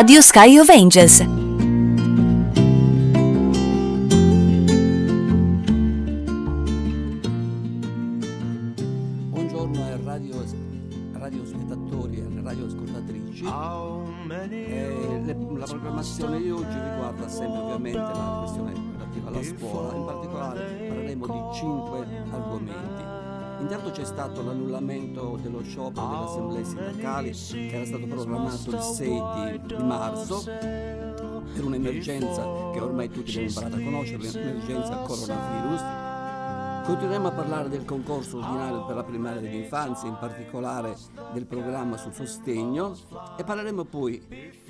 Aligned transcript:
Radius 0.00 0.28
Sky 0.32 0.56
Vendias. 0.64 1.39
Sindacali 27.28 27.68
che 27.68 27.76
era 27.76 27.84
stato 27.84 28.06
programmato 28.06 28.70
il 28.70 28.80
6 28.80 29.22
di, 29.60 29.74
di 29.74 29.82
marzo 29.82 30.42
per 30.44 31.64
un'emergenza 31.64 32.42
che 32.72 32.80
ormai 32.80 33.10
tutti 33.10 33.30
abbiamo 33.30 33.48
imparato 33.48 33.76
a 33.76 33.80
conoscere, 33.80 34.18
l'emergenza 34.18 34.96
coronavirus. 34.96 36.08
Continueremo 36.82 37.28
a 37.28 37.32
parlare 37.32 37.68
del 37.68 37.84
concorso 37.84 38.38
ordinario 38.38 38.84
per 38.86 38.96
la 38.96 39.04
primaria 39.04 39.40
dell'infanzia, 39.40 40.08
in 40.08 40.16
particolare 40.18 40.96
del 41.32 41.46
programma 41.46 41.96
sul 41.96 42.14
sostegno 42.14 42.96
e 43.36 43.44
parleremo 43.44 43.84
poi, 43.84 44.20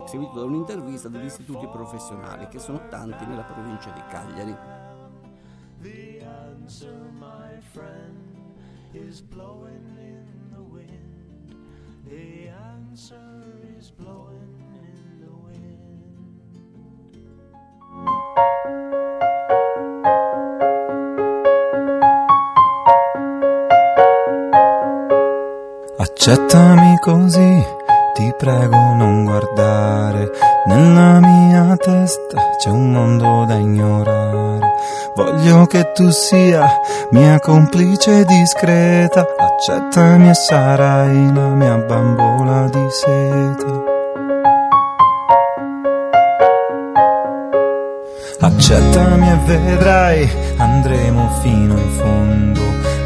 seguito 0.05 0.41
da 0.41 0.45
un'intervista, 0.45 1.09
degli 1.09 1.27
istituti 1.27 1.66
professionali, 1.69 2.48
che 2.48 2.59
sono 2.59 2.88
tanti 2.88 3.24
nella 3.24 3.43
provincia 3.43 3.91
di 3.91 4.02
Cagliari. 4.09 4.79
The 12.10 12.49
answer 12.91 13.15
is 13.79 13.91
blowing 13.91 14.59
in 14.83 15.21
the 15.23 15.30
wind. 15.45 16.11
Accettami 25.99 26.99
così, 26.99 27.65
ti 28.15 28.35
prego 28.37 28.95
non 28.95 29.25
guardare. 29.25 30.30
Nella 30.66 31.21
mia 31.21 31.77
testa 31.77 32.57
c'è 32.59 32.71
un 32.71 32.91
mondo 32.91 33.45
da 33.45 33.54
ignorare. 33.54 34.69
Voglio 35.15 35.66
che 35.66 35.93
tu 35.93 36.10
sia 36.10 36.66
mia 37.10 37.38
complice 37.38 38.25
discreta. 38.25 39.25
Accettami 39.61 40.30
e 40.30 40.35
sarai 40.35 41.35
la 41.35 41.49
mia 41.49 41.77
bambola 41.77 42.66
di 42.71 42.87
seta. 42.89 43.83
Accettami 48.41 49.29
e 49.29 49.38
vedrai, 49.45 50.31
andremo 50.57 51.29
fino 51.43 51.77
in 51.77 51.91
fondo. 51.91 52.61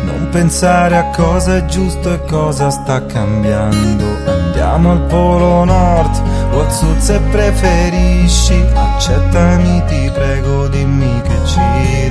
Non 0.05 0.29
pensare 0.31 0.97
a 0.97 1.11
cosa 1.11 1.57
è 1.57 1.65
giusto 1.65 2.13
e 2.13 2.25
cosa 2.25 2.71
sta 2.71 3.05
cambiando. 3.05 4.05
Andiamo 4.25 4.93
al 4.93 5.01
polo 5.07 5.65
nord 5.65 6.23
o 6.53 6.61
al 6.61 6.71
sud 6.71 6.99
se 6.99 7.19
preferisci. 7.33 8.65
Accettami, 8.75 9.83
ti 9.89 10.09
prego, 10.15 10.69
dimmi 10.69 11.21
che 11.23 11.47
ci. 11.47 12.04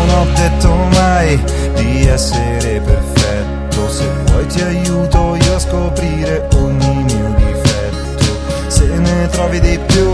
Non 0.00 0.08
ho 0.18 0.26
detto 0.34 0.72
mai 0.92 1.38
di 1.74 2.06
essere 2.06 2.80
perfetto. 2.80 3.90
Se 3.90 4.08
vuoi 4.24 4.46
ti 4.46 4.62
aiuto 4.62 5.36
io 5.36 5.54
a 5.54 5.58
scoprire 5.58 6.48
ogni 6.54 7.04
mio 7.04 7.34
difetto. 7.36 8.24
Se 8.68 8.86
ne 8.86 9.28
trovi 9.28 9.60
di 9.60 9.78
più, 9.86 10.10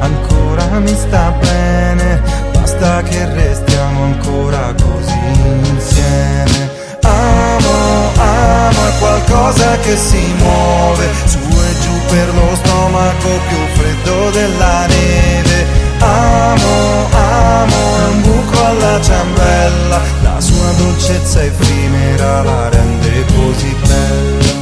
ancora 0.00 0.80
mi 0.80 0.94
sta 0.96 1.30
bene. 1.38 2.20
Basta 2.52 3.02
che 3.02 3.32
restiamo 3.32 4.02
ancora 4.02 4.74
così 4.74 5.18
insieme. 5.62 6.70
Amo, 7.02 8.10
amo 8.16 8.80
qualcosa 8.98 9.76
che 9.78 9.96
si 9.96 10.34
muove 10.38 11.08
su 11.24 11.38
e 11.38 11.80
giù 11.80 11.92
per 12.08 12.34
lo 12.34 12.56
stomaco 12.56 13.28
più 13.48 13.58
freddo 13.74 14.30
della 14.30 14.86
dolcezza 20.80 21.42
effimera 21.42 22.42
la 22.42 22.68
rende 22.70 23.24
così 23.34 23.76
bella. 23.86 24.58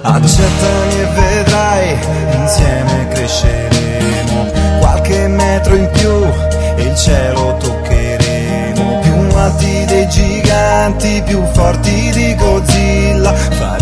Accettami 0.00 1.00
e 1.00 1.06
vedrai, 1.20 1.98
insieme 2.40 3.08
cresceremo 3.08 4.46
qualche 4.80 5.28
metro 5.28 5.74
in 5.76 5.90
più 5.92 6.24
e 6.76 6.82
il 6.82 6.96
cielo 6.96 7.56
toccheremo. 7.58 9.00
Più 9.00 9.36
alti 9.36 9.84
dei 9.86 10.08
giganti, 10.08 11.22
più 11.26 11.44
forti 11.52 12.10
di 12.12 12.34
Godzilla. 12.36 13.17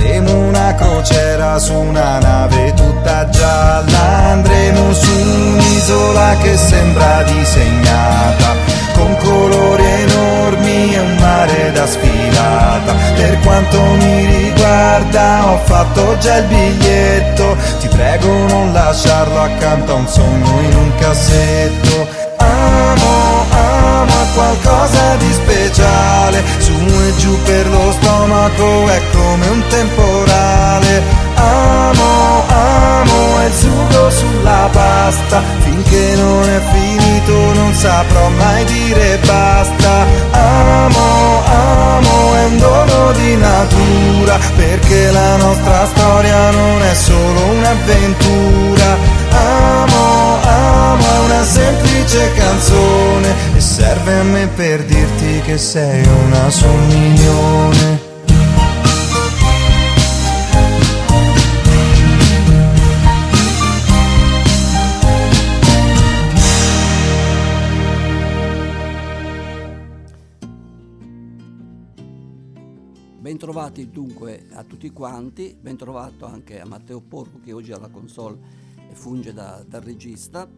Faremo 0.07 0.39
una 0.39 0.73
crociera 0.77 1.59
su 1.59 1.75
una 1.75 2.21
nave 2.21 2.73
tutta 2.75 3.29
gialla. 3.29 4.31
Andremo 4.31 4.93
su 4.93 5.11
un'isola 5.11 6.37
che 6.41 6.57
sembra 6.57 7.25
disegnata 7.25 8.55
con 8.95 9.17
colori 9.17 9.85
enormi 9.85 10.95
e 10.95 11.01
un 11.01 11.17
mare 11.17 11.73
da 11.73 11.87
sfilata. 11.89 12.95
Per 13.17 13.41
quanto 13.41 13.81
mi 13.81 14.27
riguarda, 14.27 15.51
ho 15.51 15.59
fatto 15.65 16.17
già 16.19 16.37
il 16.37 16.45
biglietto. 16.45 17.57
Ti 17.81 17.89
prego, 17.89 18.29
non 18.47 18.73
lasciarlo 18.73 19.41
accanto 19.41 19.91
a 19.91 19.97
un 19.97 20.07
sogno 20.07 20.61
in 20.61 20.77
un 20.77 20.95
cassetto. 21.01 22.07
Amo, 22.37 23.46
è 23.87 24.35
qualcosa 24.35 25.17
di 25.17 25.33
speciale. 25.33 26.43
Su 26.59 26.73
e 26.73 27.17
giù 27.17 27.43
per 27.43 27.69
lo 27.69 27.93
stomaco 27.93 28.89
è 28.89 29.01
come 29.13 29.47
un 29.49 29.63
temporale. 29.69 31.03
Amo, 31.35 32.45
amo 32.49 33.41
è 33.41 33.47
il 33.47 33.53
sugo 33.53 34.11
sulla 34.11 34.69
pasta. 34.73 35.43
Finché 35.61 36.15
non 36.17 36.49
è 36.49 36.61
finito 36.73 37.33
non 37.55 37.73
saprò 37.75 38.29
mai 38.29 38.65
dire 38.65 39.19
basta. 39.25 40.07
Amo, 40.31 41.43
amo 41.45 42.35
è 42.35 42.45
un 42.45 42.59
dono 42.59 43.13
di 43.13 43.37
natura. 43.37 44.39
Perché 44.57 45.11
la 45.11 45.37
nostra 45.37 45.87
storia 45.87 46.51
non 46.51 46.83
è 46.83 46.95
solo 46.95 47.41
un'avventura. 47.57 49.16
Amo, 49.87 50.41
amo 50.43 51.05
è 51.05 51.19
una 51.25 51.45
semplice 51.45 52.33
canzone. 52.35 53.55
E 53.55 53.61
serve 53.61 54.19
a 54.19 54.23
me 54.23 54.49
per 54.49 54.85
dirti 54.85 55.41
che 55.43 55.59
sei 55.59 56.05
una 56.07 56.51
su 56.51 56.67
un 56.67 56.87
milione. 56.87 58.15
Bentrovati 73.19 73.91
dunque 73.91 74.47
a 74.53 74.63
tutti 74.63 74.89
quanti, 74.91 75.57
bentrovato 75.61 76.27
anche 76.27 76.61
a 76.61 76.65
Matteo 76.65 77.01
Porco 77.01 77.41
che 77.45 77.53
oggi 77.53 77.73
alla 77.73 77.89
console 77.89 78.66
funge 78.97 79.33
da, 79.33 79.65
da 79.67 79.79
regista. 79.79 80.49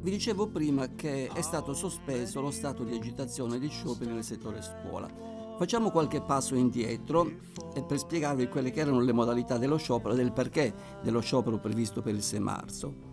Vi 0.00 0.10
dicevo 0.10 0.48
prima 0.48 0.94
che 0.94 1.28
è 1.28 1.40
stato 1.40 1.72
sospeso 1.72 2.40
lo 2.40 2.50
stato 2.50 2.84
di 2.84 2.94
agitazione 2.94 3.56
e 3.56 3.58
di 3.58 3.68
sciopero 3.68 4.12
nel 4.12 4.24
settore 4.24 4.62
scuola. 4.62 5.08
Facciamo 5.56 5.90
qualche 5.90 6.20
passo 6.20 6.54
indietro 6.54 7.28
eh, 7.74 7.82
per 7.82 7.98
spiegarvi 7.98 8.48
quelle 8.48 8.70
che 8.70 8.80
erano 8.80 9.00
le 9.00 9.12
modalità 9.12 9.58
dello 9.58 9.76
sciopero 9.76 10.14
e 10.14 10.16
del 10.16 10.32
perché 10.32 10.72
dello 11.02 11.20
sciopero 11.20 11.58
previsto 11.58 12.00
per 12.00 12.14
il 12.14 12.22
6 12.22 12.40
marzo. 12.40 13.07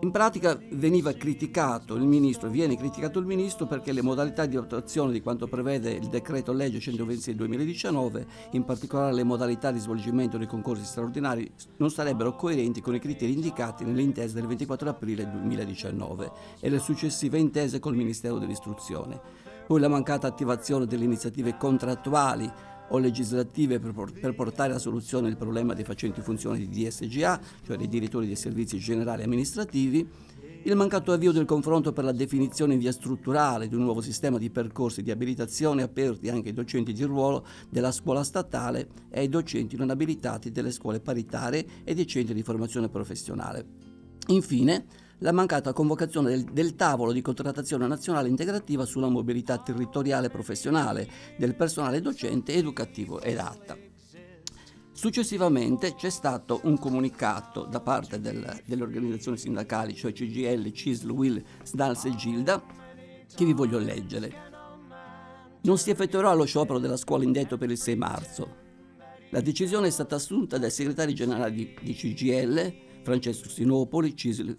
In 0.00 0.10
pratica 0.10 0.60
veniva 0.72 1.10
criticato 1.12 1.94
il 1.94 2.02
ministro, 2.02 2.50
viene 2.50 2.76
criticato 2.76 3.18
il 3.18 3.24
ministro 3.24 3.64
perché 3.66 3.92
le 3.92 4.02
modalità 4.02 4.44
di 4.44 4.54
attuazione 4.54 5.10
di 5.10 5.22
quanto 5.22 5.46
prevede 5.46 5.90
il 5.90 6.08
decreto 6.08 6.52
legge 6.52 6.80
126 6.80 7.34
del 7.34 7.46
2019, 7.46 8.26
in 8.50 8.64
particolare 8.64 9.14
le 9.14 9.24
modalità 9.24 9.70
di 9.70 9.78
svolgimento 9.78 10.36
dei 10.36 10.46
concorsi 10.46 10.84
straordinari, 10.84 11.50
non 11.78 11.90
sarebbero 11.90 12.36
coerenti 12.36 12.82
con 12.82 12.94
i 12.94 13.00
criteri 13.00 13.32
indicati 13.32 13.84
nelle 13.84 14.02
intese 14.02 14.34
del 14.34 14.46
24 14.46 14.90
aprile 14.90 15.30
2019 15.30 16.30
e 16.60 16.68
le 16.68 16.78
successive 16.78 17.38
intese 17.38 17.78
col 17.78 17.96
Ministero 17.96 18.36
dell'Istruzione. 18.36 19.18
Poi 19.66 19.80
la 19.80 19.88
mancata 19.88 20.26
attivazione 20.26 20.84
delle 20.84 21.04
iniziative 21.04 21.56
contrattuali 21.56 22.52
o 22.88 22.98
legislative 22.98 23.78
per, 23.78 23.92
por- 23.92 24.12
per 24.12 24.34
portare 24.34 24.74
a 24.74 24.78
soluzione 24.78 25.28
il 25.28 25.36
problema 25.36 25.74
dei 25.74 25.84
facenti 25.84 26.20
funzione 26.20 26.58
di 26.58 26.68
DSGA, 26.68 27.40
cioè 27.64 27.76
dei 27.76 27.88
direttori 27.88 28.26
dei 28.26 28.36
servizi 28.36 28.78
generali 28.78 29.22
amministrativi, 29.22 30.08
il 30.66 30.74
mancato 30.74 31.12
avvio 31.12 31.30
del 31.30 31.44
confronto 31.44 31.92
per 31.92 32.02
la 32.02 32.10
definizione 32.10 32.72
in 32.72 32.80
via 32.80 32.90
strutturale 32.90 33.68
di 33.68 33.76
un 33.76 33.84
nuovo 33.84 34.00
sistema 34.00 34.36
di 34.36 34.50
percorsi 34.50 35.00
di 35.00 35.12
abilitazione 35.12 35.82
aperti 35.82 36.28
anche 36.28 36.48
ai 36.48 36.54
docenti 36.54 36.92
di 36.92 37.04
ruolo 37.04 37.46
della 37.70 37.92
scuola 37.92 38.24
statale 38.24 38.88
e 39.08 39.20
ai 39.20 39.28
docenti 39.28 39.76
non 39.76 39.90
abilitati 39.90 40.50
delle 40.50 40.72
scuole 40.72 40.98
paritarie 40.98 41.64
e 41.84 41.94
dei 41.94 42.06
centri 42.06 42.34
di 42.34 42.42
formazione 42.42 42.88
professionale. 42.88 43.64
Infine, 44.26 44.86
la 45.20 45.32
mancata 45.32 45.72
convocazione 45.72 46.30
del, 46.30 46.44
del, 46.44 46.74
tavolo 46.74 47.12
di 47.12 47.22
contrattazione 47.22 47.86
nazionale 47.86 48.28
integrativa 48.28 48.84
sulla 48.84 49.08
mobilità 49.08 49.58
territoriale 49.58 50.28
professionale 50.28 51.08
del 51.38 51.54
personale 51.54 52.00
docente, 52.00 52.52
educativo 52.54 53.20
ed 53.20 53.38
ATA. 53.38 53.76
Successivamente 54.92 55.94
c'è 55.94 56.10
stato 56.10 56.60
un 56.64 56.78
comunicato 56.78 57.64
da 57.64 57.80
parte 57.80 58.18
del, 58.18 58.62
delle 58.64 58.82
organizzazioni 58.82 59.36
sindacali, 59.36 59.94
cioè 59.94 60.12
CGL, 60.12 60.72
CISL, 60.72 61.10
WIL, 61.10 61.44
SDALS 61.62 62.04
e 62.06 62.14
GILDA, 62.14 62.64
che 63.34 63.44
vi 63.44 63.52
voglio 63.52 63.78
leggere. 63.78 64.44
Non 65.62 65.76
si 65.76 65.90
effettuerà 65.90 66.32
lo 66.32 66.44
sciopero 66.44 66.78
della 66.78 66.96
scuola 66.96 67.24
indetto 67.24 67.58
per 67.58 67.70
il 67.70 67.78
6 67.78 67.96
marzo. 67.96 68.56
La 69.30 69.40
decisione 69.40 69.88
è 69.88 69.90
stata 69.90 70.14
assunta 70.14 70.56
dai 70.56 70.70
segretari 70.70 71.12
generali 71.12 71.54
di, 71.54 71.76
di 71.82 71.92
CGL, 71.92 72.74
Francesco 73.02 73.48
Sinopoli, 73.48 74.16
CISL, 74.16 74.56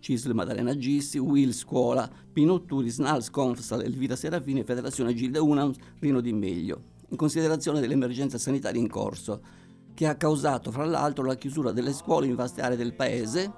CISL 0.00 0.32
Maddalena 0.32 0.76
Gissi, 0.76 1.18
WIL 1.18 1.52
Scuola, 1.52 2.10
Pino 2.32 2.64
Turi, 2.64 2.90
SNALS, 2.90 3.30
Confsal, 3.30 3.82
Elvira 3.82 4.16
Serafini, 4.16 4.64
Federazione 4.64 5.14
Gilda 5.14 5.42
Unam, 5.42 5.72
Rino 5.98 6.20
Di 6.20 6.32
Meglio, 6.32 6.82
in 7.08 7.16
considerazione 7.16 7.80
dell'emergenza 7.80 8.38
sanitaria 8.38 8.80
in 8.80 8.88
corso 8.88 9.40
che 9.94 10.06
ha 10.06 10.14
causato 10.14 10.70
fra 10.70 10.84
l'altro 10.84 11.24
la 11.24 11.34
chiusura 11.34 11.72
delle 11.72 11.92
scuole 11.92 12.28
in 12.28 12.36
vaste 12.36 12.62
aree 12.62 12.76
del 12.76 12.94
paese, 12.94 13.52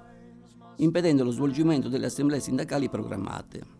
impedendo 0.77 1.23
lo 1.23 1.29
svolgimento 1.29 1.87
delle 1.87 2.07
assemblee 2.07 2.39
sindacali 2.39 2.89
programmate. 2.89 3.79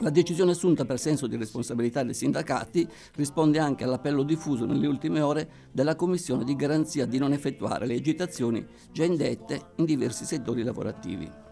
La 0.00 0.10
decisione 0.10 0.50
assunta 0.50 0.84
per 0.84 0.98
senso 0.98 1.26
di 1.26 1.36
responsabilità 1.36 2.02
dei 2.02 2.12
sindacati 2.12 2.86
risponde 3.14 3.58
anche 3.58 3.84
all'appello 3.84 4.24
diffuso 4.24 4.66
nelle 4.66 4.86
ultime 4.86 5.22
ore 5.22 5.48
della 5.72 5.96
Commissione 5.96 6.44
di 6.44 6.54
garanzia 6.54 7.06
di 7.06 7.16
non 7.16 7.32
effettuare 7.32 7.86
le 7.86 7.94
agitazioni 7.94 8.66
già 8.92 9.04
indette 9.04 9.68
in 9.76 9.86
diversi 9.86 10.26
settori 10.26 10.62
lavorativi. 10.62 11.45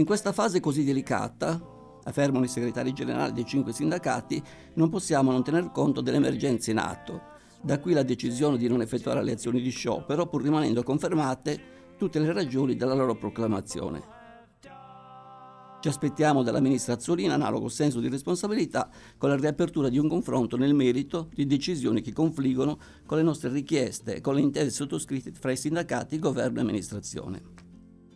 In 0.00 0.06
questa 0.06 0.32
fase 0.32 0.60
così 0.60 0.82
delicata, 0.82 1.60
affermano 2.04 2.46
i 2.46 2.48
segretari 2.48 2.94
generali 2.94 3.34
dei 3.34 3.44
cinque 3.44 3.74
sindacati, 3.74 4.42
non 4.76 4.88
possiamo 4.88 5.30
non 5.30 5.44
tener 5.44 5.70
conto 5.72 6.00
dell'emergenza 6.00 6.70
in 6.70 6.78
atto 6.78 7.20
da 7.60 7.78
qui 7.78 7.92
la 7.92 8.02
decisione 8.02 8.56
di 8.56 8.66
non 8.66 8.80
effettuare 8.80 9.22
le 9.22 9.32
azioni 9.32 9.60
di 9.60 9.68
sciopero, 9.68 10.26
pur 10.26 10.42
rimanendo 10.42 10.82
confermate 10.82 11.96
tutte 11.98 12.18
le 12.18 12.32
ragioni 12.32 12.76
della 12.76 12.94
loro 12.94 13.14
proclamazione. 13.14 14.02
Ci 15.80 15.88
aspettiamo 15.88 16.42
dalla 16.42 16.60
ministra 16.60 16.94
Azzolina 16.94 17.34
analogo 17.34 17.68
senso 17.68 18.00
di 18.00 18.08
responsabilità 18.08 18.88
con 19.18 19.28
la 19.28 19.36
riapertura 19.36 19.90
di 19.90 19.98
un 19.98 20.08
confronto 20.08 20.56
nel 20.56 20.72
merito 20.72 21.28
di 21.34 21.44
decisioni 21.44 22.00
che 22.00 22.14
confliggono 22.14 22.78
con 23.04 23.18
le 23.18 23.22
nostre 23.22 23.50
richieste 23.50 24.14
e 24.14 24.20
con 24.22 24.34
le 24.34 24.40
intese 24.40 24.70
sottoscritte 24.70 25.32
fra 25.32 25.52
i 25.52 25.58
sindacati, 25.58 26.18
governo 26.18 26.60
e 26.60 26.62
amministrazione. 26.62 27.69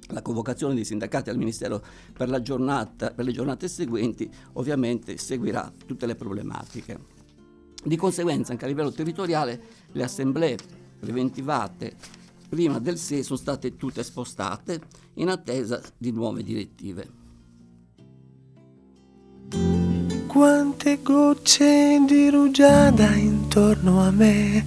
La 0.09 0.23
convocazione 0.23 0.75
dei 0.75 0.85
sindacati 0.85 1.31
al 1.31 1.39
Ministero 1.39 1.83
per, 2.13 2.41
giornata, 2.43 3.11
per 3.11 3.25
le 3.25 3.33
giornate 3.33 3.69
seguenti 3.69 4.31
ovviamente 4.53 5.17
seguirà 5.17 5.73
tutte 5.87 6.07
le 6.07 6.15
problematiche. 6.15 6.99
Di 7.83 7.97
conseguenza 7.97 8.53
anche 8.53 8.65
a 8.65 8.69
livello 8.69 8.93
territoriale 8.93 9.61
le 9.93 10.03
assemblee 10.03 10.57
preventivate 10.99 11.97
prima 12.49 12.79
del 12.79 12.99
6 12.99 13.23
sono 13.23 13.39
state 13.39 13.77
tutte 13.77 14.03
spostate 14.03 14.81
in 15.15 15.29
attesa 15.29 15.81
di 15.97 16.13
nuove 16.13 16.43
direttive. 16.43 17.23
Quante 20.27 21.01
gocce 21.03 22.03
di 22.07 22.29
rugiada 22.31 23.15
intorno 23.15 24.01
a 24.01 24.11
me. 24.11 24.67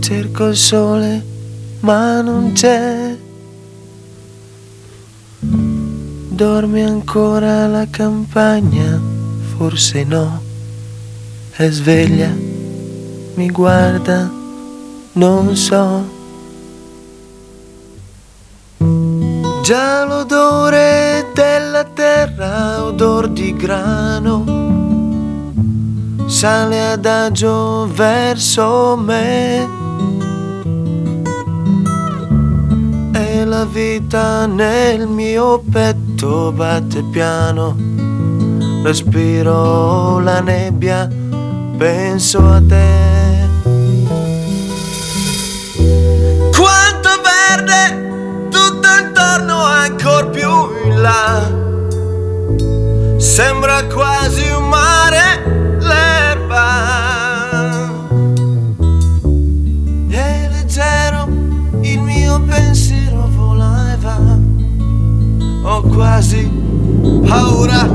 Cerco 0.00 0.46
il 0.46 0.56
sole, 0.56 1.24
ma 1.80 2.20
non 2.20 2.52
c'è. 2.52 3.16
Dorme 5.40 6.84
ancora 6.84 7.66
la 7.66 7.86
campagna? 7.90 9.00
Forse 9.56 10.04
no 10.04 10.46
è 11.58 11.68
sveglia, 11.70 12.30
mi 13.34 13.50
guarda, 13.50 14.30
non 15.14 15.56
so. 15.56 16.04
Già 19.64 20.04
l'odore 20.04 21.32
della 21.34 21.82
terra, 21.82 22.84
odor 22.84 23.26
di 23.26 23.52
grano, 23.56 24.44
sale 26.28 26.92
adagio 26.92 27.88
verso 27.92 28.96
me. 28.96 29.77
La 33.48 33.64
vita 33.64 34.46
nel 34.46 35.06
mio 35.06 35.62
petto 35.70 36.52
batte 36.52 37.02
piano, 37.10 37.74
respiro 38.84 40.18
la 40.20 40.40
nebbia 40.40 41.08
penso 41.78 42.38
a 42.44 42.60
te. 42.60 43.46
Quanto 46.56 47.08
verde 47.22 48.48
tutto 48.50 48.88
intorno, 49.02 49.62
ancora 49.62 50.26
più 50.26 50.50
in 50.84 51.00
là. 51.00 51.56
Sembra 53.16 53.84
quasi 53.84 54.50
un 54.50 54.68
mare 54.68 55.47
Ho 65.78 65.82
quasi 65.82 66.50
paura 67.28 67.86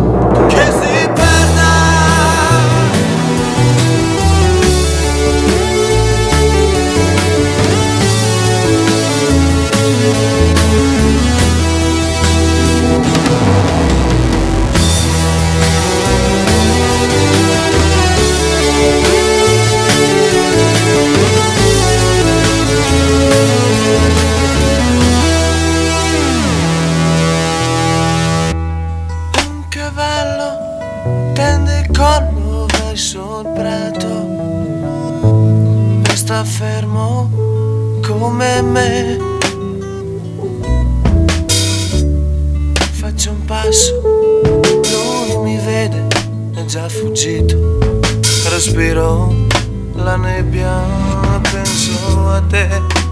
come 38.43 38.61
me. 38.61 39.17
Faccio 42.91 43.31
un 43.31 43.45
passo, 43.45 44.01
lui 44.03 45.37
mi 45.37 45.57
vede, 45.63 46.07
è 46.55 46.65
già 46.65 46.89
fuggito. 46.89 47.79
Respiro 48.49 49.33
la 49.95 50.17
nebbia, 50.17 50.83
penso 51.51 52.27
a 52.29 52.41
te. 52.41 53.02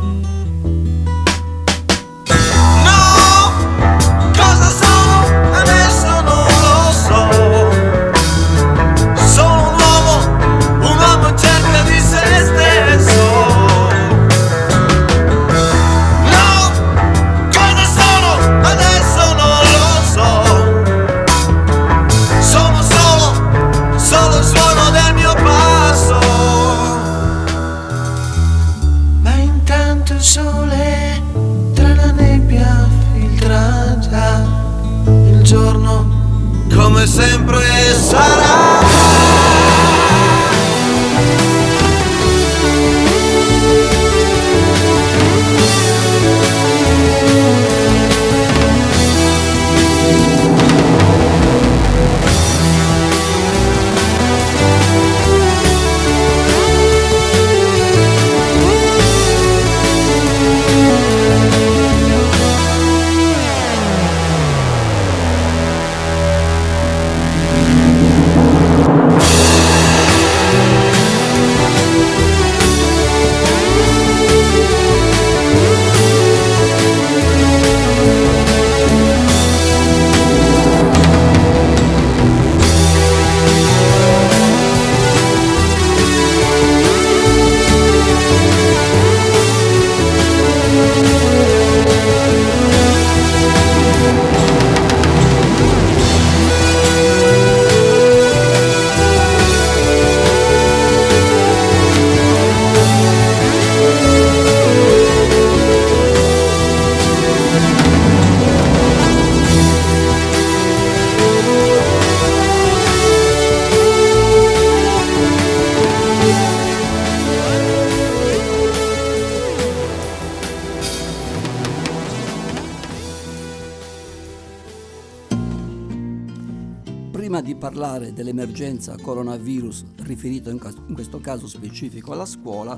Parlare 127.55 128.11
dell'emergenza 128.11 128.97
coronavirus 129.01 129.85
riferito 129.99 130.49
in 130.49 130.59
questo 130.93 131.21
caso 131.21 131.47
specifico 131.47 132.11
alla 132.11 132.25
scuola, 132.25 132.77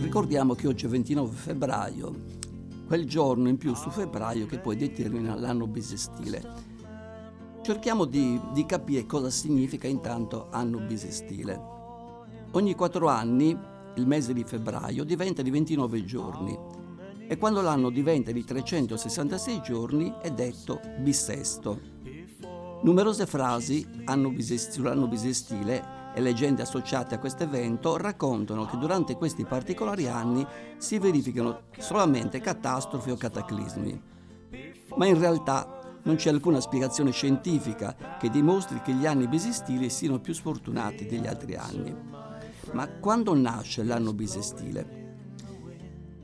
ricordiamo 0.00 0.54
che 0.54 0.66
oggi 0.66 0.86
è 0.86 0.88
29 0.88 1.32
febbraio, 1.32 2.14
quel 2.84 3.06
giorno 3.06 3.48
in 3.48 3.58
più 3.58 3.76
su 3.76 3.90
febbraio 3.90 4.46
che 4.46 4.58
poi 4.58 4.76
determina 4.76 5.36
l'anno 5.36 5.68
bisestile. 5.68 6.42
Cerchiamo 7.62 8.06
di, 8.06 8.40
di 8.52 8.66
capire 8.66 9.06
cosa 9.06 9.30
significa 9.30 9.86
intanto 9.86 10.48
anno 10.50 10.80
bisestile. 10.80 11.60
Ogni 12.50 12.74
quattro 12.74 13.06
anni 13.06 13.56
il 13.94 14.06
mese 14.06 14.32
di 14.32 14.42
febbraio 14.42 15.04
diventa 15.04 15.42
di 15.42 15.50
29 15.50 16.04
giorni 16.04 16.58
e 17.28 17.38
quando 17.38 17.60
l'anno 17.60 17.88
diventa 17.90 18.32
di 18.32 18.44
366 18.44 19.62
giorni 19.62 20.12
è 20.20 20.30
detto 20.32 20.80
bissesto. 20.98 21.92
Numerose 22.82 23.26
frasi 23.26 23.86
sull'anno 24.44 25.06
bisestile 25.06 26.10
e 26.14 26.20
leggende 26.20 26.62
associate 26.62 27.14
a 27.14 27.18
questo 27.20 27.44
evento 27.44 27.96
raccontano 27.96 28.66
che 28.66 28.76
durante 28.76 29.14
questi 29.14 29.44
particolari 29.44 30.08
anni 30.08 30.44
si 30.78 30.98
verificano 30.98 31.62
solamente 31.78 32.40
catastrofi 32.40 33.10
o 33.12 33.16
cataclismi. 33.16 34.02
Ma 34.96 35.06
in 35.06 35.16
realtà 35.16 35.78
non 36.02 36.16
c'è 36.16 36.30
alcuna 36.30 36.60
spiegazione 36.60 37.12
scientifica 37.12 38.16
che 38.18 38.28
dimostri 38.30 38.82
che 38.82 38.92
gli 38.92 39.06
anni 39.06 39.28
bisestili 39.28 39.88
siano 39.88 40.18
più 40.18 40.34
sfortunati 40.34 41.06
degli 41.06 41.28
altri 41.28 41.54
anni. 41.54 41.94
Ma 42.72 42.88
quando 42.88 43.32
nasce 43.34 43.84
l'anno 43.84 44.12
bisestile? 44.12 45.01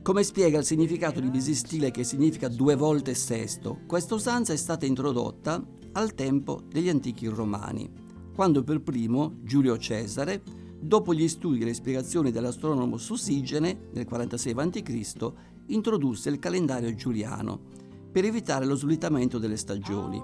Come 0.09 0.23
spiega 0.23 0.57
il 0.57 0.65
significato 0.65 1.19
di 1.19 1.29
bisestile 1.29 1.91
che 1.91 2.03
significa 2.03 2.47
due 2.47 2.75
volte 2.75 3.13
sesto? 3.13 3.81
Questa 3.85 4.15
usanza 4.15 4.53
è 4.53 4.55
stata 4.55 4.87
introdotta 4.87 5.63
al 5.91 6.15
tempo 6.15 6.63
degli 6.67 6.89
antichi 6.89 7.27
romani, 7.27 7.87
quando 8.33 8.63
per 8.63 8.81
primo 8.81 9.35
Giulio 9.43 9.77
Cesare, 9.77 10.41
dopo 10.79 11.13
gli 11.13 11.27
studi 11.27 11.61
e 11.61 11.65
le 11.65 11.75
spiegazioni 11.75 12.31
dell'astronomo 12.31 12.97
Susigene 12.97 13.89
nel 13.93 14.05
46 14.05 14.53
a.C., 14.55 15.31
introdusse 15.67 16.29
il 16.29 16.39
calendario 16.39 16.95
giuliano 16.95 17.59
per 18.11 18.25
evitare 18.25 18.65
lo 18.65 18.73
slittamento 18.73 19.37
delle 19.37 19.57
stagioni. 19.57 20.19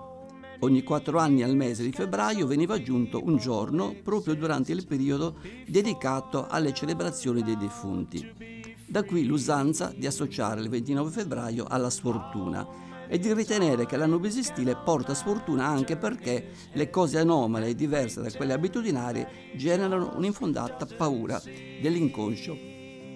Ogni 0.61 0.81
quattro 0.81 1.19
anni 1.19 1.43
al 1.43 1.55
mese 1.55 1.83
di 1.83 1.91
febbraio 1.91 2.47
veniva 2.47 2.73
aggiunto 2.73 3.21
un 3.23 3.37
giorno 3.37 3.93
proprio 4.01 4.33
durante 4.33 4.71
il 4.71 4.83
periodo 4.87 5.35
dedicato 5.67 6.47
alle 6.47 6.73
celebrazioni 6.73 7.43
dei 7.43 7.55
defunti. 7.55 8.54
Da 8.87 9.03
qui 9.03 9.25
l'usanza 9.25 9.91
di 9.95 10.05
associare 10.05 10.61
il 10.61 10.69
29 10.69 11.09
febbraio 11.09 11.65
alla 11.67 11.89
sfortuna 11.89 12.65
e 13.07 13.17
di 13.17 13.33
ritenere 13.33 13.85
che 13.85 13.97
l'anno 13.97 14.19
bisestile 14.19 14.75
porta 14.75 15.13
sfortuna 15.13 15.65
anche 15.65 15.95
perché 15.97 16.49
le 16.73 16.89
cose 16.89 17.19
anomale 17.19 17.69
e 17.69 17.75
diverse 17.75 18.21
da 18.21 18.31
quelle 18.31 18.53
abitudinarie 18.53 19.53
generano 19.55 20.13
un'infondata 20.15 20.85
paura 20.85 21.41
dell'inconscio 21.81 22.55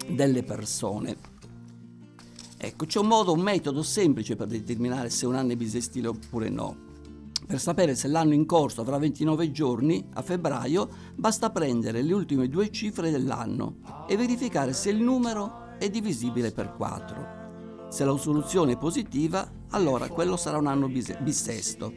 delle 0.08 0.42
persone. 0.42 1.16
Ecco, 2.56 2.84
c'è 2.84 2.98
un 2.98 3.06
modo, 3.06 3.32
un 3.32 3.40
metodo 3.40 3.82
semplice 3.82 4.36
per 4.36 4.48
determinare 4.48 5.08
se 5.08 5.24
un 5.24 5.34
anno 5.34 5.52
è 5.52 5.56
bisestile 5.56 6.08
oppure 6.08 6.50
no. 6.50 6.88
Per 7.46 7.58
sapere 7.58 7.94
se 7.94 8.08
l'anno 8.08 8.34
in 8.34 8.46
corso 8.46 8.80
avrà 8.80 8.98
29 8.98 9.50
giorni, 9.50 10.06
a 10.14 10.22
febbraio, 10.22 10.88
basta 11.14 11.50
prendere 11.50 12.02
le 12.02 12.12
ultime 12.12 12.48
due 12.48 12.70
cifre 12.70 13.10
dell'anno 13.10 13.78
e 14.06 14.16
verificare 14.16 14.72
se 14.72 14.90
il 14.90 15.02
numero 15.02 15.76
è 15.78 15.88
divisibile 15.90 16.52
per 16.52 16.74
4. 16.76 17.38
Se 17.88 18.04
la 18.04 18.16
soluzione 18.16 18.72
è 18.72 18.78
positiva, 18.78 19.50
allora 19.70 20.08
quello 20.08 20.36
sarà 20.36 20.58
un 20.58 20.68
anno 20.68 20.88
bissesto. 20.88 21.92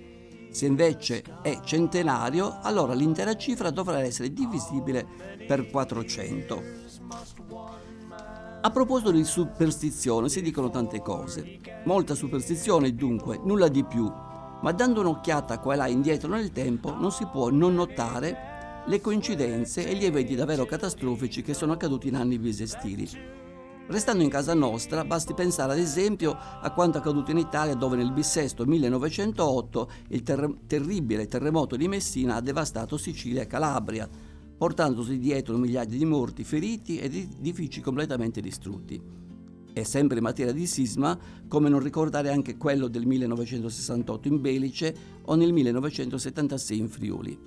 Se 0.50 0.66
invece 0.66 1.24
è 1.42 1.60
centenario, 1.64 2.60
allora 2.62 2.94
l'intera 2.94 3.36
cifra 3.36 3.70
dovrà 3.70 4.00
essere 4.00 4.34
divisibile 4.34 5.06
per 5.48 5.70
400. 5.70 6.62
A 8.62 8.72
proposito 8.72 9.12
di 9.12 9.24
superstizione 9.24 10.30
si 10.30 10.42
dicono 10.42 10.70
tante 10.70 11.02
cose. 11.02 11.60
Molta 11.86 12.16
superstizione 12.16 12.96
dunque, 12.96 13.40
nulla 13.44 13.68
di 13.68 13.84
più, 13.84 14.10
ma 14.64 14.72
dando 14.72 15.02
un'occhiata 15.02 15.60
qua 15.60 15.74
e 15.74 15.78
là 15.78 15.88
indietro 15.88 16.30
nel 16.30 16.52
tempo 16.52 16.96
non 16.96 17.12
si 17.12 17.26
può 17.26 17.50
non 17.50 17.76
notare 17.76 18.84
le 18.86 19.02
coincidenze 19.02 19.86
e 19.86 19.94
gli 19.94 20.06
eventi 20.06 20.36
davvero 20.36 20.66
catastrofici 20.66 21.42
che 21.42 21.54
sono 21.54 21.74
accaduti 21.74 22.08
in 22.08 22.16
anni 22.16 22.40
bisestili. 22.40 23.08
Restando 23.88 24.24
in 24.24 24.30
casa 24.30 24.54
nostra, 24.54 25.04
basti 25.04 25.34
pensare 25.34 25.74
ad 25.74 25.80
esempio 25.80 26.38
a 26.38 26.72
quanto 26.72 26.98
accaduto 26.98 27.32
in 27.32 27.38
Italia 27.38 27.76
dove 27.76 27.98
nel 27.98 28.14
bissesto 28.14 28.66
1908 28.66 29.92
il 30.10 30.24
ter- 30.24 30.56
terribile 30.66 31.28
terremoto 31.28 31.76
di 31.76 31.90
Messina 31.90 32.36
ha 32.36 32.42
devastato 32.42 32.96
Sicilia 32.96 33.42
e 33.42 33.48
Calabria, 33.48 34.08
portandosi 34.58 35.20
dietro 35.20 35.58
migliaia 35.58 35.86
di 35.86 36.06
morti, 36.06 36.46
feriti 36.46 37.00
ed 37.00 37.14
edifici 37.14 37.82
completamente 37.82 38.40
distrutti. 38.40 39.23
E 39.74 39.84
sempre 39.84 40.18
in 40.18 40.24
materia 40.24 40.54
di 40.54 40.68
sisma, 40.68 41.18
come 41.48 41.68
non 41.68 41.80
ricordare 41.80 42.30
anche 42.30 42.58
quello 42.58 42.88
del 42.88 43.08
1968 43.08 44.28
in 44.28 44.40
Belice 44.40 44.96
o 45.24 45.34
nel 45.36 45.52
1976 45.52 46.78
in 46.78 46.88
Friuli. 46.88 47.40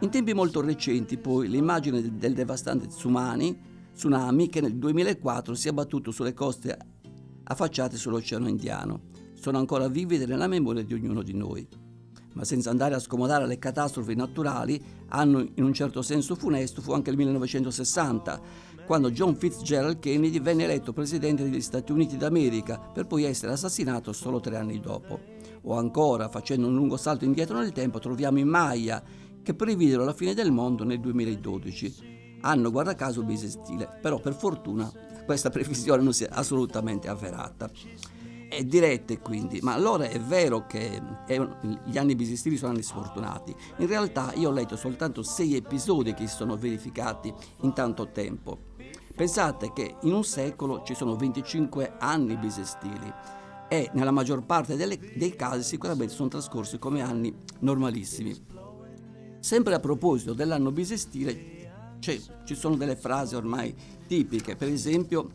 In 0.00 0.10
tempi 0.10 0.32
molto 0.32 0.60
recenti, 0.60 1.18
poi, 1.18 1.48
l'immagine 1.48 2.16
del 2.16 2.32
devastante 2.32 2.86
tsunami, 2.86 3.58
tsunami 3.92 4.48
che 4.48 4.60
nel 4.60 4.76
2004 4.76 5.54
si 5.54 5.66
è 5.66 5.70
abbattuto 5.70 6.12
sulle 6.12 6.32
coste 6.32 6.78
affacciate 7.42 7.96
sull'Oceano 7.96 8.46
Indiano, 8.46 9.00
sono 9.34 9.58
ancora 9.58 9.88
vivide 9.88 10.26
nella 10.26 10.46
memoria 10.46 10.84
di 10.84 10.94
ognuno 10.94 11.22
di 11.22 11.34
noi. 11.34 11.66
Ma 12.34 12.44
senza 12.44 12.70
andare 12.70 12.94
a 12.94 13.00
scomodare 13.00 13.46
le 13.48 13.58
catastrofi 13.58 14.14
naturali, 14.14 14.80
anno 15.08 15.40
in 15.40 15.64
un 15.64 15.72
certo 15.72 16.02
senso 16.02 16.36
funesto 16.36 16.80
fu 16.80 16.92
anche 16.92 17.10
il 17.10 17.16
1960, 17.16 18.40
quando 18.88 19.10
John 19.10 19.36
Fitzgerald 19.36 19.98
Kennedy 19.98 20.40
venne 20.40 20.64
eletto 20.64 20.94
presidente 20.94 21.42
degli 21.42 21.60
Stati 21.60 21.92
Uniti 21.92 22.16
d'America 22.16 22.78
per 22.78 23.06
poi 23.06 23.24
essere 23.24 23.52
assassinato 23.52 24.14
solo 24.14 24.40
tre 24.40 24.56
anni 24.56 24.80
dopo. 24.80 25.20
O 25.64 25.76
ancora, 25.76 26.30
facendo 26.30 26.68
un 26.68 26.74
lungo 26.74 26.96
salto 26.96 27.26
indietro 27.26 27.58
nel 27.58 27.72
tempo, 27.72 27.98
troviamo 27.98 28.38
i 28.38 28.44
Maya 28.44 29.04
che 29.42 29.52
previdero 29.52 30.06
la 30.06 30.14
fine 30.14 30.32
del 30.32 30.52
mondo 30.52 30.84
nel 30.84 31.00
2012. 31.00 32.38
Hanno, 32.40 32.70
guarda 32.70 32.94
caso, 32.94 33.22
bisestile, 33.22 33.98
però 34.00 34.20
per 34.20 34.32
fortuna 34.32 34.90
questa 35.26 35.50
previsione 35.50 36.02
non 36.02 36.14
si 36.14 36.24
è 36.24 36.28
assolutamente 36.30 37.08
avverata. 37.08 37.70
E 38.48 38.64
dirette 38.64 39.18
quindi, 39.18 39.58
ma 39.60 39.74
allora 39.74 40.08
è 40.08 40.18
vero 40.18 40.64
che 40.66 40.98
gli 41.84 41.98
anni 41.98 42.14
bisestili 42.14 42.56
sono 42.56 42.72
anni 42.72 42.82
sfortunati. 42.82 43.54
In 43.80 43.86
realtà 43.86 44.32
io 44.32 44.48
ho 44.48 44.52
letto 44.52 44.76
soltanto 44.76 45.22
sei 45.22 45.56
episodi 45.56 46.14
che 46.14 46.26
si 46.26 46.34
sono 46.34 46.56
verificati 46.56 47.30
in 47.60 47.74
tanto 47.74 48.08
tempo. 48.12 48.67
Pensate 49.18 49.72
che 49.72 49.96
in 50.02 50.12
un 50.12 50.22
secolo 50.22 50.84
ci 50.84 50.94
sono 50.94 51.16
25 51.16 51.94
anni 51.98 52.36
bisestili 52.36 53.12
e 53.68 53.90
nella 53.94 54.12
maggior 54.12 54.44
parte 54.44 54.76
delle, 54.76 54.96
dei 55.16 55.34
casi 55.34 55.64
sicuramente 55.64 56.14
sono 56.14 56.28
trascorsi 56.28 56.78
come 56.78 57.02
anni 57.02 57.34
normalissimi. 57.58 58.32
Sempre 59.40 59.74
a 59.74 59.80
proposito 59.80 60.34
dell'anno 60.34 60.70
bisestile, 60.70 61.96
ci 61.98 62.54
sono 62.54 62.76
delle 62.76 62.94
frasi 62.94 63.34
ormai 63.34 63.74
tipiche, 64.06 64.54
per 64.54 64.68
esempio 64.68 65.32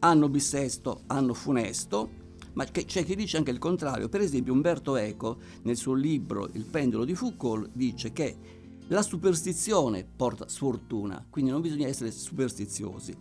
anno 0.00 0.28
bissesto, 0.28 1.04
anno 1.06 1.32
funesto, 1.32 2.10
ma 2.52 2.66
c'è 2.66 3.02
chi 3.02 3.16
dice 3.16 3.38
anche 3.38 3.50
il 3.50 3.58
contrario. 3.58 4.10
Per 4.10 4.20
esempio 4.20 4.52
Umberto 4.52 4.94
Eco 4.96 5.38
nel 5.62 5.78
suo 5.78 5.94
libro 5.94 6.50
Il 6.52 6.66
pendolo 6.66 7.06
di 7.06 7.14
Foucault 7.14 7.70
dice 7.72 8.12
che 8.12 8.36
la 8.92 9.02
superstizione 9.02 10.04
porta 10.04 10.48
sfortuna, 10.48 11.24
quindi 11.30 11.50
non 11.50 11.62
bisogna 11.62 11.86
essere 11.86 12.10
superstiziosi. 12.10 13.16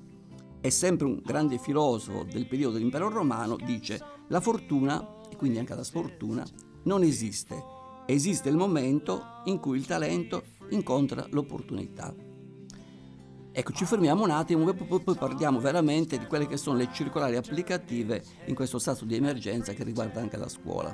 E 0.59 0.69
sempre 0.69 1.07
un 1.07 1.21
grande 1.23 1.57
filosofo 1.57 2.23
del 2.23 2.45
periodo 2.45 2.73
dell'impero 2.73 3.09
romano 3.09 3.55
dice 3.55 3.99
la 4.27 4.41
fortuna, 4.41 5.21
e 5.29 5.35
quindi 5.37 5.59
anche 5.59 5.73
la 5.73 5.83
sfortuna, 5.83 6.45
non 6.83 7.03
esiste. 7.03 7.63
Esiste 8.05 8.49
il 8.49 8.57
momento 8.57 9.23
in 9.45 9.59
cui 9.59 9.77
il 9.77 9.85
talento 9.85 10.43
incontra 10.71 11.25
l'opportunità. 11.29 12.13
Ecco, 13.53 13.71
ci 13.71 13.85
fermiamo 13.85 14.23
un 14.23 14.31
attimo 14.31 14.69
e 14.69 14.73
poi 14.73 15.15
parliamo 15.15 15.59
veramente 15.59 16.17
di 16.17 16.25
quelle 16.25 16.47
che 16.47 16.57
sono 16.57 16.75
le 16.75 16.89
circolari 16.91 17.37
applicative 17.37 18.23
in 18.47 18.55
questo 18.55 18.77
stato 18.77 19.05
di 19.05 19.15
emergenza 19.15 19.71
che 19.71 19.85
riguarda 19.85 20.19
anche 20.19 20.35
la 20.35 20.49
scuola. 20.49 20.93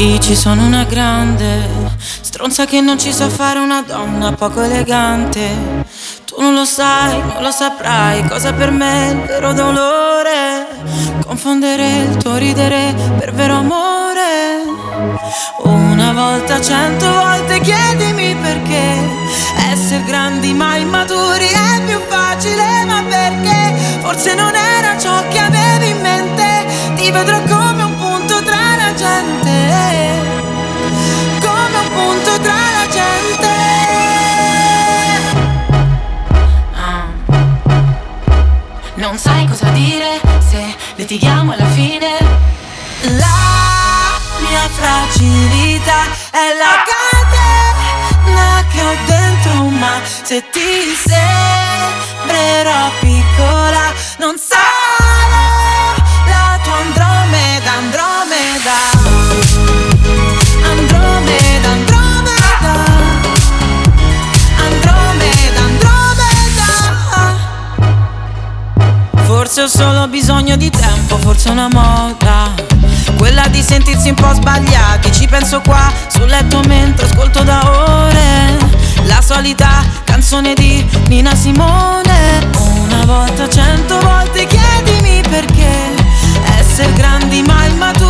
Dici 0.00 0.34
sono 0.34 0.64
una 0.64 0.84
grande 0.84 1.68
stronza 2.22 2.64
che 2.64 2.80
non 2.80 2.98
ci 2.98 3.12
sa 3.12 3.28
fare 3.28 3.58
una 3.58 3.82
donna 3.82 4.32
poco 4.32 4.62
elegante. 4.62 5.84
Tu 6.24 6.40
non 6.40 6.54
lo 6.54 6.64
sai, 6.64 7.20
non 7.20 7.42
lo 7.42 7.50
saprai 7.50 8.26
cosa 8.26 8.54
per 8.54 8.70
me 8.70 9.08
è 9.08 9.10
il 9.10 9.20
vero 9.26 9.52
dolore. 9.52 10.66
Confondere 11.26 11.98
il 11.98 12.16
tuo 12.16 12.36
ridere 12.36 12.94
per 13.18 13.34
vero 13.34 13.56
amore. 13.56 14.62
Una 15.64 16.12
volta, 16.14 16.58
cento 16.62 17.06
volte 17.06 17.60
chiedimi 17.60 18.34
perché 18.36 19.18
Essere 19.70 20.02
grandi 20.04 20.54
ma 20.54 20.76
immaturi 20.76 21.46
è 21.46 21.82
più 21.84 22.00
facile, 22.08 22.84
ma 22.86 23.02
perché? 23.02 23.74
Forse 24.00 24.34
non 24.34 24.54
era 24.54 24.98
ciò 24.98 25.28
che 25.28 25.38
avevi 25.38 25.90
in 25.90 26.00
mente. 26.00 26.66
Ti 26.96 27.10
vedrò 27.10 27.42
come 27.42 27.82
un 27.82 27.96
punto 27.98 28.42
tra 28.42 28.76
la 28.76 28.94
gente. 28.94 29.69
Cosa 39.50 39.68
dire 39.70 40.20
se 40.48 40.74
litighiamo 40.94 41.52
alla 41.52 41.66
fine. 41.66 42.16
La 43.18 44.18
mia 44.38 44.68
fragilità 44.68 46.04
è 46.30 46.54
la 46.56 46.84
catena 46.90 48.64
che 48.70 48.80
ho 48.82 48.96
dentro, 49.06 49.64
ma 49.64 50.00
se 50.04 50.48
ti 50.50 50.94
sembrerò 51.04 52.90
piccola, 53.00 53.92
non 54.18 54.38
sarò 54.38 54.89
Forse 69.52 69.62
ho 69.62 69.84
solo 69.84 70.06
bisogno 70.06 70.54
di 70.54 70.70
tempo, 70.70 71.18
forse 71.18 71.48
una 71.48 71.66
moda. 71.66 72.54
Quella 73.18 73.48
di 73.48 73.60
sentirsi 73.60 74.10
un 74.10 74.14
po' 74.14 74.32
sbagliati. 74.32 75.10
Ci 75.10 75.26
penso 75.26 75.60
qua 75.60 75.92
sul 76.06 76.28
letto 76.28 76.60
mentre 76.68 77.06
ascolto 77.06 77.42
da 77.42 77.60
ore. 77.68 78.56
La 79.06 79.20
solita 79.20 79.82
canzone 80.04 80.54
di 80.54 80.88
Nina 81.08 81.34
Simone. 81.34 82.46
Una 82.84 83.04
volta, 83.04 83.48
cento 83.48 83.98
volte 83.98 84.46
chiedimi 84.46 85.20
perché. 85.28 85.96
Essere 86.56 86.92
grandi 86.92 87.42
ma 87.42 87.64
immaturi 87.64 88.09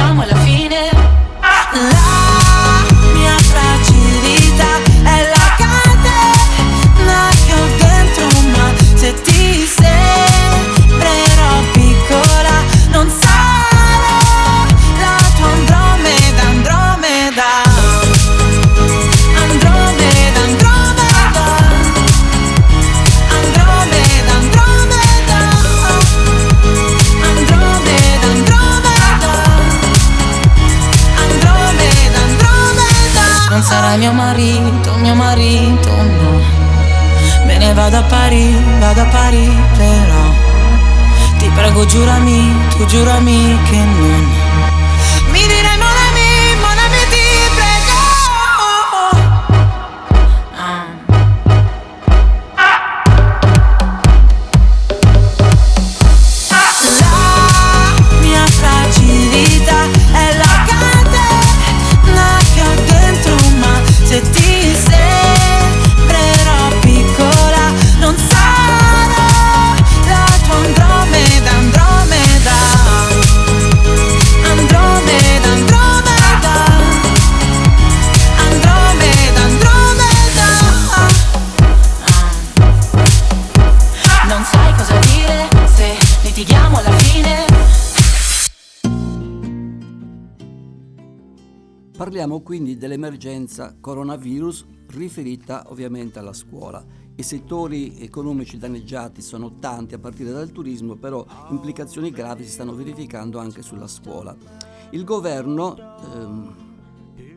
litighiamo 0.00 0.22
alla 0.22 0.36
fine. 0.36 0.89
Dell'emergenza 93.20 93.76
coronavirus 93.78 94.64
riferita 94.88 95.64
ovviamente 95.68 96.18
alla 96.18 96.32
scuola. 96.32 96.82
I 97.14 97.22
settori 97.22 98.00
economici 98.00 98.56
danneggiati 98.56 99.20
sono 99.20 99.58
tanti 99.58 99.94
a 99.94 99.98
partire 99.98 100.30
dal 100.30 100.50
turismo, 100.50 100.96
però 100.96 101.24
implicazioni 101.50 102.10
gravi 102.10 102.44
si 102.44 102.50
stanno 102.50 102.74
verificando 102.74 103.38
anche 103.38 103.60
sulla 103.60 103.86
scuola. 103.86 104.34
Il 104.90 105.04
governo 105.04 105.76
ehm, 105.76 106.54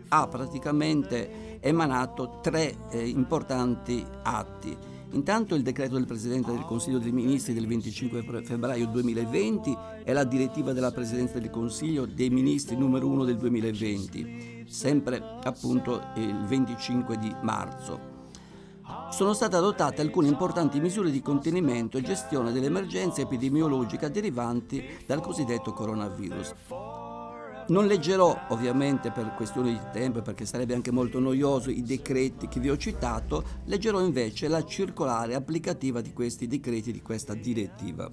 ha 0.08 0.28
praticamente 0.28 1.60
emanato 1.60 2.40
tre 2.42 2.78
eh, 2.90 3.06
importanti 3.06 4.04
atti. 4.24 4.78
Intanto 5.14 5.54
il 5.54 5.62
decreto 5.62 5.94
del 5.94 6.08
Presidente 6.08 6.52
del 6.52 6.66
Consiglio 6.66 6.98
dei 6.98 7.12
Ministri 7.12 7.54
del 7.54 7.68
25 7.68 8.24
fe- 8.24 8.44
febbraio 8.44 8.88
2020 8.88 9.78
e 10.04 10.12
la 10.12 10.24
direttiva 10.24 10.74
della 10.74 10.92
Presidenza 10.92 11.38
del 11.38 11.52
Consiglio 11.52 12.08
dei 12.08 12.32
Ministri 12.32 12.76
numero 12.76 13.08
1 13.08 13.24
del 13.24 13.38
2020, 13.38 14.66
sempre 14.68 15.22
appunto 15.44 16.02
il 16.16 16.44
25 16.46 17.20
di 17.20 17.34
marzo. 17.44 18.12
Sono 19.12 19.34
state 19.34 19.56
adottate 19.56 20.02
alcune 20.02 20.30
importanti 20.30 20.80
misure 20.80 21.12
di 21.12 21.22
contenimento 21.22 22.00
e 22.00 22.02
gestione 22.02 22.52
dell'emergenza 22.52 23.22
epidemiologica 23.22 24.10
derivanti 24.10 24.84
dal 25.06 25.22
cosiddetto 25.22 25.74
coronavirus. 25.74 26.54
Non 27.68 27.88
leggerò 27.88 28.48
ovviamente 28.50 29.12
per 29.12 29.34
questioni 29.36 29.72
di 29.72 29.80
tempo 29.94 30.22
perché 30.22 30.46
sarebbe 30.46 30.74
anche 30.74 30.92
molto 30.92 31.20
noioso 31.20 31.70
i 31.70 31.82
decreti 31.82 32.50
che 32.50 32.60
vi 32.60 32.70
ho 32.70 32.78
citato, 32.78 33.44
leggerò 33.66 34.02
invece 34.02 34.50
la 34.50 34.66
circolare 34.66 35.34
applicativa 35.34 36.02
di 36.02 36.12
questi 36.12 36.46
decreti 36.48 36.92
di 36.92 37.02
questa 37.02 37.34
direttiva. 37.34 38.10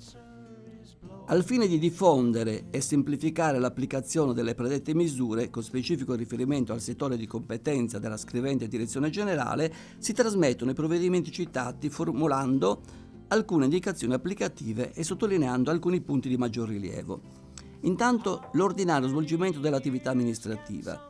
Al 1.26 1.44
fine 1.44 1.66
di 1.66 1.78
diffondere 1.78 2.66
e 2.70 2.80
semplificare 2.80 3.58
l'applicazione 3.58 4.34
delle 4.34 4.54
predette 4.54 4.94
misure, 4.94 5.50
con 5.50 5.62
specifico 5.62 6.14
riferimento 6.14 6.72
al 6.72 6.80
settore 6.80 7.16
di 7.16 7.26
competenza 7.26 7.98
della 7.98 8.16
scrivente 8.16 8.68
direzione 8.68 9.10
generale, 9.10 9.72
si 9.98 10.12
trasmettono 10.12 10.70
i 10.70 10.74
provvedimenti 10.74 11.30
citati 11.32 11.88
formulando 11.88 12.80
alcune 13.28 13.64
indicazioni 13.64 14.14
applicative 14.14 14.92
e 14.92 15.04
sottolineando 15.04 15.70
alcuni 15.70 16.00
punti 16.00 16.28
di 16.28 16.36
maggior 16.36 16.68
rilievo. 16.68 17.49
Intanto 17.82 18.50
l'ordinario 18.52 19.08
svolgimento 19.08 19.58
dell'attività 19.58 20.10
amministrativa. 20.10 21.08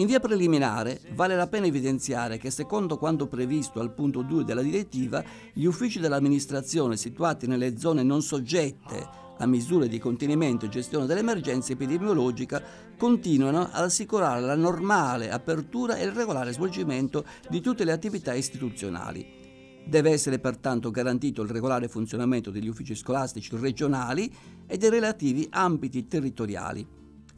In 0.00 0.06
via 0.06 0.20
preliminare 0.20 1.00
vale 1.14 1.34
la 1.34 1.48
pena 1.48 1.66
evidenziare 1.66 2.38
che 2.38 2.50
secondo 2.50 2.98
quanto 2.98 3.26
previsto 3.26 3.80
al 3.80 3.92
punto 3.92 4.22
2 4.22 4.44
della 4.44 4.62
direttiva, 4.62 5.24
gli 5.52 5.64
uffici 5.64 5.98
dell'amministrazione 5.98 6.96
situati 6.96 7.48
nelle 7.48 7.76
zone 7.78 8.04
non 8.04 8.22
soggette 8.22 9.26
a 9.38 9.46
misure 9.46 9.88
di 9.88 9.98
contenimento 9.98 10.66
e 10.66 10.68
gestione 10.68 11.06
dell'emergenza 11.06 11.72
epidemiologica 11.72 12.62
continuano 12.96 13.68
ad 13.72 13.84
assicurare 13.84 14.40
la 14.40 14.54
normale 14.54 15.30
apertura 15.30 15.96
e 15.96 16.04
il 16.04 16.12
regolare 16.12 16.52
svolgimento 16.52 17.24
di 17.48 17.60
tutte 17.60 17.82
le 17.82 17.92
attività 17.92 18.34
istituzionali. 18.34 19.37
Deve 19.88 20.10
essere 20.10 20.38
pertanto 20.38 20.90
garantito 20.90 21.40
il 21.40 21.48
regolare 21.48 21.88
funzionamento 21.88 22.50
degli 22.50 22.68
uffici 22.68 22.94
scolastici 22.94 23.56
regionali 23.56 24.30
e 24.66 24.76
dei 24.76 24.90
relativi 24.90 25.46
ambiti 25.48 26.06
territoriali, 26.06 26.86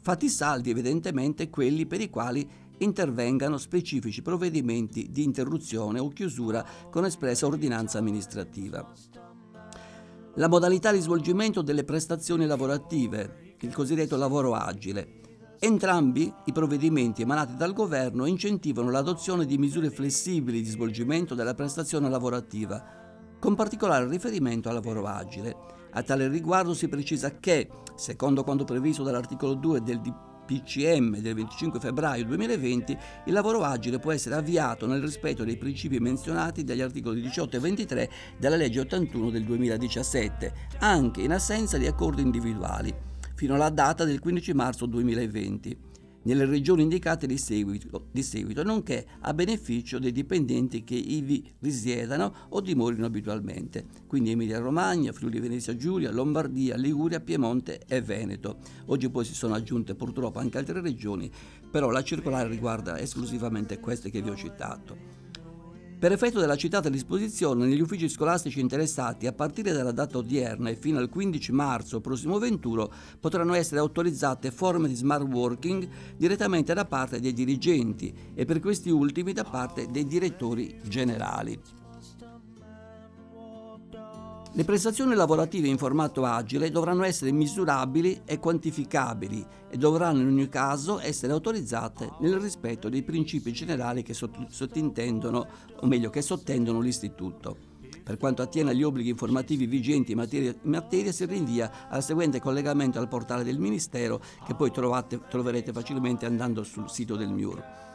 fatti 0.01 0.27
salvi 0.27 0.71
evidentemente 0.71 1.49
quelli 1.49 1.85
per 1.85 2.01
i 2.01 2.09
quali 2.09 2.45
intervengano 2.79 3.57
specifici 3.57 4.21
provvedimenti 4.21 5.11
di 5.11 5.23
interruzione 5.23 5.99
o 5.99 6.09
chiusura 6.09 6.65
con 6.89 7.05
espressa 7.05 7.45
ordinanza 7.45 7.99
amministrativa. 7.99 8.85
La 10.35 10.49
modalità 10.49 10.91
di 10.91 10.99
svolgimento 10.99 11.61
delle 11.61 11.85
prestazioni 11.85 12.45
lavorative, 12.45 13.55
il 13.61 13.73
cosiddetto 13.73 14.17
lavoro 14.17 14.55
agile. 14.55 15.20
Entrambi 15.63 16.33
i 16.45 16.51
provvedimenti 16.53 17.21
emanati 17.21 17.55
dal 17.55 17.73
governo 17.73 18.25
incentivano 18.25 18.89
l'adozione 18.89 19.45
di 19.45 19.59
misure 19.59 19.91
flessibili 19.91 20.63
di 20.63 20.67
svolgimento 20.67 21.35
della 21.35 21.53
prestazione 21.53 22.09
lavorativa, 22.09 22.83
con 23.37 23.53
particolare 23.53 24.07
riferimento 24.07 24.69
al 24.69 24.73
lavoro 24.73 25.05
agile. 25.05 25.55
A 25.91 26.01
tale 26.01 26.27
riguardo 26.29 26.73
si 26.73 26.87
precisa 26.87 27.37
che, 27.37 27.69
secondo 27.93 28.43
quanto 28.43 28.63
previsto 28.63 29.03
dall'articolo 29.03 29.53
2 29.53 29.83
del 29.83 30.01
PCM 30.47 31.19
del 31.19 31.35
25 31.35 31.79
febbraio 31.79 32.25
2020, 32.25 32.97
il 33.27 33.33
lavoro 33.33 33.61
agile 33.61 33.99
può 33.99 34.11
essere 34.11 34.33
avviato 34.33 34.87
nel 34.87 34.99
rispetto 34.99 35.43
dei 35.43 35.57
principi 35.57 35.99
menzionati 35.99 36.63
dagli 36.63 36.81
articoli 36.81 37.21
18 37.21 37.57
e 37.57 37.59
23 37.59 38.09
della 38.39 38.55
legge 38.55 38.79
81 38.79 39.29
del 39.29 39.43
2017, 39.43 40.53
anche 40.79 41.21
in 41.21 41.31
assenza 41.31 41.77
di 41.77 41.85
accordi 41.85 42.23
individuali, 42.23 43.09
fino 43.41 43.55
alla 43.55 43.71
data 43.71 44.05
del 44.05 44.19
15 44.19 44.53
marzo 44.53 44.85
2020 44.85 45.77
nelle 46.25 46.45
regioni 46.45 46.83
indicate 46.83 47.25
di 47.25 47.39
seguito, 47.39 48.09
di 48.11 48.21
seguito, 48.21 48.61
nonché 48.61 49.03
a 49.21 49.33
beneficio 49.33 49.97
dei 49.97 50.11
dipendenti 50.11 50.83
che 50.83 50.93
ivi 50.93 51.51
risiedano 51.57 52.31
o 52.49 52.61
dimorino 52.61 53.07
abitualmente, 53.07 53.83
quindi 54.05 54.29
Emilia-Romagna, 54.29 55.11
Friuli-Venezia 55.11 55.75
Giulia, 55.75 56.11
Lombardia, 56.11 56.75
Liguria, 56.75 57.19
Piemonte 57.19 57.81
e 57.87 57.99
Veneto. 58.03 58.59
Oggi 58.85 59.09
poi 59.09 59.25
si 59.25 59.33
sono 59.33 59.55
aggiunte 59.55 59.95
purtroppo 59.95 60.37
anche 60.37 60.59
altre 60.59 60.79
regioni, 60.79 61.27
però 61.71 61.89
la 61.89 62.03
circolare 62.03 62.47
riguarda 62.47 62.99
esclusivamente 62.99 63.79
queste 63.79 64.11
che 64.11 64.21
vi 64.21 64.29
ho 64.29 64.35
citato. 64.35 65.20
Per 66.01 66.11
effetto 66.11 66.39
della 66.39 66.55
citata 66.55 66.89
disposizione, 66.89 67.67
negli 67.67 67.79
uffici 67.79 68.09
scolastici 68.09 68.59
interessati, 68.59 69.27
a 69.27 69.33
partire 69.33 69.71
dalla 69.71 69.91
data 69.91 70.17
odierna 70.17 70.71
e 70.71 70.75
fino 70.75 70.97
al 70.97 71.09
15 71.09 71.51
marzo 71.51 72.01
prossimo 72.01 72.39
21, 72.39 72.91
potranno 73.19 73.53
essere 73.53 73.81
autorizzate 73.81 74.49
forme 74.49 74.87
di 74.87 74.95
smart 74.95 75.31
working 75.31 75.87
direttamente 76.17 76.73
da 76.73 76.85
parte 76.85 77.19
dei 77.19 77.33
dirigenti 77.33 78.11
e 78.33 78.45
per 78.45 78.59
questi 78.59 78.89
ultimi 78.89 79.31
da 79.31 79.43
parte 79.43 79.91
dei 79.91 80.07
direttori 80.07 80.75
generali. 80.81 81.80
Le 84.53 84.65
prestazioni 84.65 85.15
lavorative 85.15 85.69
in 85.69 85.77
formato 85.77 86.25
agile 86.25 86.71
dovranno 86.71 87.03
essere 87.03 87.31
misurabili 87.31 88.23
e 88.25 88.37
quantificabili 88.37 89.45
e 89.69 89.77
dovranno 89.77 90.19
in 90.19 90.27
ogni 90.27 90.49
caso 90.49 90.99
essere 90.99 91.31
autorizzate 91.31 92.15
nel 92.19 92.37
rispetto 92.37 92.89
dei 92.89 93.01
principi 93.01 93.53
generali 93.53 94.03
che 94.03 94.13
sottintendono, 94.13 95.47
o 95.79 95.87
meglio 95.87 96.09
che 96.09 96.21
sottendono 96.21 96.81
l'istituto. 96.81 97.69
Per 98.03 98.17
quanto 98.17 98.41
attiene 98.41 98.71
agli 98.71 98.83
obblighi 98.83 99.11
informativi 99.11 99.67
vigenti 99.67 100.11
in 100.11 100.17
materia, 100.17 100.53
in 100.61 100.69
materia, 100.69 101.13
si 101.13 101.25
rinvia 101.25 101.87
al 101.87 102.03
seguente 102.03 102.41
collegamento 102.41 102.99
al 102.99 103.07
portale 103.07 103.45
del 103.45 103.57
Ministero 103.57 104.21
che 104.45 104.53
poi 104.53 104.69
trovate, 104.69 105.21
troverete 105.29 105.71
facilmente 105.71 106.25
andando 106.25 106.63
sul 106.63 106.89
sito 106.89 107.15
del 107.15 107.31
MIUR. 107.31 107.89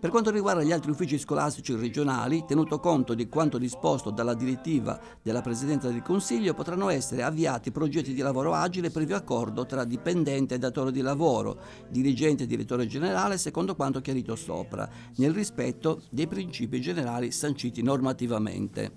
Per 0.00 0.08
quanto 0.08 0.30
riguarda 0.30 0.62
gli 0.62 0.72
altri 0.72 0.92
uffici 0.92 1.18
scolastici 1.18 1.74
regionali, 1.74 2.46
tenuto 2.46 2.80
conto 2.80 3.12
di 3.12 3.28
quanto 3.28 3.58
disposto 3.58 4.08
dalla 4.08 4.32
direttiva 4.32 4.98
della 5.22 5.42
Presidenza 5.42 5.88
del 5.88 6.00
Consiglio, 6.00 6.54
potranno 6.54 6.88
essere 6.88 7.22
avviati 7.22 7.70
progetti 7.70 8.14
di 8.14 8.22
lavoro 8.22 8.54
agile 8.54 8.88
previo 8.88 9.14
accordo 9.14 9.66
tra 9.66 9.84
dipendente 9.84 10.54
e 10.54 10.58
datore 10.58 10.90
di 10.90 11.02
lavoro, 11.02 11.58
dirigente 11.90 12.44
e 12.44 12.46
direttore 12.46 12.86
generale, 12.86 13.36
secondo 13.36 13.76
quanto 13.76 14.00
chiarito 14.00 14.36
sopra, 14.36 14.88
nel 15.16 15.34
rispetto 15.34 16.00
dei 16.08 16.26
principi 16.26 16.80
generali 16.80 17.30
sanciti 17.30 17.82
normativamente. 17.82 18.92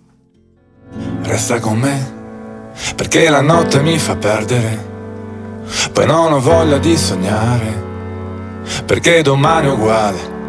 Resta 1.23 1.59
con 1.59 1.79
me, 1.79 2.71
perché 2.95 3.29
la 3.29 3.41
notte 3.41 3.81
mi 3.81 3.99
fa 3.99 4.15
perdere, 4.15 4.91
poi 5.91 6.05
non 6.05 6.31
ho 6.31 6.39
voglia 6.39 6.77
di 6.77 6.95
sognare, 6.95 7.83
perché 8.85 9.21
domani 9.21 9.67
è 9.67 9.71
uguale 9.71 10.42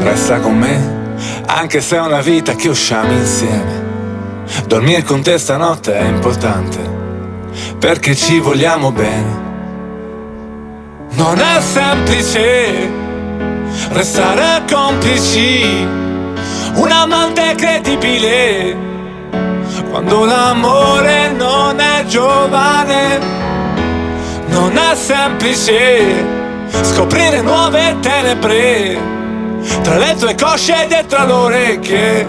resta 0.00 0.38
con 0.40 0.56
me, 0.56 1.14
anche 1.46 1.80
se 1.80 1.96
è 1.96 2.00
una 2.00 2.20
vita 2.20 2.54
che 2.54 2.68
usciamo 2.68 3.12
insieme. 3.12 3.86
Dormire 4.66 5.02
con 5.02 5.22
te 5.22 5.38
stanotte 5.38 5.96
è 5.96 6.04
importante, 6.04 6.78
perché 7.78 8.14
ci 8.14 8.38
vogliamo 8.38 8.92
bene. 8.92 9.46
Non 11.10 11.38
è 11.38 11.60
semplice 11.60 12.88
restare 13.90 14.62
complici, 14.70 15.86
un 16.74 16.90
amante 16.90 17.54
credibile, 17.56 18.76
quando 19.90 20.24
l'amore 20.24 21.30
non 21.32 21.80
è 21.80 22.04
giovane. 22.06 23.36
Non 24.48 24.76
è 24.76 24.94
semplice 24.94 26.24
scoprire 26.82 27.42
nuove 27.42 27.96
tenebre 28.00 29.17
tra 29.82 29.96
le 29.96 30.14
tue 30.18 30.34
cosce 30.34 30.84
e 30.84 30.86
dietro 30.86 31.24
le 31.26 31.32
orecchie, 31.32 32.26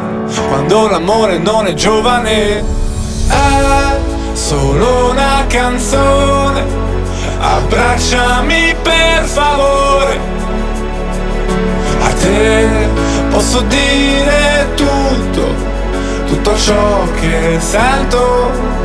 quando 0.47 0.87
l'amore 0.87 1.37
non 1.37 1.67
è 1.67 1.73
giovane, 1.73 2.63
è 3.27 3.97
solo 4.33 5.11
una 5.11 5.45
canzone, 5.47 6.63
abbracciami 7.39 8.75
per 8.81 9.23
favore, 9.23 10.19
a 12.01 12.09
te 12.13 12.67
posso 13.29 13.61
dire 13.61 14.67
tutto, 14.75 15.53
tutto 16.27 16.57
ciò 16.57 17.07
che 17.19 17.57
sento. 17.59 18.77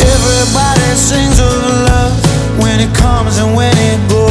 Everybody 0.00 0.94
sings 0.94 1.38
of 1.38 1.88
love 1.88 2.14
when 2.58 2.80
it 2.80 2.94
comes 2.96 3.38
and 3.38 3.54
when 3.54 3.76
it 3.76 4.08
goes. 4.08 4.29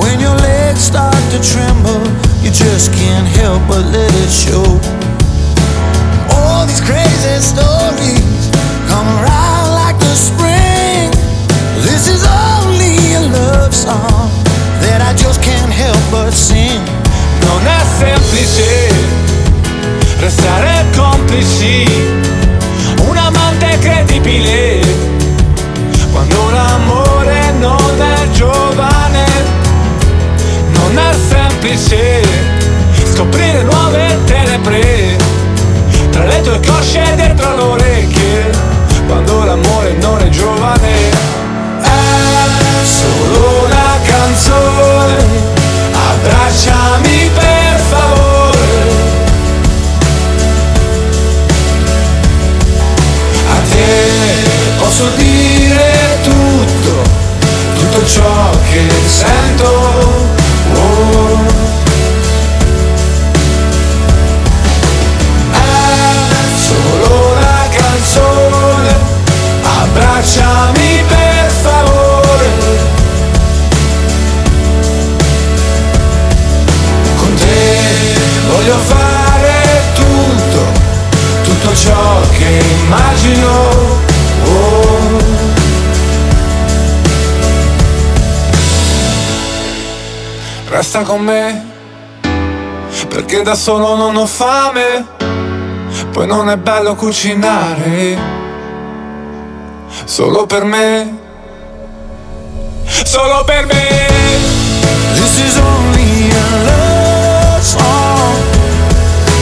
When 0.00 0.20
your 0.20 0.34
legs 0.36 0.80
start 0.80 1.14
to 1.30 1.38
tremble, 1.40 2.02
you 2.42 2.50
just 2.50 2.92
can't 2.92 3.26
help 3.38 3.62
but 3.68 3.84
let 3.86 4.10
it 4.10 4.30
show. 4.30 4.66
All 6.34 6.66
these 6.66 6.80
crazy 6.80 7.38
stories 7.40 8.50
come 8.90 9.06
around 9.18 9.68
like 9.74 9.98
the 9.98 10.14
spring. 10.14 11.10
This 11.86 12.08
is 12.08 12.24
only 12.26 12.96
a 13.14 13.22
love 13.38 13.74
song 13.74 14.30
that 14.82 15.00
I 15.00 15.14
just 15.14 15.42
can't 15.42 15.72
help 15.72 16.00
but 16.10 16.32
sing. 16.32 16.82
Non 17.46 17.66
è 17.66 17.80
semplice 17.98 18.88
restare 20.18 20.86
complici, 20.96 21.86
un 23.06 23.16
amante 23.16 23.78
credibile 23.78 24.73
semplice 31.76 32.22
scoprire 33.12 33.62
nuove 33.62 34.18
tenebre 34.26 35.16
tra 36.10 36.24
le 36.24 36.40
tue 36.42 36.60
cosce 36.66 37.02
e 37.12 37.16
dietro 37.16 37.54
le 37.54 37.62
orecchie 37.62 38.50
quando 39.06 39.44
l'amore 39.44 39.92
non 40.00 40.20
è 40.20 40.28
resta 90.74 91.02
con 91.02 91.20
me, 91.20 91.70
perché 93.08 93.42
da 93.42 93.54
solo 93.54 93.94
non 93.94 94.16
ho 94.16 94.26
fame, 94.26 95.06
poi 96.10 96.26
non 96.26 96.50
è 96.50 96.56
bello 96.56 96.96
cucinare, 96.96 98.18
solo 100.04 100.46
per 100.46 100.64
me, 100.64 101.16
solo 103.04 103.44
per 103.44 103.66
me. 103.66 103.86
This 105.14 105.38
is 105.38 105.56
only 105.58 106.32
a 106.32 106.56
love 106.64 107.62
song 107.62 108.34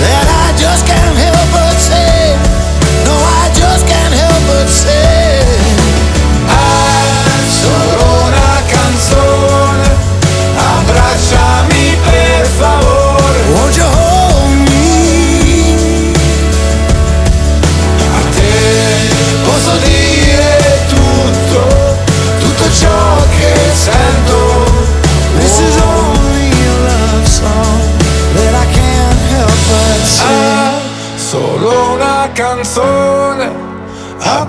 that 0.03 0.29
I 0.29 0.53
just 0.61 0.85
can't 0.87 1.17
help 1.17 1.51
but 1.51 1.79
say. 1.81 2.37
No, 3.07 3.15
I 3.17 3.49
just 3.55 3.87
can't 3.87 4.13
help 4.13 4.43
but 4.49 4.69
say. 4.69 5.32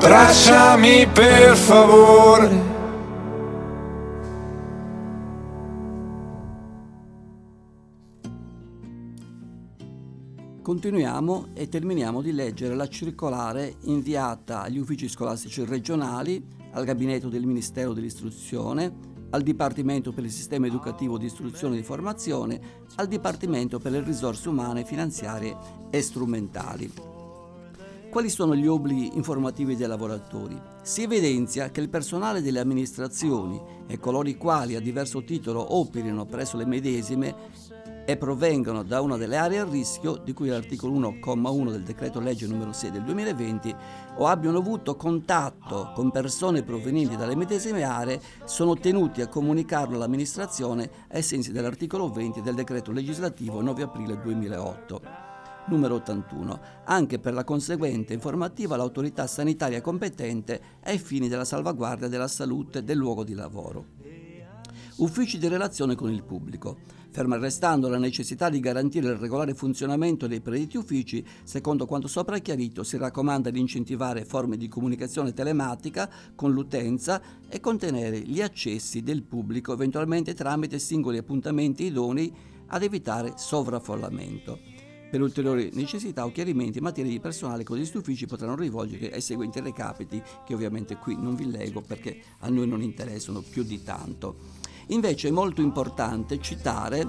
Abbracciami 0.04 1.08
per 1.08 1.56
favore. 1.56 2.72
Continuiamo 10.62 11.48
e 11.54 11.70
terminiamo 11.70 12.22
di 12.22 12.34
leggere 12.34 12.76
la 12.76 12.88
circolare 12.90 13.76
inviata 13.84 14.64
agli 14.64 14.78
uffici 14.78 15.08
scolastici 15.08 15.64
regionali, 15.64 16.46
al 16.72 16.84
gabinetto 16.84 17.30
del 17.30 17.46
Ministero 17.46 17.94
dell'Istruzione, 17.94 19.12
al 19.30 19.42
Dipartimento 19.42 20.12
per 20.12 20.26
il 20.26 20.32
Sistema 20.32 20.68
Educativo 20.68 21.18
di 21.18 21.26
Istruzione 21.28 21.76
e 21.76 21.78
di 21.78 21.84
Formazione, 21.84 22.62
al 22.96 23.08
Dipartimento 23.08 23.80
per 23.80 23.94
le 23.94 24.04
Risorse 24.04 24.50
Umane, 24.50 24.84
Finanziarie 24.84 25.56
e 25.90 26.02
Strumentali. 26.02 27.13
Quali 28.14 28.30
sono 28.30 28.56
gli 28.56 28.68
obblighi 28.68 29.16
informativi 29.16 29.76
dei 29.76 29.88
lavoratori? 29.88 30.56
Si 30.84 31.02
evidenzia 31.02 31.72
che 31.72 31.82
il 31.82 31.90
personale 31.90 32.44
delle 32.44 32.60
amministrazioni 32.60 33.60
e 33.88 33.98
coloro 33.98 34.30
i 34.30 34.38
quali 34.38 34.76
a 34.76 34.80
diverso 34.80 35.24
titolo 35.24 35.80
operino 35.80 36.24
presso 36.28 36.56
le 36.56 36.68
medesime 36.68 37.34
e 38.06 38.16
provengono 38.16 38.84
da 38.84 39.02
una 39.02 39.18
delle 39.18 39.38
aree 39.38 39.58
a 39.58 39.68
rischio 39.68 40.18
di 40.18 40.32
cui 40.32 40.50
l'articolo 40.50 40.94
1,1 40.94 41.72
del 41.72 41.82
decreto 41.82 42.20
legge 42.20 42.46
numero 42.46 42.72
6 42.72 42.92
del 42.92 43.04
2020 43.04 43.76
o 44.18 44.28
abbiano 44.28 44.60
avuto 44.60 44.96
contatto 44.96 45.92
con 45.96 46.12
persone 46.12 46.62
provenienti 46.62 47.18
dalle 47.18 47.36
medesime 47.36 47.82
aree 47.82 48.22
sono 48.44 48.76
tenuti 48.76 49.22
a 49.22 49.28
comunicarlo 49.28 49.96
all'amministrazione 49.96 50.88
ai 51.10 51.24
sensi 51.24 51.52
dell'articolo 51.52 52.12
20 52.12 52.44
del 52.44 52.54
decreto 52.54 52.92
legislativo 52.92 53.60
9 53.60 53.82
aprile 53.82 54.22
2008 54.22 55.33
numero 55.68 55.96
81, 55.96 56.60
anche 56.86 57.20
per 57.20 57.34
la 57.34 57.44
conseguente 57.44 58.14
informativa 58.14 58.76
all'autorità 58.76 59.28
sanitaria 59.28 59.82
competente 59.82 60.62
ai 60.84 60.98
fini 60.98 61.28
della 61.28 61.46
salvaguardia 61.46 62.08
della 62.08 62.28
salute 62.28 62.84
del 62.84 62.98
luogo 62.98 63.24
di 63.24 63.34
lavoro. 63.34 63.86
Uffici 64.98 65.40
di 65.40 65.48
relazione 65.48 65.96
con 65.96 66.12
il 66.12 66.24
pubblico. 66.24 66.78
Ferma 67.10 67.38
restando 67.38 67.90
la 67.90 67.98
necessità 67.98 68.50
di 68.50 68.60
garantire 68.60 69.10
il 69.10 69.18
regolare 69.18 69.54
funzionamento 69.54 70.28
dei 70.28 70.42
predetti 70.42 70.78
uffici, 70.78 71.26
secondo 71.44 71.86
quanto 71.86 72.08
sopra 72.08 72.40
chiarito, 72.40 72.84
si 72.84 72.98
raccomanda 72.98 73.50
di 73.50 73.60
incentivare 73.60 74.26
forme 74.26 74.58
di 74.58 74.68
comunicazione 74.68 75.34
telematica 75.34 76.10
con 76.36 76.52
l'utenza 76.52 77.22
e 77.48 77.60
contenere 77.60 78.20
gli 78.20 78.42
accessi 78.42 79.02
del 79.02 79.24
pubblico 79.24 79.74
eventualmente 79.74 80.34
tramite 80.34 80.80
singoli 80.80 81.18
appuntamenti 81.18 81.86
idonei 81.86 82.34
ad 82.68 82.82
evitare 82.82 83.34
sovraffollamento. 83.36 84.73
Per 85.14 85.22
ulteriori 85.22 85.70
necessità 85.74 86.26
o 86.26 86.32
chiarimenti 86.32 86.80
in 86.80 86.86
materia 86.86 87.12
di 87.12 87.20
personale, 87.20 87.64
questi 87.64 87.98
uffici 87.98 88.26
potranno 88.26 88.56
rivolgere 88.56 89.12
ai 89.12 89.22
seguenti 89.22 89.60
recapiti, 89.60 90.20
che 90.44 90.56
ovviamente 90.56 90.96
qui 90.98 91.16
non 91.16 91.36
vi 91.36 91.52
leggo 91.52 91.82
perché 91.82 92.20
a 92.40 92.50
noi 92.50 92.68
non 92.68 92.82
interessano 92.82 93.44
più 93.48 93.62
di 93.62 93.84
tanto. 93.84 94.38
Invece 94.88 95.28
è 95.28 95.32
molto 95.32 95.62
importante 95.62 96.40
citare 96.40 97.08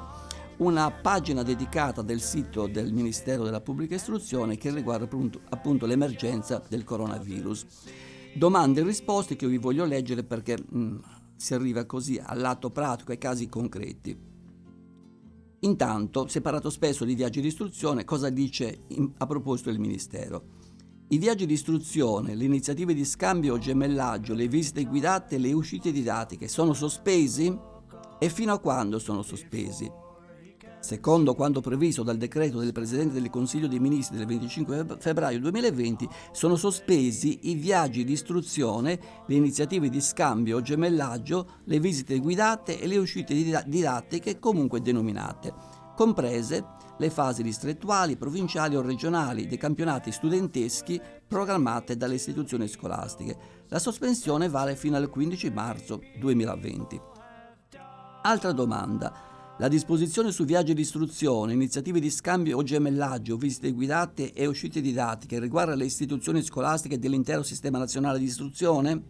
una 0.58 0.90
pagina 0.90 1.42
dedicata 1.42 2.02
del 2.02 2.20
sito 2.20 2.66
del 2.66 2.92
Ministero 2.92 3.42
della 3.42 3.62
Pubblica 3.62 3.94
Istruzione 3.94 4.58
che 4.58 4.70
riguarda 4.70 5.06
appunto, 5.06 5.40
appunto 5.48 5.86
l'emergenza 5.86 6.62
del 6.68 6.84
coronavirus. 6.84 7.64
Domande 8.34 8.82
e 8.82 8.84
risposte 8.84 9.34
che 9.34 9.46
io 9.46 9.50
vi 9.50 9.56
voglio 9.56 9.86
leggere 9.86 10.24
perché 10.24 10.58
mh, 10.58 10.78
mm, 10.78 10.98
si 11.36 11.54
arriva 11.54 11.86
così 11.86 12.20
al 12.22 12.38
lato 12.38 12.68
pratico, 12.68 13.12
ai 13.12 13.18
casi 13.18 13.48
concreti. 13.48 14.33
Intanto, 15.64 16.28
parlato 16.42 16.68
spesso 16.68 17.06
di 17.06 17.14
viaggi 17.14 17.40
di 17.40 17.46
istruzione, 17.46 18.04
cosa 18.04 18.28
dice 18.28 18.84
in, 18.88 19.10
a 19.16 19.26
proposito 19.26 19.70
del 19.70 19.78
Ministero? 19.78 20.62
I 21.08 21.18
viaggi 21.18 21.46
di 21.46 21.54
istruzione, 21.54 22.34
le 22.34 22.44
iniziative 22.44 22.92
di 22.92 23.04
scambio 23.04 23.54
o 23.54 23.58
gemellaggio, 23.58 24.34
le 24.34 24.46
visite 24.46 24.84
guidate 24.84 25.36
e 25.36 25.38
le 25.38 25.52
uscite 25.52 25.90
didattiche 25.90 26.48
sono 26.48 26.74
sospesi? 26.74 27.56
E 28.18 28.28
fino 28.28 28.52
a 28.52 28.58
quando 28.58 28.98
sono 28.98 29.22
sospesi? 29.22 29.90
Secondo 30.84 31.34
quanto 31.34 31.62
previsto 31.62 32.02
dal 32.02 32.18
decreto 32.18 32.58
del 32.58 32.72
Presidente 32.72 33.14
del 33.14 33.30
Consiglio 33.30 33.68
dei 33.68 33.78
Ministri 33.78 34.18
del 34.18 34.26
25 34.26 34.98
febbraio 34.98 35.40
2020, 35.40 36.06
sono 36.30 36.56
sospesi 36.56 37.48
i 37.48 37.54
viaggi 37.54 38.04
di 38.04 38.12
istruzione, 38.12 39.00
le 39.26 39.34
iniziative 39.34 39.88
di 39.88 40.02
scambio 40.02 40.58
o 40.58 40.60
gemellaggio, 40.60 41.62
le 41.64 41.80
visite 41.80 42.18
guidate 42.18 42.78
e 42.78 42.86
le 42.86 42.98
uscite 42.98 43.32
didattiche 43.64 44.38
comunque 44.38 44.82
denominate, 44.82 45.54
comprese 45.96 46.66
le 46.98 47.08
fasi 47.08 47.42
distrettuali, 47.42 48.18
provinciali 48.18 48.76
o 48.76 48.82
regionali 48.82 49.46
dei 49.46 49.56
campionati 49.56 50.12
studenteschi 50.12 51.00
programmate 51.26 51.96
dalle 51.96 52.16
istituzioni 52.16 52.68
scolastiche. 52.68 53.38
La 53.68 53.78
sospensione 53.78 54.50
vale 54.50 54.76
fino 54.76 54.96
al 54.96 55.08
15 55.08 55.50
marzo 55.50 56.02
2020. 56.20 57.00
Altra 58.24 58.52
domanda. 58.52 59.32
La 59.58 59.68
disposizione 59.68 60.32
su 60.32 60.44
viaggi 60.44 60.74
di 60.74 60.80
istruzione, 60.80 61.52
iniziative 61.52 62.00
di 62.00 62.10
scambio 62.10 62.56
o 62.56 62.64
gemellaggio, 62.64 63.36
visite 63.36 63.70
guidate 63.70 64.32
e 64.32 64.46
uscite 64.46 64.80
didattiche 64.80 65.38
riguarda 65.38 65.76
le 65.76 65.84
istituzioni 65.84 66.42
scolastiche 66.42 66.98
dell'intero 66.98 67.44
sistema 67.44 67.78
nazionale 67.78 68.18
di 68.18 68.24
istruzione? 68.24 69.02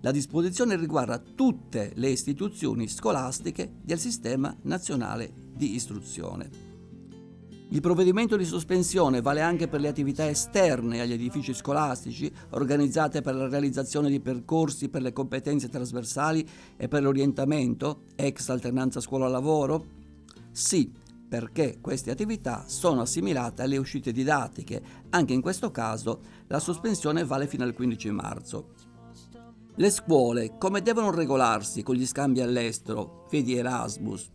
La 0.00 0.12
disposizione 0.12 0.76
riguarda 0.76 1.18
tutte 1.18 1.92
le 1.96 2.08
istituzioni 2.08 2.88
scolastiche 2.88 3.70
del 3.82 3.98
sistema 3.98 4.56
nazionale 4.62 5.30
di 5.54 5.74
istruzione. 5.74 6.69
Il 7.72 7.80
provvedimento 7.80 8.36
di 8.36 8.44
sospensione 8.44 9.20
vale 9.20 9.42
anche 9.42 9.68
per 9.68 9.80
le 9.80 9.86
attività 9.86 10.28
esterne 10.28 11.00
agli 11.00 11.12
edifici 11.12 11.54
scolastici, 11.54 12.30
organizzate 12.50 13.20
per 13.20 13.36
la 13.36 13.48
realizzazione 13.48 14.10
di 14.10 14.18
percorsi 14.18 14.88
per 14.88 15.02
le 15.02 15.12
competenze 15.12 15.68
trasversali 15.68 16.44
e 16.76 16.88
per 16.88 17.00
l'orientamento, 17.00 18.06
ex 18.16 18.48
alternanza 18.48 18.98
scuola-lavoro? 18.98 19.86
Sì, 20.50 20.92
perché 21.28 21.78
queste 21.80 22.10
attività 22.10 22.64
sono 22.66 23.02
assimilate 23.02 23.62
alle 23.62 23.76
uscite 23.76 24.10
didattiche. 24.10 24.82
Anche 25.10 25.32
in 25.32 25.40
questo 25.40 25.70
caso 25.70 26.22
la 26.48 26.58
sospensione 26.58 27.24
vale 27.24 27.46
fino 27.46 27.62
al 27.62 27.72
15 27.72 28.10
marzo. 28.10 28.68
Le 29.76 29.90
scuole 29.90 30.58
come 30.58 30.82
devono 30.82 31.12
regolarsi 31.12 31.84
con 31.84 31.94
gli 31.94 32.04
scambi 32.04 32.40
all'estero, 32.40 33.28
vedi 33.30 33.54
Erasmus? 33.54 34.28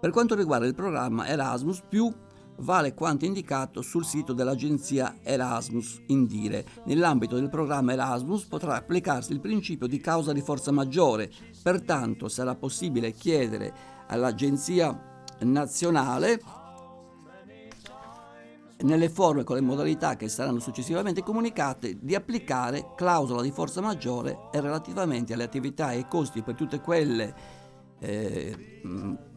Per 0.00 0.10
quanto 0.10 0.36
riguarda 0.36 0.66
il 0.66 0.74
programma 0.74 1.26
Erasmus, 1.26 1.82
vale 2.62 2.94
quanto 2.94 3.24
indicato 3.24 3.82
sul 3.82 4.04
sito 4.04 4.32
dell'agenzia 4.32 5.18
Erasmus 5.22 6.02
Indire. 6.06 6.64
Nell'ambito 6.84 7.34
del 7.34 7.48
programma 7.48 7.92
Erasmus 7.92 8.44
potrà 8.44 8.76
applicarsi 8.76 9.32
il 9.32 9.40
principio 9.40 9.86
di 9.86 9.98
causa 9.98 10.32
di 10.32 10.40
forza 10.40 10.70
maggiore, 10.70 11.30
pertanto 11.62 12.28
sarà 12.28 12.54
possibile 12.54 13.12
chiedere 13.12 13.74
all'agenzia 14.08 15.26
nazionale 15.40 16.40
nelle 18.82 19.08
forme 19.08 19.44
con 19.44 19.56
le 19.56 19.62
modalità 19.62 20.16
che 20.16 20.28
saranno 20.28 20.58
successivamente 20.58 21.22
comunicate 21.22 21.98
di 22.00 22.16
applicare 22.16 22.94
clausola 22.96 23.42
di 23.42 23.52
forza 23.52 23.80
maggiore 23.80 24.48
e 24.52 24.60
relativamente 24.60 25.34
alle 25.34 25.44
attività 25.44 25.92
e 25.92 25.96
ai 25.96 26.08
costi 26.08 26.42
per 26.42 26.56
tutte 26.56 26.80
quelle 26.80 27.34
eh, 28.00 28.80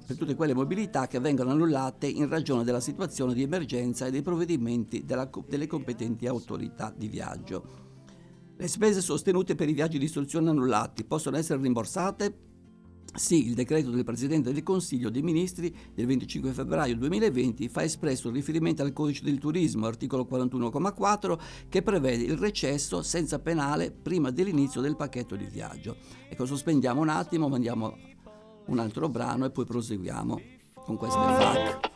per 0.06 0.18
tutte 0.18 0.36
quelle 0.36 0.54
mobilità 0.54 1.08
che 1.08 1.20
vengono 1.20 1.52
annullate 1.52 2.08
in 2.08 2.30
ragione 2.30 2.63
della 2.63 2.80
situazione 2.80 3.34
di 3.34 3.41
emergenza 3.41 4.06
e 4.06 4.12
dei 4.12 4.22
provvedimenti 4.22 5.04
della, 5.04 5.30
delle 5.48 5.68
competenti 5.68 6.28
autorità 6.28 6.94
di 6.96 7.08
viaggio. 7.08 7.84
Le 8.58 8.68
spese 8.68 9.02
sostenute 9.02 9.56
per 9.56 9.68
i 9.68 9.74
viaggi 9.74 9.98
di 9.98 10.06
istruzione 10.06 10.50
annullati 10.50 11.04
possono 11.04 11.38
essere 11.38 11.62
rimborsate? 11.62 12.54
Sì, 13.15 13.48
il 13.48 13.54
decreto 13.54 13.91
del 13.91 14.04
Presidente 14.04 14.52
del 14.52 14.62
Consiglio 14.62 15.10
dei 15.10 15.22
Ministri 15.22 15.74
del 15.94 16.06
25 16.06 16.52
febbraio 16.52 16.98
2020 16.98 17.70
fa 17.70 17.84
espresso 17.84 18.30
riferimento 18.30 18.84
al 18.84 18.91
Codice 18.91 19.24
del 19.24 19.39
Turismo, 19.39 19.88
articolo 19.88 20.28
41,4, 20.30 21.39
che 21.70 21.82
prevede 21.82 22.24
il 22.24 22.38
recesso 22.38 23.02
senza 23.02 23.39
penale 23.39 23.91
prima 23.91 24.32
dell'inizio 24.32 24.82
del 24.82 24.98
pacchetto 24.98 25.38
di 25.38 25.46
viaggio. 25.46 25.96
Ecco, 26.30 26.46
sospendiamo 26.46 27.00
un 27.00 27.10
attimo, 27.10 27.48
mandiamo 27.48 27.98
un 28.67 28.80
altro 28.80 29.10
brano 29.10 29.45
e 29.45 29.49
poi 29.51 29.65
proseguiamo 29.65 30.41
con 30.86 30.97
queste 30.97 31.19
FAC. 31.19 31.93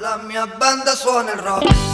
La 0.00 0.22
mia 0.26 0.46
banda 0.46 0.94
suona 0.94 1.32
il 1.32 1.38
rock 1.38 1.87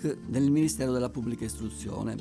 del 0.00 0.50
Ministero 0.50 0.92
della 0.92 1.10
Pubblica 1.10 1.44
Istruzione. 1.44 2.16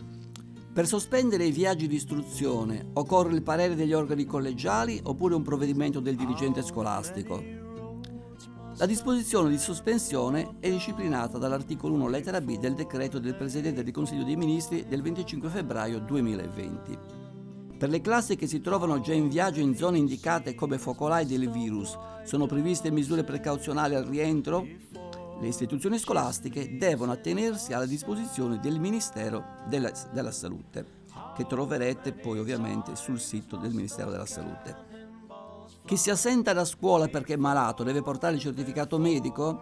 Per 0.71 0.87
sospendere 0.87 1.45
i 1.45 1.51
viaggi 1.51 1.87
di 1.87 1.95
istruzione 1.95 2.89
occorre 2.93 3.33
il 3.33 3.41
parere 3.41 3.75
degli 3.75 3.93
organi 3.93 4.25
collegiali 4.25 4.99
oppure 5.03 5.35
un 5.35 5.41
provvedimento 5.41 5.99
del 5.99 6.15
dirigente 6.15 6.61
scolastico. 6.61 7.43
La 8.77 8.85
disposizione 8.85 9.49
di 9.49 9.57
sospensione 9.57 10.57
è 10.59 10.69
disciplinata 10.69 11.37
dall'articolo 11.37 11.95
1 11.95 12.07
lettera 12.07 12.39
B 12.39 12.57
del 12.59 12.75
decreto 12.75 13.19
del 13.19 13.35
Presidente 13.35 13.83
del 13.83 13.91
Consiglio 13.91 14.23
dei 14.23 14.37
Ministri 14.37 14.85
del 14.87 15.01
25 15.01 15.49
febbraio 15.49 15.99
2020. 15.99 16.97
Per 17.77 17.89
le 17.89 18.01
classi 18.01 18.35
che 18.35 18.47
si 18.47 18.61
trovano 18.61 19.01
già 19.01 19.13
in 19.13 19.27
viaggio 19.27 19.59
in 19.59 19.75
zone 19.75 19.97
indicate 19.97 20.53
come 20.53 20.77
focolai 20.77 21.25
del 21.25 21.49
virus, 21.49 21.97
sono 22.23 22.45
previste 22.45 22.91
misure 22.91 23.23
precauzionali 23.23 23.95
al 23.95 24.05
rientro? 24.05 24.65
Le 25.39 25.47
istituzioni 25.47 25.97
scolastiche 25.97 26.77
devono 26.77 27.13
attenersi 27.13 27.71
alla 27.71 27.85
disposizione 27.85 28.59
del 28.59 28.77
Ministero 28.77 29.45
della, 29.67 29.89
della 30.11 30.31
Salute, 30.31 30.85
che 31.33 31.45
troverete 31.45 32.11
poi 32.11 32.39
ovviamente 32.39 32.97
sul 32.97 33.21
sito 33.21 33.55
del 33.55 33.73
Ministero 33.73 34.11
della 34.11 34.25
Salute. 34.25 34.87
Chi 35.85 35.95
si 35.95 36.09
assenta 36.09 36.51
da 36.51 36.65
scuola 36.65 37.07
perché 37.07 37.35
è 37.35 37.37
malato 37.37 37.83
deve 37.83 38.01
portare 38.01 38.35
il 38.35 38.41
certificato 38.41 38.97
medico? 38.97 39.61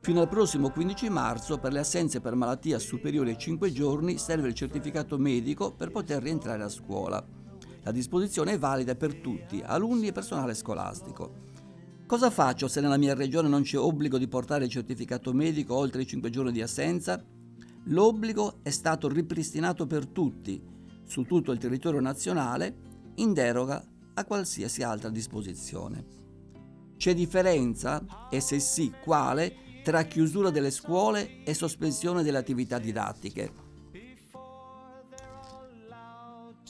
Fino 0.00 0.22
al 0.22 0.28
prossimo 0.28 0.70
15 0.70 1.08
marzo 1.08 1.58
per 1.58 1.72
le 1.72 1.78
assenze 1.78 2.20
per 2.20 2.34
malattia 2.34 2.80
superiori 2.80 3.30
ai 3.30 3.38
5 3.38 3.70
giorni 3.70 4.18
serve 4.18 4.48
il 4.48 4.54
certificato 4.54 5.18
medico 5.18 5.72
per 5.72 5.92
poter 5.92 6.20
rientrare 6.20 6.64
a 6.64 6.68
scuola. 6.68 7.24
La 7.82 7.92
disposizione 7.92 8.52
è 8.52 8.58
valida 8.58 8.96
per 8.96 9.14
tutti, 9.14 9.62
alunni 9.64 10.08
e 10.08 10.12
personale 10.12 10.54
scolastico. 10.54 11.49
Cosa 12.10 12.28
faccio 12.28 12.66
se 12.66 12.80
nella 12.80 12.96
mia 12.96 13.14
regione 13.14 13.48
non 13.48 13.62
c'è 13.62 13.78
obbligo 13.78 14.18
di 14.18 14.26
portare 14.26 14.64
il 14.64 14.70
certificato 14.70 15.32
medico 15.32 15.76
oltre 15.76 16.02
i 16.02 16.06
5 16.08 16.28
giorni 16.28 16.50
di 16.50 16.60
assenza? 16.60 17.24
L'obbligo 17.84 18.58
è 18.64 18.70
stato 18.70 19.06
ripristinato 19.06 19.86
per 19.86 20.08
tutti, 20.08 20.60
su 21.04 21.22
tutto 21.22 21.52
il 21.52 21.58
territorio 21.58 22.00
nazionale, 22.00 23.12
in 23.14 23.32
deroga 23.32 23.80
a 24.14 24.24
qualsiasi 24.24 24.82
altra 24.82 25.08
disposizione. 25.08 26.04
C'è 26.96 27.14
differenza, 27.14 28.04
e 28.28 28.40
se 28.40 28.58
sì, 28.58 28.92
quale, 29.04 29.80
tra 29.84 30.02
chiusura 30.02 30.50
delle 30.50 30.72
scuole 30.72 31.44
e 31.44 31.54
sospensione 31.54 32.24
delle 32.24 32.38
attività 32.38 32.80
didattiche? 32.80 33.69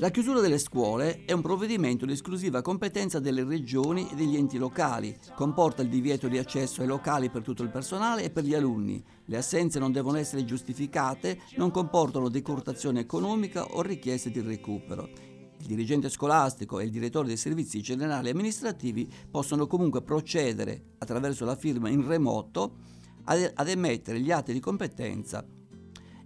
La 0.00 0.08
chiusura 0.08 0.40
delle 0.40 0.56
scuole 0.56 1.26
è 1.26 1.32
un 1.32 1.42
provvedimento 1.42 2.06
di 2.06 2.12
esclusiva 2.12 2.62
competenza 2.62 3.20
delle 3.20 3.44
regioni 3.44 4.08
e 4.10 4.14
degli 4.14 4.34
enti 4.34 4.56
locali, 4.56 5.14
comporta 5.34 5.82
il 5.82 5.90
divieto 5.90 6.26
di 6.26 6.38
accesso 6.38 6.80
ai 6.80 6.86
locali 6.86 7.28
per 7.28 7.42
tutto 7.42 7.62
il 7.62 7.68
personale 7.68 8.22
e 8.22 8.30
per 8.30 8.44
gli 8.44 8.54
alunni. 8.54 9.04
Le 9.26 9.36
assenze 9.36 9.78
non 9.78 9.92
devono 9.92 10.16
essere 10.16 10.46
giustificate, 10.46 11.42
non 11.56 11.70
comportano 11.70 12.30
decurtazione 12.30 13.00
economica 13.00 13.62
o 13.62 13.82
richieste 13.82 14.30
di 14.30 14.40
recupero. 14.40 15.06
Il 15.58 15.66
dirigente 15.66 16.08
scolastico 16.08 16.80
e 16.80 16.84
il 16.84 16.90
direttore 16.90 17.26
dei 17.26 17.36
servizi 17.36 17.82
generali 17.82 18.28
e 18.28 18.30
amministrativi 18.30 19.06
possono 19.30 19.66
comunque 19.66 20.00
procedere 20.00 20.94
attraverso 20.96 21.44
la 21.44 21.56
firma 21.56 21.90
in 21.90 22.06
remoto 22.06 22.76
ad, 23.24 23.68
emettere 23.68 24.18
gli 24.18 24.30
atti 24.30 24.54
di 24.54 24.60
competenza 24.60 25.44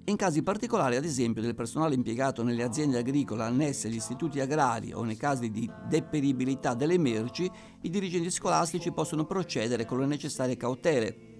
in 0.07 0.17
casi 0.17 0.43
particolari, 0.43 0.97
ad 0.97 1.05
esempio, 1.05 1.41
del 1.41 1.55
personale 1.55 1.95
impiegato 1.95 2.43
nelle 2.43 2.63
aziende 2.63 2.99
agricole 2.99 3.45
annesse 3.45 3.89
agli 3.89 3.97
istituti 3.97 4.39
agrari 4.39 4.93
o 4.93 5.03
nei 5.03 5.17
casi 5.17 5.51
di 5.51 5.71
deperibilità 5.89 6.75
delle 6.75 6.99
merci, 6.99 7.51
i 7.81 7.89
dirigenti 7.89 8.31
scolastici 8.31 8.93
possono 8.93 9.25
procedere 9.25 9.87
con 9.87 10.01
le 10.01 10.07
necessarie 10.07 10.59
cautele 10.59 11.33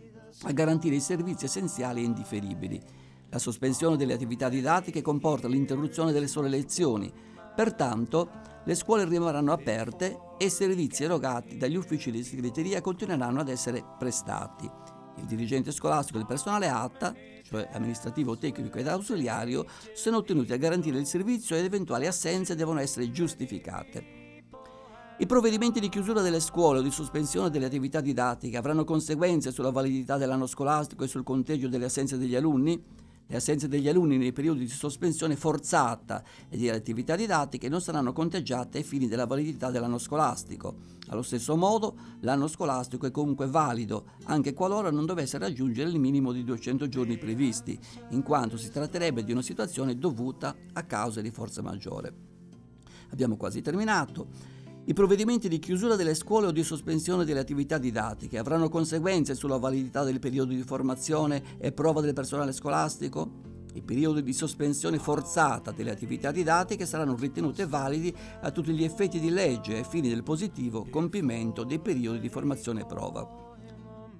a 0.45 0.53
garantire 0.53 0.95
i 0.95 1.01
servizi 1.01 1.45
essenziali 1.45 2.01
e 2.01 2.05
indifferibili. 2.05 2.81
La 3.29 3.39
sospensione 3.39 3.97
delle 3.97 4.15
attività 4.15 4.49
didattiche 4.49 5.03
comporta 5.03 5.47
l'interruzione 5.47 6.13
delle 6.13 6.27
sole 6.27 6.49
lezioni, 6.49 7.13
pertanto 7.55 8.31
le 8.65 8.75
scuole 8.75 9.05
rimarranno 9.05 9.53
aperte 9.53 10.19
e 10.39 10.47
i 10.47 10.51
servizi 10.51 11.05
erogati 11.05 11.59
dagli 11.59 11.77
uffici 11.77 12.11
di 12.11 12.23
segreteria 12.23 12.81
continueranno 12.81 13.41
ad 13.41 13.49
essere 13.51 13.85
prestati. 13.99 14.71
Il 15.17 15.27
dirigente 15.27 15.71
scolastico 15.71 16.17
e 16.17 16.23
il 16.23 16.27
personale 16.27 16.69
ATA 16.69 17.15
cioè 17.45 17.69
amministrativo, 17.73 18.37
tecnico 18.37 18.79
ed 18.79 18.89
ausiliario, 18.89 19.67
sono 19.93 20.23
tenuti 20.23 20.53
a 20.53 20.57
garantire 20.57 20.99
il 20.99 21.07
servizio 21.07 21.55
ed 21.55 21.65
eventuali 21.65 22.07
assenze 22.07 22.57
devono 22.57 22.81
essere 22.81 23.11
giustificate. 23.11 24.23
I 25.17 25.27
provvedimenti 25.27 25.79
di 25.79 25.89
chiusura 25.89 26.23
delle 26.23 26.41
scuole 26.41 26.81
o 26.81 26.83
di 26.83 26.91
sospensione 26.91 27.49
delle 27.49 27.67
attività 27.67 28.01
didattiche 28.01 28.57
avranno 28.57 28.83
conseguenze 28.83 29.53
sulla 29.53 29.71
validità 29.71 30.17
dell'anno 30.17 30.47
scolastico 30.47 31.05
e 31.05 31.07
sul 31.07 31.23
conteggio 31.23 31.69
delle 31.69 31.85
assenze 31.85 32.19
degli 32.19 32.35
alunni? 32.35 32.83
Le 33.27 33.37
assenze 33.37 33.69
degli 33.69 33.89
alunni 33.89 34.19
nei 34.19 34.33
periodi 34.33 34.61
di 34.61 34.69
sospensione 34.69 35.35
forzata 35.35 36.23
e 36.49 36.59
delle 36.59 36.73
attività 36.73 37.17
didattiche 37.17 37.71
non 37.71 37.81
saranno 37.81 38.13
conteggiate 38.13 38.79
ai 38.79 38.85
fini 38.85 39.09
della 39.09 39.25
validità 39.25 39.71
dell'anno 39.71 39.97
scolastico. 39.97 40.93
Allo 41.09 41.23
stesso 41.23 41.57
modo, 41.57 41.97
l'anno 42.21 42.49
scolastico 42.49 43.07
è 43.07 43.11
comunque 43.11 43.47
valido, 43.47 44.13
anche 44.25 44.53
qualora 44.53 44.91
non 44.91 45.07
dovesse 45.07 45.39
raggiungere 45.39 45.89
il 45.89 45.99
minimo 45.99 46.33
di 46.33 46.45
200 46.45 46.87
giorni 46.89 47.17
previsti, 47.17 47.79
in 48.11 48.23
quanto 48.23 48.59
si 48.59 48.71
tratterebbe 48.71 49.25
di 49.25 49.33
una 49.33 49.43
situazione 49.43 49.97
dovuta 49.97 50.55
a 50.75 50.83
causa 50.83 51.23
di 51.23 51.31
forza 51.31 51.63
maggiore. 51.63 52.13
Abbiamo 53.11 53.37
quasi 53.37 53.63
terminato. 53.63 54.54
I 54.87 54.93
provvedimenti 54.93 55.49
di 55.49 55.61
chiusura 55.61 55.97
delle 55.97 56.15
scuole 56.15 56.49
o 56.49 56.51
di 56.51 56.63
sospensione 56.63 57.25
delle 57.25 57.41
attività 57.41 57.79
didattiche 57.79 58.37
avranno 58.37 58.69
conseguenze 58.69 59.35
sulla 59.35 59.57
validità 59.57 60.05
del 60.05 60.19
periodo 60.19 60.53
di 60.53 60.63
formazione 60.63 61.57
e 61.59 61.73
prova 61.73 62.03
del 62.03 62.13
personale 62.13 62.53
scolastico? 62.53 63.53
I 63.73 63.81
periodi 63.81 64.23
di 64.23 64.35
sospensione 64.35 64.99
forzata 64.99 65.71
delle 65.71 65.91
attività 65.91 66.31
didattiche 66.31 66.85
saranno 66.85 67.17
ritenute 67.17 67.65
validi 67.65 68.15
a 68.43 68.51
tutti 68.51 68.75
gli 68.75 68.85
effetti 68.85 69.19
di 69.19 69.31
legge 69.31 69.79
ai 69.79 69.85
fini 69.85 70.11
del 70.11 70.23
positivo 70.23 70.87
compimento 70.91 71.65
dei 71.65 71.79
periodi 71.79 72.21
di 72.21 72.29
formazione 72.29 72.83
e 72.83 72.87
prova. 72.87 73.27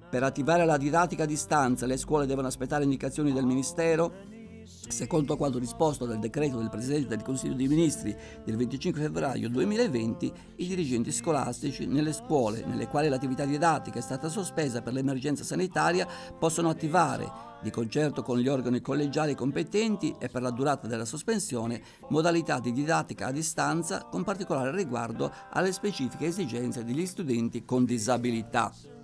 Per 0.09 0.23
attivare 0.23 0.65
la 0.65 0.77
didattica 0.77 1.23
a 1.23 1.27
distanza 1.27 1.85
le 1.85 1.97
scuole 1.97 2.25
devono 2.25 2.47
aspettare 2.47 2.85
indicazioni 2.85 3.31
del 3.31 3.45
Ministero? 3.45 4.34
Secondo 4.65 5.37
quanto 5.37 5.59
disposto 5.59 6.05
dal 6.05 6.19
decreto 6.19 6.57
del 6.57 6.69
Presidente 6.69 7.09
del 7.09 7.21
Consiglio 7.21 7.53
dei 7.53 7.67
Ministri 7.67 8.15
del 8.43 8.55
25 8.55 9.01
febbraio 9.01 9.49
2020, 9.49 10.31
i 10.57 10.67
dirigenti 10.67 11.11
scolastici 11.11 11.85
nelle 11.85 12.13
scuole 12.13 12.65
nelle 12.65 12.87
quali 12.87 13.07
l'attività 13.07 13.45
didattica 13.45 13.99
è 13.99 14.01
stata 14.01 14.27
sospesa 14.27 14.81
per 14.81 14.93
l'emergenza 14.93 15.43
sanitaria 15.43 16.07
possono 16.37 16.69
attivare, 16.69 17.53
di 17.61 17.69
concerto 17.69 18.21
con 18.21 18.37
gli 18.37 18.47
organi 18.47 18.81
collegiali 18.81 19.35
competenti 19.35 20.15
e 20.19 20.29
per 20.29 20.41
la 20.41 20.51
durata 20.51 20.87
della 20.87 21.05
sospensione, 21.05 21.81
modalità 22.09 22.59
di 22.59 22.71
didattica 22.71 23.27
a 23.27 23.31
distanza 23.31 24.05
con 24.05 24.23
particolare 24.23 24.75
riguardo 24.75 25.31
alle 25.51 25.71
specifiche 25.71 26.27
esigenze 26.27 26.83
degli 26.83 27.05
studenti 27.05 27.65
con 27.65 27.85
disabilità. 27.85 28.94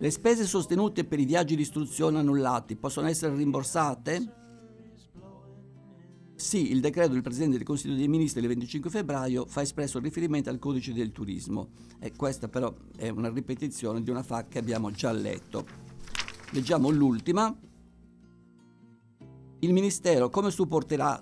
Le 0.00 0.10
spese 0.10 0.44
sostenute 0.44 1.04
per 1.04 1.18
i 1.18 1.24
viaggi 1.24 1.56
di 1.56 1.62
istruzione 1.62 2.18
annullati 2.18 2.76
possono 2.76 3.08
essere 3.08 3.34
rimborsate? 3.34 4.38
sì, 6.38 6.70
il 6.70 6.80
decreto 6.80 7.14
del 7.14 7.22
Presidente 7.22 7.56
del 7.56 7.66
Consiglio 7.66 7.96
dei 7.96 8.06
Ministri 8.06 8.40
del 8.40 8.50
25 8.50 8.90
febbraio 8.90 9.44
fa 9.46 9.60
espresso 9.60 9.98
riferimento 9.98 10.48
al 10.48 10.60
codice 10.60 10.92
del 10.92 11.10
turismo 11.10 11.70
e 11.98 12.12
questa 12.14 12.46
però 12.46 12.72
è 12.96 13.08
una 13.08 13.28
ripetizione 13.28 14.02
di 14.02 14.10
una 14.10 14.22
FAC 14.22 14.48
che 14.48 14.58
abbiamo 14.58 14.92
già 14.92 15.10
letto. 15.10 15.66
Leggiamo 16.52 16.90
l'ultima. 16.90 17.54
Il 19.58 19.72
Ministero 19.72 20.30
come 20.30 20.52
supporterà 20.52 21.20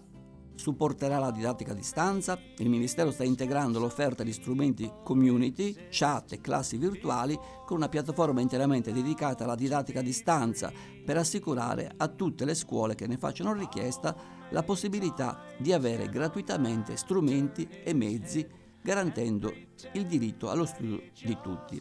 supporterà 0.57 1.19
la 1.19 1.31
didattica 1.31 1.73
a 1.73 1.75
distanza, 1.75 2.39
il 2.59 2.69
Ministero 2.69 3.13
sta 3.13 3.23
integrando 3.23 3.79
l'offerta 3.79 4.25
di 4.25 4.33
strumenti 4.33 4.91
community, 5.05 5.75
chat 5.91 6.33
e 6.33 6.41
classi 6.41 6.77
virtuali 6.77 7.39
con 7.65 7.77
una 7.77 7.89
piattaforma 7.89 8.41
interamente 8.41 8.93
dedicata 8.93 9.45
alla 9.45 9.55
didattica 9.55 10.01
a 10.01 10.03
distanza 10.03 10.73
per 11.05 11.17
assicurare 11.17 11.93
a 11.97 12.09
tutte 12.09 12.45
le 12.45 12.55
scuole 12.55 12.95
che 12.95 13.07
ne 13.07 13.19
facciano 13.19 13.53
richiesta 13.53 14.17
la 14.51 14.63
possibilità 14.63 15.41
di 15.59 15.73
avere 15.73 16.09
gratuitamente 16.09 16.97
strumenti 16.97 17.69
e 17.85 17.95
mezzi 17.95 18.47
garantendo 18.83 19.53
il 19.93 20.07
diritto 20.07 20.49
allo 20.49 20.65
studio 20.65 21.01
di 21.21 21.37
tutti. 21.43 21.81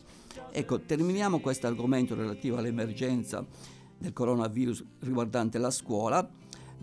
Ecco, 0.52 0.82
terminiamo 0.82 1.40
questo 1.40 1.68
argomento 1.68 2.16
relativo 2.16 2.58
all'emergenza 2.58 3.46
del 3.98 4.12
coronavirus 4.12 4.84
riguardante 5.00 5.58
la 5.58 5.72
scuola 5.72 6.28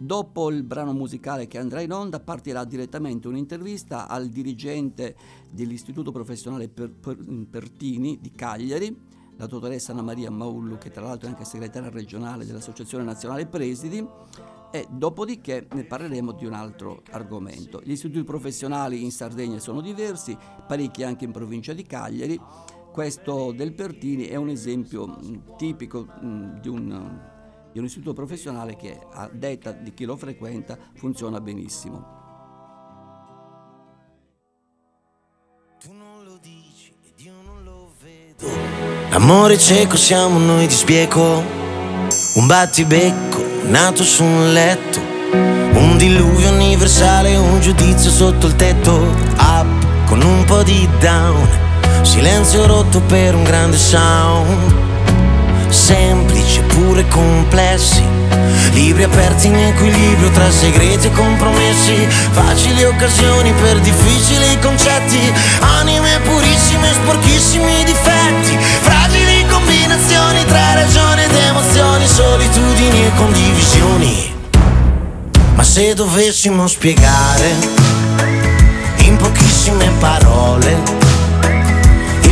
Dopo 0.03 0.51
il 0.51 0.65
brano 0.65 0.93
musicale 0.93 1.47
che 1.47 1.59
andrà 1.59 1.81
in 1.81 1.93
onda 1.93 2.19
partirà 2.19 2.65
direttamente 2.65 3.29
un'intervista 3.29 4.09
al 4.09 4.31
dirigente 4.31 5.15
dell'Istituto 5.49 6.11
Professionale 6.11 6.69
per, 6.69 6.91
per, 6.91 7.17
Pertini 7.49 8.19
di 8.21 8.33
Cagliari, 8.33 8.99
la 9.37 9.47
dottoressa 9.47 9.93
Anna 9.93 10.03
Maria 10.03 10.29
Maullu, 10.29 10.77
che 10.77 10.91
tra 10.91 11.05
l'altro 11.05 11.29
è 11.29 11.31
anche 11.31 11.45
segretaria 11.45 11.89
regionale 11.89 12.45
dell'Associazione 12.45 13.05
Nazionale 13.05 13.47
Presidi, 13.47 14.05
e 14.73 14.89
dopodiché 14.91 15.69
ne 15.71 15.85
parleremo 15.85 16.33
di 16.33 16.47
un 16.47 16.55
altro 16.55 17.03
argomento. 17.13 17.81
Gli 17.85 17.93
istituti 17.93 18.25
professionali 18.25 19.05
in 19.05 19.13
Sardegna 19.13 19.61
sono 19.61 19.81
diversi, 19.81 20.37
parecchi 20.67 21.05
anche 21.05 21.27
in 21.27 21.31
provincia 21.31 21.75
di 21.75 21.85
Cagliari. 21.85 22.41
Questo 22.91 23.53
del 23.53 23.73
Pertini 23.73 24.25
è 24.25 24.35
un 24.35 24.49
esempio 24.49 25.07
mh, 25.07 25.57
tipico 25.57 26.07
mh, 26.07 26.61
di 26.61 26.69
un 26.69 27.31
di 27.73 27.79
un 27.79 27.87
istituto 27.87 28.13
professionale 28.13 28.77
che 28.77 28.99
a 29.13 29.29
detta 29.33 29.73
di 29.73 29.95
chi 29.95 30.05
lo 30.05 30.17
frequenta 30.17 30.77
funziona 30.95 31.41
benissimo. 31.41 32.21
L'amore 39.11 39.59
cieco 39.59 39.97
siamo 39.97 40.39
noi 40.39 40.67
di 40.67 40.73
spieco, 40.73 41.43
un 42.35 42.47
battibecco 42.47 43.41
nato 43.69 44.03
su 44.03 44.25
un 44.25 44.53
letto, 44.53 44.99
un 45.79 45.97
diluvio 45.97 46.51
universale, 46.51 47.37
un 47.37 47.61
giudizio 47.61 48.11
sotto 48.11 48.47
il 48.47 48.57
tetto, 48.57 48.93
up 49.39 50.07
con 50.07 50.23
un 50.23 50.45
po' 50.45 50.63
di 50.63 50.89
down, 50.99 51.47
silenzio 52.03 52.67
rotto 52.67 53.01
per 53.03 53.35
un 53.35 53.45
grande 53.45 53.77
sound. 53.77 54.81
Semplici 55.69 56.32
eppure 56.93 57.09
complessi. 57.09 58.03
Libri 58.73 59.03
aperti 59.03 59.47
in 59.47 59.57
equilibrio 59.57 60.31
tra 60.31 60.51
segreti 60.51 61.07
e 61.07 61.13
compromessi, 61.13 62.07
facili 62.31 62.85
occasioni 62.85 63.53
per 63.61 63.79
difficili 63.81 64.59
concetti, 64.61 65.33
anime 65.61 66.21
purissime, 66.25 66.93
sporchissimi 66.93 67.85
difetti, 67.85 68.57
fragili 68.83 69.47
combinazioni 69.47 70.45
tra 70.45 70.75
ragione 70.75 71.25
ed 71.25 71.35
emozioni, 71.35 72.07
solitudini 72.07 73.05
e 73.05 73.11
condivisioni. 73.17 74.35
Ma 75.55 75.63
se 75.63 75.95
dovessimo 75.95 76.67
spiegare 76.67 77.55
in 78.99 79.17
pochissime 79.17 79.91
parole 79.99 81.02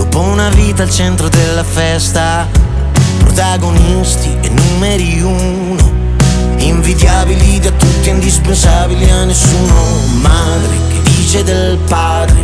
Dopo 0.00 0.20
una 0.20 0.48
vita 0.48 0.82
al 0.82 0.90
centro 0.90 1.28
della 1.28 1.62
festa, 1.62 2.48
protagonisti 3.18 4.34
e 4.40 4.48
numeri 4.48 5.20
uno, 5.20 5.92
invidiabili 6.56 7.60
da 7.60 7.70
tutti, 7.70 8.08
indispensabili 8.08 9.10
a 9.10 9.24
nessuno. 9.24 9.74
Madre 10.22 10.78
che 10.88 11.02
dice 11.02 11.44
del 11.44 11.76
padre, 11.86 12.34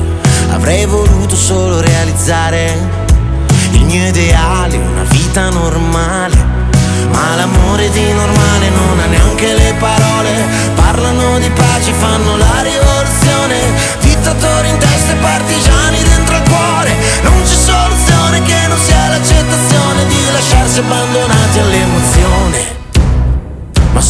avrei 0.50 0.84
voluto 0.84 1.34
solo 1.34 1.80
realizzare 1.80 2.78
il 3.72 3.84
mio 3.86 4.07
ideale, 4.07 4.76
una 4.76 5.04
vita 5.04 5.48
normale. 5.48 6.36
Ma 7.11 7.36
l'amore 7.36 7.88
di 7.90 8.12
normale 8.12 8.55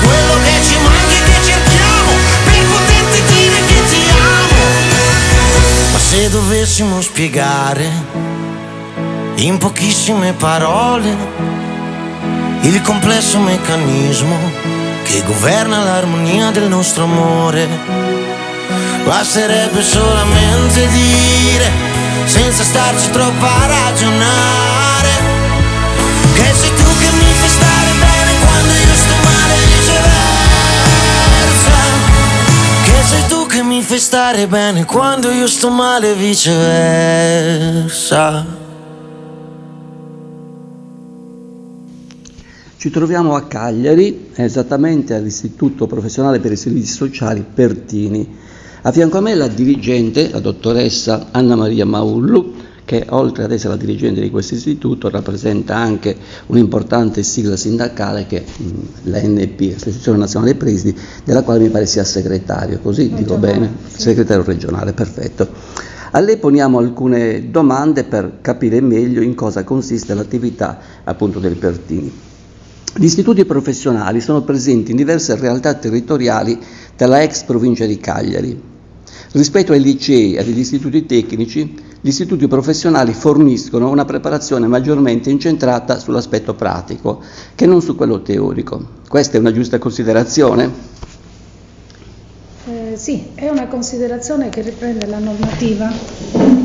quello 0.00 0.34
che 0.42 0.64
ci 0.64 0.76
manca 0.78 1.14
e 1.14 1.22
che 1.24 1.38
cerchiamo 1.44 2.10
Per 2.44 2.64
poterti 2.66 3.22
dire 3.34 3.58
che 3.66 3.84
ti 3.88 4.02
amo. 4.10 5.92
Ma 5.92 5.98
se 5.98 6.28
dovessimo 6.28 7.00
spiegare 7.00 7.90
In 9.36 9.58
pochissime 9.58 10.32
parole 10.32 11.60
il 12.64 12.80
complesso 12.82 13.38
meccanismo 13.38 14.36
che 15.02 15.20
governa 15.26 15.82
l'armonia 15.82 16.52
del 16.52 16.68
nostro 16.68 17.04
amore 17.04 18.12
Basterebbe 19.04 19.82
solamente 19.82 20.88
dire, 20.88 21.70
senza 22.24 22.62
starci 22.62 23.10
troppo 23.10 23.44
a 23.44 23.66
ragionare, 23.66 24.81
Sei 33.04 33.26
tu 33.28 33.46
che 33.46 33.62
mi 33.62 33.82
fai 33.82 33.98
stare 33.98 34.46
bene 34.46 34.84
quando 34.84 35.30
io 35.30 35.46
sto 35.46 35.70
male 35.70 36.14
viceversa. 36.14 36.60
Ci 42.76 42.90
troviamo 42.90 43.36
a 43.36 43.42
Cagliari, 43.42 44.30
esattamente 44.34 45.14
all'Istituto 45.14 45.86
Professionale 45.86 46.40
per 46.40 46.52
i 46.52 46.56
Servizi 46.56 46.92
Sociali 46.92 47.44
Pertini. 47.54 48.38
A 48.82 48.90
fianco 48.90 49.18
a 49.18 49.20
me 49.20 49.34
la 49.34 49.46
dirigente, 49.46 50.28
la 50.30 50.40
dottoressa 50.40 51.28
Anna 51.30 51.54
Maria 51.54 51.86
Maullu, 51.86 52.54
che 52.92 53.06
oltre 53.08 53.44
ad 53.44 53.52
essere 53.52 53.70
la 53.70 53.78
dirigente 53.78 54.20
di 54.20 54.28
questo 54.28 54.54
istituto 54.54 55.08
rappresenta 55.08 55.74
anche 55.74 56.14
un'importante 56.48 57.22
sigla 57.22 57.56
sindacale 57.56 58.26
che 58.26 58.44
è 58.44 58.44
l'ANP, 59.04 59.60
l'Associazione 59.60 60.18
Nazionale 60.18 60.54
Presidi, 60.56 60.94
della 61.24 61.42
quale 61.42 61.60
mi 61.60 61.70
pare 61.70 61.86
sia 61.86 62.04
segretario, 62.04 62.80
così 62.80 63.04
regionale, 63.04 63.22
dico 63.22 63.36
bene? 63.38 63.72
Sì. 63.86 64.00
Segretario 64.02 64.44
regionale, 64.44 64.92
perfetto. 64.92 65.48
A 66.10 66.20
lei 66.20 66.36
poniamo 66.36 66.76
alcune 66.76 67.50
domande 67.50 68.04
per 68.04 68.40
capire 68.42 68.82
meglio 68.82 69.22
in 69.22 69.34
cosa 69.34 69.64
consiste 69.64 70.12
l'attività 70.12 70.78
appunto 71.04 71.38
del 71.38 71.56
Pertini. 71.56 72.12
Gli 72.94 73.04
istituti 73.04 73.46
professionali 73.46 74.20
sono 74.20 74.42
presenti 74.42 74.90
in 74.90 74.98
diverse 74.98 75.34
realtà 75.36 75.72
territoriali 75.72 76.58
della 76.94 77.22
ex 77.22 77.44
provincia 77.44 77.86
di 77.86 77.96
Cagliari. 77.96 78.62
Rispetto 79.30 79.72
ai 79.72 79.80
licei 79.80 80.34
e 80.34 80.40
agli 80.40 80.58
istituti 80.58 81.06
tecnici, 81.06 81.90
gli 82.04 82.08
istituti 82.08 82.48
professionali 82.48 83.14
forniscono 83.14 83.88
una 83.88 84.04
preparazione 84.04 84.66
maggiormente 84.66 85.30
incentrata 85.30 86.00
sull'aspetto 86.00 86.52
pratico 86.52 87.22
che 87.54 87.64
non 87.64 87.80
su 87.80 87.94
quello 87.94 88.22
teorico. 88.22 88.84
Questa 89.08 89.36
è 89.36 89.40
una 89.40 89.52
giusta 89.52 89.78
considerazione? 89.78 90.68
Eh, 92.66 92.96
sì, 92.96 93.28
è 93.36 93.48
una 93.48 93.68
considerazione 93.68 94.48
che 94.48 94.62
riprende 94.62 95.06
la 95.06 95.20
normativa, 95.20 95.92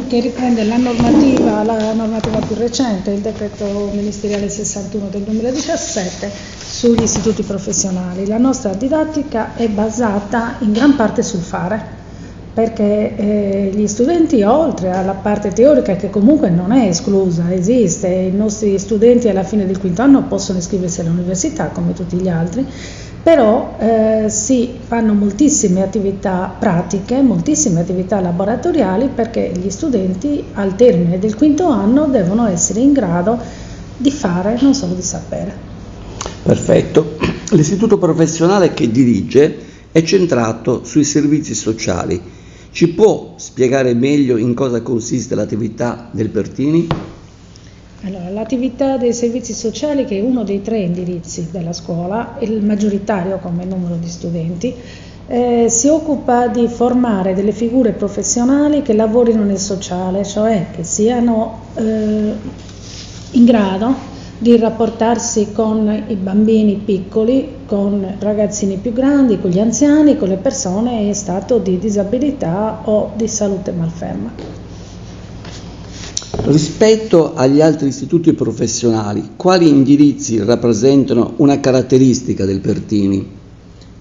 che 0.07 0.19
riprende 0.21 0.63
la 0.63 0.77
normativa, 0.77 1.63
la 1.63 1.93
normativa 1.93 2.39
più 2.39 2.55
recente, 2.55 3.11
il 3.11 3.21
decreto 3.21 3.91
ministeriale 3.93 4.49
61 4.49 5.09
del 5.09 5.21
2017 5.21 6.31
sugli 6.67 7.03
istituti 7.03 7.43
professionali. 7.43 8.25
La 8.25 8.39
nostra 8.39 8.73
didattica 8.73 9.53
è 9.53 9.67
basata 9.69 10.55
in 10.61 10.71
gran 10.71 10.95
parte 10.95 11.21
sul 11.21 11.41
fare 11.41 11.96
perché 12.57 13.15
eh, 13.15 13.71
gli 13.71 13.85
studenti 13.85 14.41
oltre 14.41 14.89
alla 14.89 15.13
parte 15.13 15.49
teorica 15.49 15.95
che 15.95 16.09
comunque 16.09 16.49
non 16.49 16.71
è 16.71 16.87
esclusa, 16.87 17.53
esiste, 17.53 18.07
i 18.07 18.35
nostri 18.35 18.79
studenti 18.79 19.29
alla 19.29 19.43
fine 19.43 19.67
del 19.67 19.77
quinto 19.77 20.01
anno 20.01 20.23
possono 20.23 20.57
iscriversi 20.57 21.01
all'università 21.01 21.67
come 21.67 21.93
tutti 21.93 22.15
gli 22.17 22.27
altri, 22.27 22.65
però 23.21 23.75
eh, 23.77 24.25
si 24.29 24.73
fanno 24.83 25.13
moltissime 25.13 25.83
attività 25.83 26.51
pratiche, 26.57 27.21
moltissime 27.21 27.81
attività 27.81 28.19
laboratoriali 28.21 29.09
perché 29.13 29.51
gli 29.55 29.69
studenti 29.69 30.43
al 30.53 30.75
termine 30.75 31.19
del 31.19 31.35
quinto 31.35 31.67
anno 31.67 32.07
devono 32.07 32.47
essere 32.47 32.79
in 32.79 32.91
grado 32.91 33.37
di 33.97 34.09
fare, 34.09 34.57
non 34.61 34.73
solo 34.73 34.95
di 34.95 35.03
sapere. 35.03 35.53
Perfetto. 36.41 37.17
L'istituto 37.51 37.99
professionale 37.99 38.73
che 38.73 38.89
dirige 38.89 39.57
è 39.91 40.01
centrato 40.01 40.83
sui 40.83 41.03
servizi 41.03 41.53
sociali 41.53 42.33
ci 42.77 42.89
può 42.89 43.33
spiegare 43.37 43.95
meglio 43.95 44.37
in 44.37 44.53
cosa 44.53 44.83
consiste 44.83 45.33
l'attività 45.33 46.09
del 46.11 46.29
Pertini? 46.29 46.87
Allora, 48.03 48.29
l'attività 48.29 48.97
dei 48.97 49.13
servizi 49.13 49.53
sociali, 49.53 50.05
che 50.05 50.19
è 50.19 50.21
uno 50.21 50.43
dei 50.43 50.61
tre 50.61 50.81
indirizzi 50.81 51.47
della 51.49 51.73
scuola, 51.73 52.37
il 52.41 52.63
maggioritario 52.63 53.39
come 53.39 53.65
numero 53.65 53.95
di 53.95 54.07
studenti, 54.07 54.75
eh, 55.25 55.65
si 55.69 55.87
occupa 55.87 56.49
di 56.49 56.67
formare 56.67 57.33
delle 57.33 57.51
figure 57.51 57.93
professionali 57.93 58.83
che 58.83 58.93
lavorino 58.93 59.43
nel 59.43 59.57
sociale, 59.57 60.23
cioè 60.23 60.67
che 60.71 60.83
siano 60.83 61.61
eh, 61.73 62.33
in 63.31 63.43
grado 63.43 64.16
di 64.39 64.55
rapportarsi 64.57 65.51
con 65.51 66.03
i 66.07 66.15
bambini 66.15 66.75
piccoli, 66.75 67.47
con 67.65 68.15
ragazzini 68.19 68.77
più 68.77 68.93
grandi, 68.93 69.39
con 69.39 69.49
gli 69.49 69.59
anziani, 69.59 70.17
con 70.17 70.29
le 70.29 70.37
persone 70.37 71.01
in 71.01 71.15
stato 71.15 71.57
di 71.57 71.79
disabilità 71.79 72.81
o 72.85 73.11
di 73.15 73.27
salute 73.27 73.71
malferma. 73.71 74.31
Rispetto 76.43 77.33
agli 77.33 77.61
altri 77.61 77.87
istituti 77.87 78.33
professionali, 78.33 79.31
quali 79.35 79.67
indirizzi 79.67 80.41
rappresentano 80.43 81.33
una 81.37 81.59
caratteristica 81.59 82.45
del 82.45 82.59
Pertini? 82.59 83.35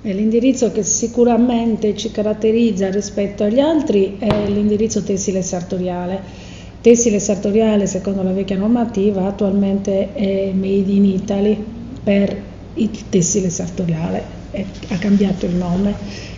L'indirizzo 0.02 0.70
che 0.70 0.84
sicuramente 0.84 1.96
ci 1.96 2.12
caratterizza 2.12 2.90
rispetto 2.90 3.42
agli 3.42 3.58
altri 3.58 4.16
è 4.18 4.48
l'indirizzo 4.48 5.02
tessile 5.02 5.42
sartoriale 5.42 6.54
Tessile 6.86 7.18
sartoriale, 7.18 7.88
secondo 7.88 8.22
la 8.22 8.30
vecchia 8.30 8.56
normativa, 8.56 9.26
attualmente 9.26 10.14
è 10.14 10.52
made 10.52 10.92
in 10.92 11.04
Italy 11.04 11.60
per 12.00 12.40
il 12.74 13.08
tessile 13.08 13.50
sartoriale, 13.50 14.22
è, 14.52 14.64
ha 14.90 14.96
cambiato 14.96 15.46
il 15.46 15.56
nome. 15.56 15.92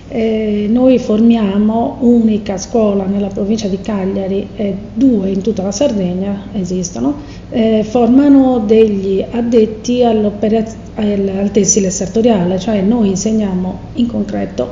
Eh, 0.09 0.67
noi 0.71 0.99
formiamo 0.99 1.99
unica 2.01 2.57
scuola 2.57 3.05
nella 3.05 3.27
provincia 3.27 3.69
di 3.69 3.79
Cagliari 3.83 4.49
e 4.57 4.75
due 4.95 5.29
in 5.29 5.43
tutta 5.43 5.63
la 5.63 5.71
Sardegna 5.71 6.45
esistono, 6.55 7.17
eh, 7.51 7.85
formano 7.87 8.61
degli 8.61 9.23
addetti 9.31 10.03
al, 10.03 10.33
al 10.95 11.51
tessile 11.53 11.91
sartoriale, 11.91 12.59
cioè 12.59 12.81
noi 12.81 13.09
insegniamo 13.09 13.81
in 13.97 14.07
concreto 14.07 14.67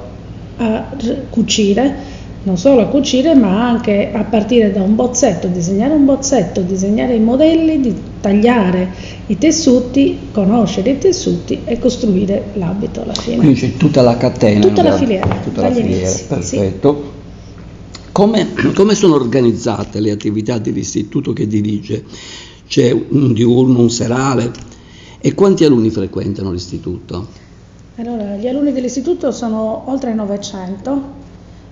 a 0.57 0.87
cucire 1.29 2.16
non 2.47 2.57
solo 2.57 2.83
a 2.83 2.87
cucire 2.87 3.35
ma 3.35 3.69
anche 3.69 4.13
a 4.13 4.23
partire 4.23 4.71
da 4.71 4.81
un 4.81 4.95
bozzetto, 4.95 5.49
disegnare 5.49 5.95
un 5.95 6.05
bozzetto, 6.05 6.61
disegnare 6.61 7.17
i 7.17 7.21
modelli, 7.21 7.81
di 7.81 7.93
tagliare 8.21 8.89
i 9.27 9.37
tessuti, 9.37 10.29
conoscere 10.31 10.91
i 10.91 10.99
tessuti 10.99 11.63
e 11.65 11.81
costruire 11.81 12.51
l'abito 12.55 13.03
alla 13.03 13.15
fine. 13.15 13.39
Quindi 13.39 13.59
c'è 13.59 13.77
tutta 13.77 14.01
la 14.01 14.17
catena. 14.17 14.61
Tutta 14.61 14.85
la 14.85 14.93
filiera. 14.93 15.41
Tutta 15.43 15.63
la 15.63 15.73
filiera, 15.73 16.07
inizi, 16.07 16.25
perfetto. 16.25 16.95
Sì. 16.95 17.15
Come, 18.13 18.47
come, 18.75 18.95
sono 18.95 19.17
organizzate 19.17 19.99
le 19.99 20.13
attività 20.13 20.59
dell'istituto 20.59 21.33
che 21.33 21.49
dirige? 21.49 22.05
C'è 22.69 22.93
un 22.93 23.33
diurno, 23.33 23.81
un 23.81 23.91
serale 23.91 24.53
e 25.19 25.35
quanti 25.35 25.65
alunni 25.65 25.91
frequentano 25.91 26.53
l'istituto? 26.53 27.27
Allora, 27.97 28.37
gli 28.37 28.47
alunni 28.47 28.73
dell'istituto 28.73 29.33
sono 29.33 29.91
oltre 29.91 30.15
900 30.15 31.25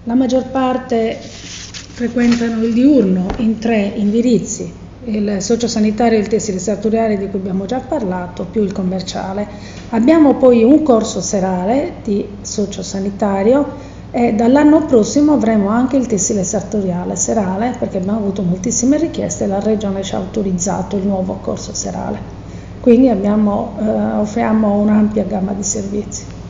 la 0.07 0.15
maggior 0.15 0.45
parte 0.51 1.17
frequentano 1.19 2.63
il 2.63 2.75
diurno 2.75 3.27
in 3.39 3.59
tre 3.59 3.93
indirizzi, 3.95 4.71
il 5.05 5.37
sociosanitario 5.41 6.19
e 6.19 6.21
il 6.21 6.29
tessile 6.29 6.59
sartoriale 6.59 7.17
di 7.17 7.29
cui 7.29 7.39
abbiamo 7.39 7.65
già 7.65 7.81
parlato, 7.81 8.45
più 8.45 8.63
il 8.63 8.73
commerciale. 8.73 9.47
Abbiamo 9.91 10.35
poi 10.35 10.63
un 10.63 10.83
corso 10.83 11.23
serale 11.23 11.95
di 12.03 12.27
sociosanitario 12.43 13.93
e 14.11 14.35
dall'anno 14.35 14.85
prossimo 14.85 15.33
avremo 15.33 15.69
anche 15.69 15.97
il 15.97 16.07
tessile 16.07 16.45
sartoriale 16.45 17.17
serale 17.17 17.75
perché 17.79 17.97
abbiamo 17.97 18.19
avuto 18.19 18.43
moltissime 18.43 18.99
richieste 18.99 19.45
e 19.45 19.47
la 19.47 19.61
Regione 19.61 20.03
ci 20.03 20.15
ha 20.15 20.19
autorizzato 20.19 20.97
il 20.97 21.07
nuovo 21.07 21.39
corso 21.41 21.73
serale. 21.73 22.43
Quindi 22.81 23.09
abbiamo, 23.09 23.73
eh, 23.81 23.89
offriamo 24.19 24.75
un'ampia 24.75 25.25
gamma 25.25 25.53
di 25.53 25.63
servizi. 25.63 26.43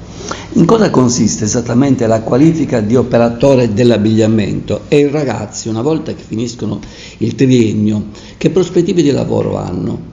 In 0.56 0.66
cosa 0.66 0.88
consiste 0.88 1.44
esattamente 1.44 2.06
la 2.06 2.20
qualifica 2.20 2.80
di 2.80 2.94
operatore 2.94 3.72
dell'abbigliamento 3.72 4.82
e 4.88 4.98
i 4.98 5.10
ragazzi, 5.10 5.68
una 5.68 5.82
volta 5.82 6.14
che 6.14 6.22
finiscono 6.22 6.78
il 7.18 7.34
triennio, 7.34 8.06
che 8.38 8.50
prospettive 8.50 9.02
di 9.02 9.10
lavoro 9.10 9.56
hanno? 9.56 10.12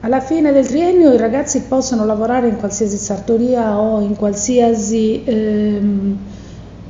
Alla 0.00 0.20
fine 0.20 0.52
del 0.52 0.66
triennio 0.66 1.12
i 1.12 1.16
ragazzi 1.16 1.62
possono 1.68 2.04
lavorare 2.04 2.48
in 2.48 2.56
qualsiasi 2.56 2.96
sartoria 2.96 3.78
o 3.78 4.00
in 4.00 4.16
qualsiasi 4.16 5.22
ehm, 5.24 6.16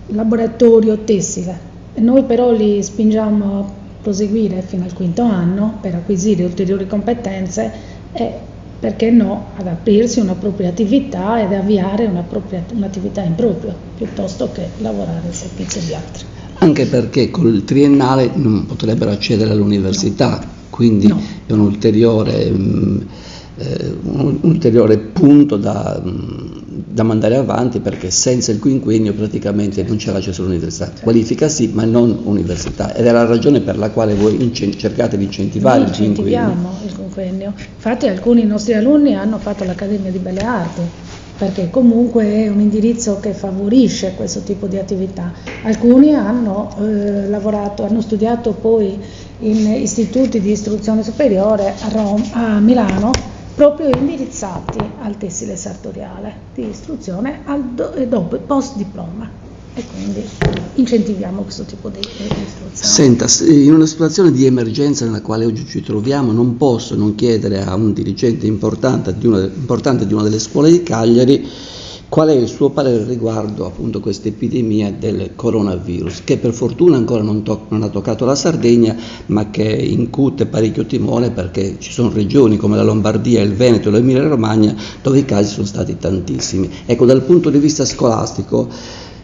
laboratorio 0.08 0.98
tessile. 0.98 1.58
Noi 1.94 2.24
però 2.24 2.52
li 2.52 2.82
spingiamo 2.82 3.58
a 3.58 3.64
proseguire 4.02 4.62
fino 4.62 4.84
al 4.84 4.92
quinto 4.92 5.22
anno 5.22 5.78
per 5.80 5.94
acquisire 5.94 6.44
ulteriori 6.44 6.86
competenze 6.86 7.72
e 8.12 8.48
perché 8.80 9.10
no, 9.10 9.48
ad 9.56 9.66
aprirsi 9.66 10.20
una 10.20 10.34
propria 10.34 10.70
attività 10.70 11.40
ed 11.42 11.52
avviare 11.52 12.06
una 12.06 12.22
propria, 12.22 12.64
un'attività 12.74 13.20
in 13.22 13.34
proprio, 13.34 13.74
piuttosto 13.94 14.50
che 14.52 14.68
lavorare 14.78 15.26
al 15.26 15.34
servizio 15.34 15.82
di 15.82 15.92
altri. 15.92 16.24
Anche 16.54 16.86
perché 16.86 17.30
col 17.30 17.62
triennale 17.64 18.30
non 18.34 18.64
potrebbero 18.64 19.10
accedere 19.10 19.50
all'università, 19.50 20.38
no. 20.38 20.46
quindi 20.70 21.08
no. 21.08 21.20
è 21.44 21.52
un 21.52 21.60
ulteriore, 21.60 22.50
um, 22.50 23.06
eh, 23.56 23.94
un 24.02 24.38
ulteriore 24.40 24.96
punto 24.96 25.58
da, 25.58 26.00
um, 26.02 26.59
da, 26.90 27.02
mandare 27.02 27.36
avanti 27.36 27.80
perché 27.80 28.10
senza 28.10 28.52
il 28.52 28.58
quinquennio 28.58 29.12
praticamente 29.14 29.82
non 29.82 29.96
c'è 29.96 30.12
l'accesso 30.12 30.42
all'università. 30.42 30.92
Qualifica 31.00 31.48
sì, 31.48 31.70
ma 31.72 31.84
non 31.84 32.20
università. 32.24 32.94
Ed 32.94 33.06
è 33.06 33.12
la 33.12 33.24
ragione 33.24 33.60
per 33.60 33.78
la 33.78 33.90
quale 33.90 34.14
voi 34.14 34.42
incen- 34.42 34.76
cercate 34.76 35.16
di 35.16 35.24
incentivare 35.24 35.84
il 35.84 35.90
quinquennio. 35.90 36.56
il 36.84 36.94
quinquennio. 36.94 37.52
Infatti 37.74 38.08
alcuni 38.08 38.44
nostri 38.44 38.74
alunni 38.74 39.14
hanno 39.14 39.38
fatto 39.38 39.64
l'Accademia 39.64 40.10
di 40.10 40.18
Belle 40.18 40.40
Arti 40.40 40.82
perché 41.40 41.70
comunque 41.70 42.24
è 42.24 42.48
un 42.48 42.60
indirizzo 42.60 43.18
che 43.18 43.32
favorisce 43.32 44.12
questo 44.14 44.40
tipo 44.40 44.66
di 44.66 44.76
attività. 44.76 45.32
Alcuni 45.62 46.12
hanno 46.12 46.68
eh, 46.78 47.28
lavorato, 47.28 47.82
hanno 47.82 48.02
studiato 48.02 48.52
poi 48.52 48.98
in 49.38 49.72
istituti 49.72 50.38
di 50.42 50.50
istruzione 50.50 51.02
superiore 51.02 51.72
a, 51.80 51.88
Roma, 51.88 52.24
a 52.32 52.60
Milano 52.60 53.38
proprio 53.60 53.90
indirizzati 53.90 54.78
al 55.02 55.18
tessile 55.18 55.54
sartoriale 55.54 56.34
di 56.54 56.66
istruzione 56.70 57.42
al 57.44 57.62
do, 57.74 57.92
dopo 58.08 58.38
post 58.38 58.76
diploma. 58.76 59.28
e 59.74 59.84
quindi 59.84 60.24
incentiviamo 60.76 61.42
questo 61.42 61.64
tipo 61.64 61.90
di, 61.90 61.98
istruzione. 61.98 62.72
Senta, 62.72 63.26
in 63.44 63.74
una 63.74 63.84
situazione 63.84 64.32
di 64.32 64.46
emergenza 64.46 65.04
nella 65.04 65.20
quale 65.20 65.44
oggi 65.44 65.66
ci 65.66 65.82
troviamo, 65.82 66.32
non 66.32 66.56
posso 66.56 66.94
non 66.94 67.14
chiedere 67.14 67.62
a 67.62 67.74
un 67.74 67.92
dirigente 67.92 68.46
importante 68.46 69.14
di 69.16 69.26
una, 69.26 69.42
importante 69.42 70.06
di 70.06 70.14
una 70.14 70.22
delle 70.22 70.38
scuole 70.38 70.70
di 70.70 70.82
Cagliari 70.82 71.46
qual 72.10 72.28
è 72.28 72.32
il 72.32 72.48
suo 72.48 72.70
parere 72.70 73.04
riguardo 73.04 73.66
appunto 73.66 74.00
questa 74.00 74.26
epidemia 74.26 74.90
del 74.90 75.30
coronavirus, 75.36 76.24
che 76.24 76.38
per 76.38 76.52
fortuna 76.52 76.96
ancora 76.96 77.22
non, 77.22 77.44
to- 77.44 77.66
non 77.68 77.84
ha 77.84 77.88
toccato 77.88 78.24
la 78.24 78.34
Sardegna, 78.34 78.96
ma 79.26 79.48
che 79.50 79.62
incute 79.62 80.46
parecchio 80.46 80.86
timore 80.86 81.30
perché 81.30 81.76
ci 81.78 81.92
sono 81.92 82.10
regioni 82.10 82.56
come 82.56 82.74
la 82.74 82.82
Lombardia, 82.82 83.40
il 83.40 83.54
Veneto 83.54 83.88
e 83.88 83.92
l'Emilia 83.92 84.26
Romagna 84.26 84.74
dove 85.00 85.20
i 85.20 85.24
casi 85.24 85.52
sono 85.52 85.66
stati 85.66 85.98
tantissimi. 85.98 86.68
Ecco, 86.84 87.06
dal 87.06 87.22
punto 87.22 87.48
di 87.48 87.58
vista 87.58 87.84
scolastico, 87.84 88.68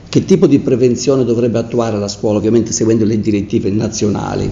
che 0.09 0.24
tipo 0.24 0.47
di 0.47 0.61
prevenzione 0.61 1.24
dovrebbe 1.24 1.59
attuare 1.59 1.99
la 1.99 2.07
scuola, 2.07 2.39
ovviamente 2.39 2.70
seguendo 2.70 3.05
le 3.05 3.18
direttive 3.18 3.68
nazionali? 3.68 4.49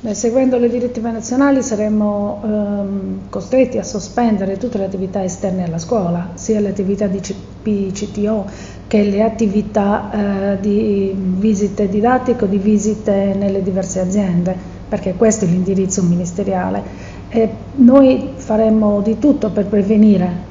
Seguendo 0.00 0.58
le 0.58 0.68
direttive 0.68 1.10
nazionali 1.10 1.60
saremmo 1.60 2.40
ehm, 2.44 3.28
costretti 3.28 3.78
a 3.78 3.82
sospendere 3.82 4.56
tutte 4.56 4.78
le 4.78 4.84
attività 4.84 5.24
esterne 5.24 5.64
alla 5.64 5.78
scuola, 5.78 6.30
sia 6.34 6.60
le 6.60 6.68
attività 6.68 7.08
di 7.08 7.18
CPCTO 7.20 8.48
che 8.86 9.02
le 9.02 9.22
attività 9.22 10.52
eh, 10.54 10.60
di 10.60 11.12
visite 11.16 11.88
didattiche 11.88 12.44
o 12.44 12.46
di 12.46 12.58
visite 12.58 13.34
nelle 13.34 13.60
diverse 13.62 13.98
aziende, 13.98 14.56
perché 14.86 15.14
questo 15.16 15.44
è 15.46 15.48
l'indirizzo 15.48 16.02
ministeriale. 16.04 16.84
E 17.28 17.72
noi 17.72 18.34
faremo 18.36 19.00
di 19.02 19.18
tutto 19.18 19.50
per 19.50 19.66
prevenire 19.66 20.46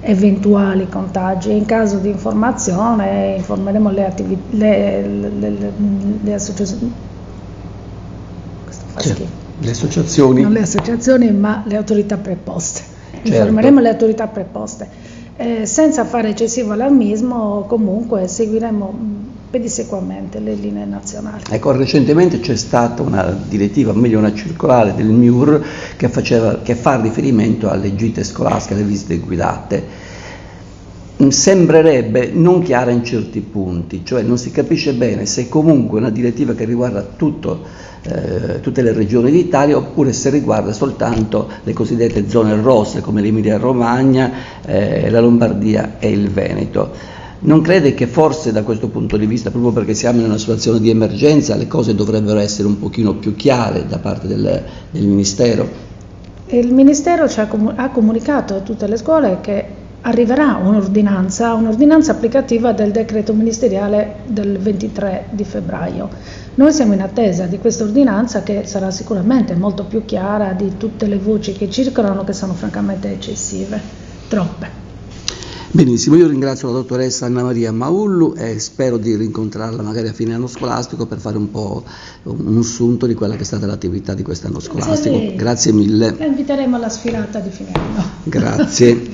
eventuali 0.00 0.88
contagi 0.90 1.50
e 1.50 1.56
in 1.56 1.64
caso 1.64 1.98
di 1.98 2.10
informazione 2.10 3.34
informeremo 3.36 3.90
le, 3.90 4.04
attivi- 4.04 4.44
le- 4.50 5.06
le- 5.08 5.72
le 6.20 6.34
associazioni. 6.34 6.92
Le 9.60 9.70
associazioni? 9.70 10.42
Non 10.42 10.52
le 10.52 10.60
associazioni, 10.60 11.30
ma 11.32 11.62
le 11.66 11.76
autorità 11.76 12.16
preposte. 12.16 12.82
Certo. 13.12 13.28
Informeremo 13.28 13.80
le 13.80 13.88
autorità 13.88 14.26
preposte. 14.26 14.88
Eh, 15.36 15.66
senza 15.66 16.04
fare 16.04 16.28
eccessivo 16.28 16.72
allarmismo, 16.72 17.64
comunque 17.66 18.28
seguiremo 18.28 18.86
mh, 18.86 19.26
pedissequamente 19.50 20.38
le 20.38 20.54
linee 20.54 20.84
nazionali. 20.84 21.42
Ecco, 21.50 21.72
recentemente 21.72 22.38
c'è 22.38 22.56
stata 22.56 23.02
una 23.02 23.36
direttiva, 23.48 23.90
o 23.90 23.94
meglio 23.94 24.18
una 24.18 24.32
circolare 24.32 24.94
del 24.94 25.06
MIUR 25.06 25.64
che, 25.96 26.08
faceva, 26.08 26.60
che 26.62 26.76
fa 26.76 27.00
riferimento 27.00 27.68
alle 27.68 27.96
gite 27.96 28.22
scolastiche, 28.22 28.74
alle 28.74 28.84
visite 28.84 29.18
guidate. 29.18 30.12
Mm, 31.22 31.28
Sembrerebbe 31.28 32.30
non 32.32 32.62
chiara 32.62 32.90
in 32.90 33.04
certi 33.04 33.40
punti, 33.40 34.04
cioè 34.04 34.22
non 34.22 34.38
si 34.38 34.50
capisce 34.50 34.94
bene 34.94 35.26
se 35.26 35.48
comunque 35.48 35.98
una 35.98 36.10
direttiva 36.10 36.54
che 36.54 36.64
riguarda 36.64 37.02
tutto, 37.02 37.62
eh, 38.06 38.60
tutte 38.60 38.82
le 38.82 38.92
regioni 38.92 39.30
d'Italia 39.30 39.76
oppure 39.76 40.12
se 40.12 40.30
riguarda 40.30 40.72
soltanto 40.72 41.48
le 41.62 41.72
cosiddette 41.72 42.28
zone 42.28 42.60
rosse 42.60 43.00
come 43.00 43.22
l'Emilia 43.22 43.56
Romagna, 43.56 44.30
eh, 44.64 45.08
la 45.10 45.20
Lombardia 45.20 45.96
e 45.98 46.10
il 46.10 46.28
Veneto. 46.28 46.90
Non 47.40 47.60
crede 47.60 47.94
che 47.94 48.06
forse 48.06 48.52
da 48.52 48.62
questo 48.62 48.88
punto 48.88 49.16
di 49.16 49.26
vista, 49.26 49.50
proprio 49.50 49.72
perché 49.72 49.94
siamo 49.94 50.20
in 50.20 50.26
una 50.26 50.38
situazione 50.38 50.80
di 50.80 50.88
emergenza, 50.88 51.56
le 51.56 51.66
cose 51.66 51.94
dovrebbero 51.94 52.38
essere 52.38 52.66
un 52.68 52.78
pochino 52.78 53.14
più 53.14 53.34
chiare 53.36 53.86
da 53.86 53.98
parte 53.98 54.26
del, 54.26 54.62
del 54.90 55.06
Ministero? 55.06 55.68
Il 56.46 56.72
Ministero 56.72 57.24
ha 57.24 57.88
comunicato 57.90 58.54
a 58.54 58.60
tutte 58.60 58.86
le 58.86 58.96
scuole 58.96 59.38
che 59.40 59.82
arriverà 60.06 60.56
un'ordinanza, 60.56 61.54
un'ordinanza 61.54 62.12
applicativa 62.12 62.72
del 62.72 62.90
decreto 62.90 63.32
ministeriale 63.32 64.16
del 64.26 64.58
23 64.58 65.26
di 65.30 65.44
febbraio. 65.44 66.08
Noi 66.56 66.72
siamo 66.72 66.92
in 66.92 67.00
attesa 67.00 67.46
di 67.46 67.58
questa 67.58 67.84
ordinanza 67.84 68.42
che 68.42 68.64
sarà 68.66 68.90
sicuramente 68.90 69.54
molto 69.54 69.84
più 69.84 70.04
chiara 70.04 70.52
di 70.52 70.76
tutte 70.76 71.06
le 71.06 71.18
voci 71.18 71.52
che 71.52 71.70
circolano 71.70 72.22
che 72.24 72.32
sono 72.32 72.52
francamente 72.52 73.10
eccessive, 73.10 73.80
troppe. 74.28 74.82
Benissimo, 75.70 76.14
io 76.14 76.28
ringrazio 76.28 76.68
la 76.68 76.74
dottoressa 76.74 77.26
Anna 77.26 77.42
Maria 77.42 77.72
Maullu 77.72 78.34
e 78.36 78.60
spero 78.60 78.96
di 78.96 79.16
rincontrarla 79.16 79.82
magari 79.82 80.06
a 80.06 80.12
fine 80.12 80.32
anno 80.32 80.46
scolastico 80.46 81.06
per 81.06 81.18
fare 81.18 81.36
un 81.36 81.50
po' 81.50 81.82
un 82.24 82.46
un 82.46 82.62
sunto 82.62 83.06
di 83.06 83.14
quella 83.14 83.34
che 83.34 83.40
è 83.40 83.44
stata 83.44 83.66
l'attività 83.66 84.14
di 84.14 84.22
quest'anno 84.22 84.60
scolastico. 84.60 85.34
Grazie 85.34 85.72
mille. 85.72 86.14
La 86.16 86.26
inviteremo 86.26 86.76
alla 86.76 86.88
sfilata 86.88 87.40
di 87.40 87.50
fine 87.50 87.72
anno. 87.72 88.04
Grazie. 88.22 89.13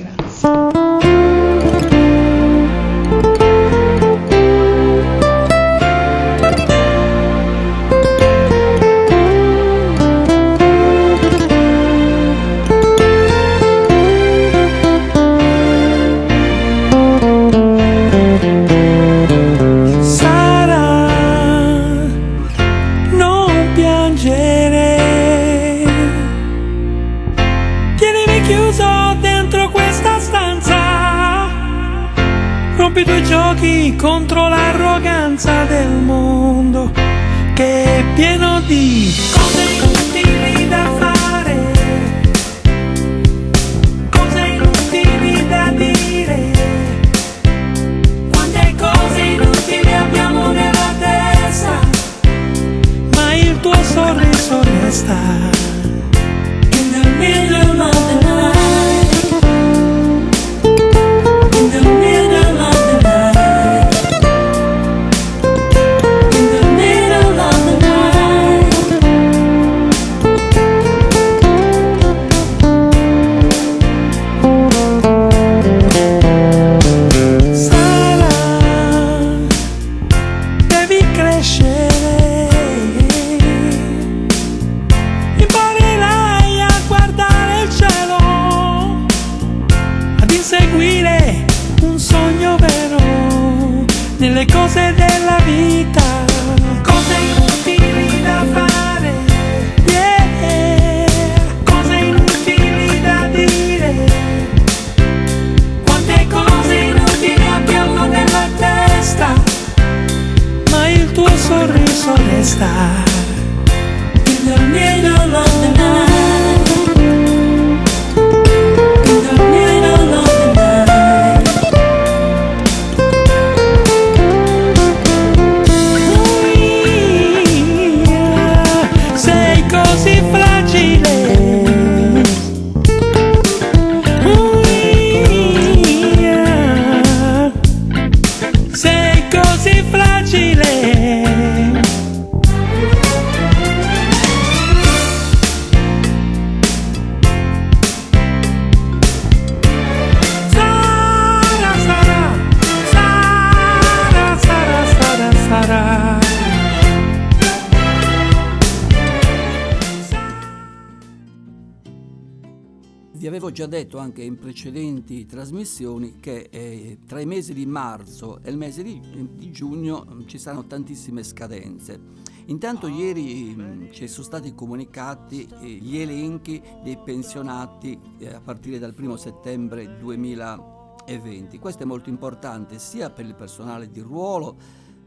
anche 164.01 164.23
in 164.23 164.37
precedenti 164.37 165.25
trasmissioni 165.25 166.17
che 166.19 166.49
eh, 166.51 166.97
tra 167.07 167.19
i 167.19 167.25
mesi 167.25 167.53
di 167.53 167.65
marzo 167.65 168.39
e 168.43 168.49
il 168.49 168.57
mese 168.57 168.83
di, 168.83 168.99
di 169.37 169.51
giugno 169.51 170.05
mh, 170.07 170.25
ci 170.25 170.37
saranno 170.37 170.65
tantissime 170.65 171.23
scadenze. 171.23 171.99
Intanto 172.45 172.87
ieri 172.87 173.55
mh, 173.55 173.91
ci 173.91 174.07
sono 174.07 174.25
stati 174.25 174.53
comunicati 174.53 175.47
eh, 175.61 175.67
gli 175.67 175.97
elenchi 175.97 176.61
dei 176.83 176.97
pensionati 176.97 177.97
eh, 178.17 178.33
a 178.33 178.41
partire 178.41 178.79
dal 178.79 178.93
1 178.97 179.15
settembre 179.15 179.97
2020. 179.97 181.57
Questo 181.59 181.83
è 181.83 181.85
molto 181.85 182.09
importante 182.09 182.79
sia 182.79 183.09
per 183.09 183.25
il 183.25 183.35
personale 183.35 183.89
di 183.89 184.01
ruolo 184.01 184.57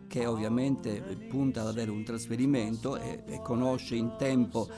che 0.07 0.27
ovviamente 0.27 1.03
punta 1.29 1.63
ad 1.63 1.69
avere 1.69 1.91
un 1.91 2.05
trasferimento 2.05 2.97
e, 2.97 3.25
e 3.27 3.43
conosce 3.43 3.97
in 3.97 4.15
tempo 4.17 4.69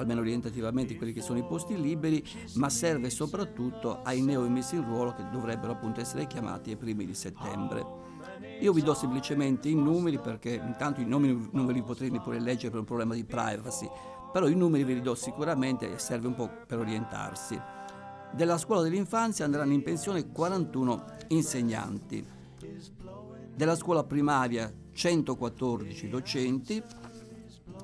almeno 0.00 0.20
orientativamente 0.20 0.96
quelli 0.96 1.12
che 1.12 1.22
sono 1.22 1.38
i 1.38 1.44
posti 1.44 1.80
liberi, 1.80 2.24
ma 2.54 2.68
serve 2.68 3.10
soprattutto 3.10 4.02
ai 4.02 4.20
neo 4.20 4.44
emessi 4.44 4.74
in 4.76 4.84
ruolo 4.84 5.12
che 5.12 5.28
dovrebbero 5.30 5.72
appunto 5.72 6.00
essere 6.00 6.26
chiamati 6.26 6.70
ai 6.70 6.76
primi 6.76 7.06
di 7.06 7.14
settembre. 7.14 7.98
Io 8.60 8.72
vi 8.72 8.82
do 8.82 8.92
semplicemente 8.92 9.68
i 9.68 9.74
numeri 9.74 10.18
perché 10.18 10.60
intanto 10.62 11.00
i 11.00 11.06
nomi 11.06 11.48
non 11.52 11.66
ve 11.66 11.72
li 11.72 11.82
potrei 11.82 12.10
neppure 12.10 12.40
leggere 12.40 12.70
per 12.70 12.80
un 12.80 12.84
problema 12.84 13.14
di 13.14 13.24
privacy, 13.24 13.88
però 14.32 14.48
i 14.48 14.54
numeri 14.54 14.84
ve 14.84 14.94
li 14.94 15.00
do 15.00 15.14
sicuramente 15.14 15.92
e 15.92 15.98
serve 15.98 16.26
un 16.26 16.34
po' 16.34 16.50
per 16.66 16.78
orientarsi. 16.78 17.58
Della 18.32 18.58
scuola 18.58 18.82
dell'infanzia 18.82 19.44
andranno 19.44 19.72
in 19.72 19.82
pensione 19.82 20.30
41 20.30 21.04
insegnanti, 21.28 22.24
della 23.54 23.74
scuola 23.74 24.04
primaria 24.04 24.72
114 24.92 26.08
docenti, 26.08 26.82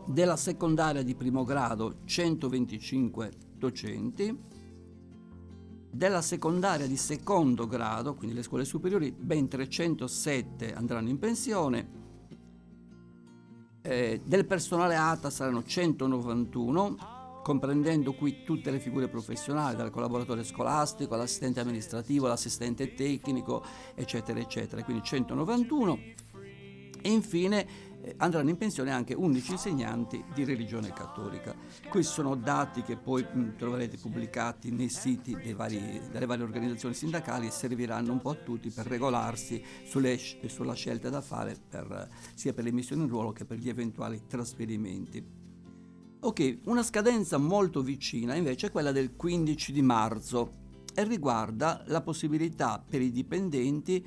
della 0.07 0.37
secondaria 0.37 1.03
di 1.03 1.15
primo 1.15 1.45
grado 1.45 1.99
125 2.05 3.33
docenti, 3.57 4.39
della 5.91 6.23
secondaria 6.23 6.87
di 6.87 6.97
secondo 6.97 7.67
grado, 7.67 8.15
quindi 8.15 8.35
le 8.35 8.43
scuole 8.43 8.65
superiori, 8.65 9.13
ben 9.13 9.49
307 9.49 10.75
andranno 10.75 11.09
in 11.09 11.19
pensione, 11.19 12.05
eh, 13.87 14.21
del 14.25 14.47
personale 14.47 14.97
ATA 14.97 15.31
saranno 15.31 15.63
191, 15.63 16.97
comprendendo 17.43 18.15
qui 18.15 18.43
tutte 18.43 18.73
le 18.73 18.81
figure 18.81 19.09
professionali, 19.09 19.77
dal 19.77 19.91
collaboratore 19.91 20.43
scolastico 20.43 21.15
all'assistente 21.15 21.61
amministrativo, 21.61 22.27
all'assistente 22.27 22.95
tecnico, 22.95 23.65
eccetera, 23.95 24.41
eccetera, 24.41 24.83
quindi 24.83 25.05
191. 25.05 25.99
E 27.01 27.11
infine 27.13 27.67
andranno 28.19 28.51
in 28.51 28.57
pensione 28.57 28.93
anche 28.93 29.15
11 29.15 29.53
insegnanti 29.53 30.25
di 30.33 30.45
religione 30.45 30.93
cattolica. 30.93 31.55
Questi 31.89 32.13
sono 32.13 32.37
dati 32.37 32.83
che 32.83 32.97
poi 32.97 33.27
troverete 33.57 33.97
pubblicati 33.97 34.71
nei 34.71 34.89
siti 34.89 35.37
vari, 35.55 36.01
delle 36.11 36.27
varie 36.27 36.45
organizzazioni 36.45 36.95
sindacali 36.95 37.47
e 37.47 37.51
serviranno 37.51 38.13
un 38.13 38.21
po' 38.21 38.31
a 38.31 38.35
tutti 38.35 38.71
per 38.71 38.87
regolarsi 38.87 39.63
sulle, 39.85 40.19
sulla 40.19 40.75
scelta 40.75 41.09
da 41.09 41.21
fare 41.21 41.57
per, 41.69 42.09
sia 42.35 42.53
per 42.53 42.65
le 42.65 42.73
missioni 42.73 43.03
in 43.03 43.09
ruolo 43.09 43.33
che 43.33 43.45
per 43.45 43.59
gli 43.59 43.69
eventuali 43.69 44.23
trasferimenti. 44.27 45.45
Ok, 46.19 46.59
una 46.65 46.83
scadenza 46.83 47.39
molto 47.39 47.83
vicina 47.83 48.35
invece 48.35 48.69
è 48.69 48.71
quella 48.71 48.91
del 48.91 49.15
15 49.15 49.73
di 49.73 49.83
marzo 49.83 50.65
e 50.95 51.05
riguarda 51.05 51.83
la 51.87 52.01
possibilità 52.01 52.83
per 52.85 53.03
i 53.03 53.13
dipendenti 53.13 54.05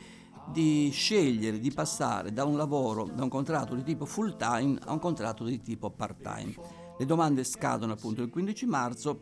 di 0.52 0.90
scegliere 0.92 1.60
di 1.60 1.72
passare 1.72 2.34
da 2.34 2.46
un 2.46 2.58
lavoro, 2.58 3.06
da 3.06 3.24
un 3.24 3.30
contratto 3.30 3.76
di 3.76 3.84
tipo 3.84 4.06
full 4.06 4.36
time 4.36 4.78
a 4.86 4.92
un 4.92 5.00
contratto 5.00 5.44
di 5.44 5.62
tipo 5.62 5.90
part 5.90 6.22
time. 6.22 6.54
Le 6.98 7.06
domande 7.06 7.44
scadono 7.44 7.94
appunto 7.94 8.22
il 8.22 8.30
15 8.30 8.66
marzo 8.66 9.22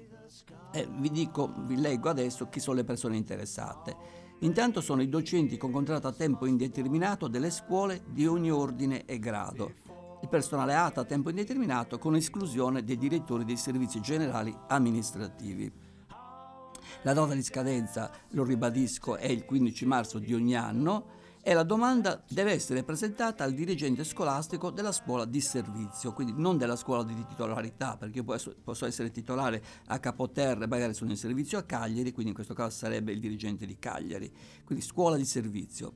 e 0.72 0.88
vi 0.98 1.10
dico, 1.10 1.54
vi 1.66 1.78
leggo 1.78 2.10
adesso 2.10 2.48
chi 2.50 2.60
sono 2.60 2.78
le 2.78 2.84
persone 2.84 3.18
interessate. 3.18 4.26
Intanto 4.40 4.82
sono 4.82 5.02
i 5.02 5.10
docenti 5.10 5.58
con 5.58 5.72
contratto 5.72 6.08
a 6.08 6.14
tempo 6.14 6.46
indeterminato 6.46 7.28
delle 7.28 7.50
scuole 7.50 8.04
di 8.08 8.28
ogni 8.28 8.52
ordine 8.52 9.06
e 9.06 9.18
grado, 9.18 9.74
il 10.22 10.30
personale 10.30 10.76
ATA 10.76 11.02
a 11.02 11.06
tempo 11.06 11.30
indeterminato 11.30 11.98
con 11.98 12.16
esclusione 12.16 12.84
dei 12.84 12.98
direttori 12.98 13.46
dei 13.46 13.58
servizi 13.58 14.00
generali 14.00 14.56
amministrativi. 14.68 15.72
La 17.04 17.14
data 17.14 17.34
di 17.34 17.44
scadenza, 17.44 18.12
lo 18.32 18.44
ribadisco, 18.44 19.16
è 19.16 19.28
il 19.28 19.46
15 19.46 19.86
marzo 19.86 20.20
di 20.20 20.34
ogni 20.34 20.56
anno 20.56 21.16
e 21.48 21.54
la 21.54 21.64
domanda 21.64 22.22
deve 22.28 22.52
essere 22.52 22.84
presentata 22.84 23.46
al 23.46 23.54
dirigente 23.54 24.04
scolastico 24.04 24.70
della 24.70 24.92
scuola 24.92 25.24
di 25.24 25.40
servizio, 25.40 26.12
quindi 26.12 26.34
non 26.36 26.58
della 26.58 26.76
scuola 26.76 27.06
di 27.06 27.26
titolarità, 27.26 27.96
perché 27.96 28.18
io 28.18 28.26
posso 28.62 28.86
essere 28.86 29.12
titolare 29.12 29.64
a 29.86 29.98
Capoterra 30.00 30.68
magari 30.68 30.94
sono 30.94 31.12
in 31.12 31.16
servizio 31.16 31.58
a 31.58 31.64
Cagliari, 31.64 32.12
quindi 32.12 32.32
in 32.32 32.36
questo 32.36 32.54
caso 32.54 32.76
sarebbe 32.76 33.14
il 33.14 33.22
dirigente 33.22 33.66
di 33.66 33.80
Cagliari, 33.80 34.30
quindi 34.66 34.84
scuola 34.84 35.16
di 35.16 35.24
servizio. 35.24 35.94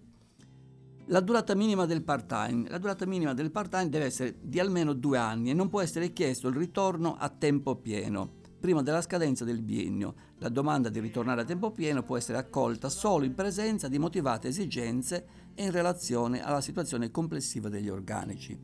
La 1.07 1.19
durata 1.19 1.53
minima 1.53 1.85
del 1.85 2.01
part-time. 2.01 2.69
La 2.69 2.77
durata 2.77 3.05
minima 3.05 3.33
del 3.33 3.51
part-time 3.51 3.89
deve 3.89 4.05
essere 4.05 4.37
di 4.39 4.57
almeno 4.57 4.93
due 4.93 5.17
anni 5.17 5.49
e 5.49 5.53
non 5.53 5.67
può 5.67 5.81
essere 5.81 6.13
chiesto 6.13 6.47
il 6.47 6.55
ritorno 6.55 7.17
a 7.17 7.27
tempo 7.27 7.75
pieno 7.75 8.39
prima 8.61 8.83
della 8.83 9.01
scadenza 9.01 9.43
del 9.43 9.63
biennio. 9.63 10.13
La 10.37 10.49
domanda 10.49 10.87
di 10.87 10.99
ritornare 10.99 11.41
a 11.41 11.45
tempo 11.45 11.71
pieno 11.71 12.03
può 12.03 12.15
essere 12.15 12.37
accolta 12.37 12.89
solo 12.89 13.25
in 13.25 13.33
presenza 13.33 13.87
di 13.87 13.97
motivate 13.97 14.49
esigenze 14.49 15.25
e 15.55 15.65
in 15.65 15.71
relazione 15.71 16.43
alla 16.43 16.61
situazione 16.61 17.09
complessiva 17.09 17.67
degli 17.67 17.89
organici. 17.89 18.57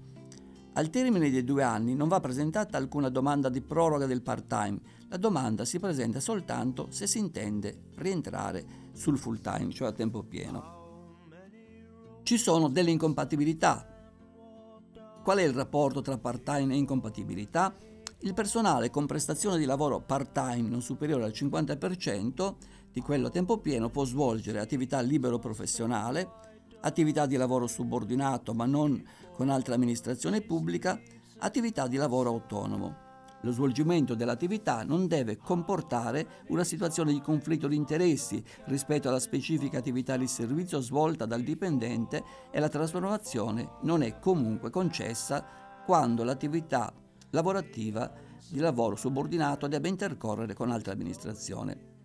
Al 0.73 0.91
termine 0.91 1.31
dei 1.31 1.43
due 1.43 1.63
anni 1.63 1.95
non 1.95 2.07
va 2.07 2.19
presentata 2.19 2.77
alcuna 2.77 3.09
domanda 3.09 3.49
di 3.49 3.61
proroga 3.61 4.05
del 4.05 4.21
part-time, 4.21 4.79
la 5.09 5.17
domanda 5.17 5.65
si 5.65 5.79
presenta 5.79 6.19
soltanto 6.19 6.89
se 6.91 7.07
si 7.07 7.17
intende 7.17 7.85
rientrare 7.95 8.63
sul 8.93 9.17
full-time, 9.17 9.71
cioè 9.71 9.87
a 9.87 9.93
tempo 9.93 10.21
pieno. 10.21 10.75
Ci 12.21 12.37
sono 12.37 12.69
delle 12.69 12.91
incompatibilità. 12.91 14.11
Qual 15.23 15.37
è 15.39 15.43
il 15.43 15.53
rapporto 15.53 16.01
tra 16.01 16.19
part-time 16.19 16.75
e 16.75 16.77
incompatibilità? 16.77 17.73
Il 18.21 18.33
personale 18.33 18.89
con 18.89 19.05
prestazione 19.05 19.59
di 19.59 19.65
lavoro 19.65 20.01
part-time 20.01 20.67
non 20.67 20.81
superiore 20.81 21.23
al 21.25 21.33
50% 21.35 22.55
di 22.91 22.99
quello 22.99 23.27
a 23.27 23.29
tempo 23.29 23.59
pieno 23.59 23.91
può 23.91 24.05
svolgere 24.05 24.59
attività 24.59 24.99
libero 25.01 25.37
professionale, 25.37 26.27
attività 26.81 27.27
di 27.27 27.35
lavoro 27.35 27.67
subordinato 27.67 28.55
ma 28.55 28.65
non 28.65 29.03
con 29.33 29.49
altra 29.49 29.75
amministrazione 29.75 30.41
pubblica, 30.41 30.99
attività 31.37 31.87
di 31.87 31.97
lavoro 31.97 32.29
autonomo. 32.31 33.05
Lo 33.41 33.51
svolgimento 33.51 34.15
dell'attività 34.15 34.83
non 34.83 35.05
deve 35.05 35.37
comportare 35.37 36.43
una 36.47 36.63
situazione 36.63 37.13
di 37.13 37.21
conflitto 37.21 37.67
di 37.67 37.75
interessi 37.75 38.43
rispetto 38.65 39.09
alla 39.09 39.19
specifica 39.19 39.77
attività 39.77 40.17
di 40.17 40.25
servizio 40.25 40.81
svolta 40.81 41.27
dal 41.27 41.43
dipendente 41.43 42.23
e 42.49 42.59
la 42.59 42.67
trasformazione 42.67 43.73
non 43.83 44.01
è 44.01 44.17
comunque 44.17 44.71
concessa 44.71 45.45
quando 45.85 46.23
l'attività 46.23 46.91
lavorativa 47.31 48.11
di 48.49 48.59
lavoro 48.59 48.95
subordinato 48.95 49.67
debba 49.67 49.87
intercorrere 49.87 50.53
con 50.53 50.71
altra 50.71 50.93
amministrazione. 50.93 51.95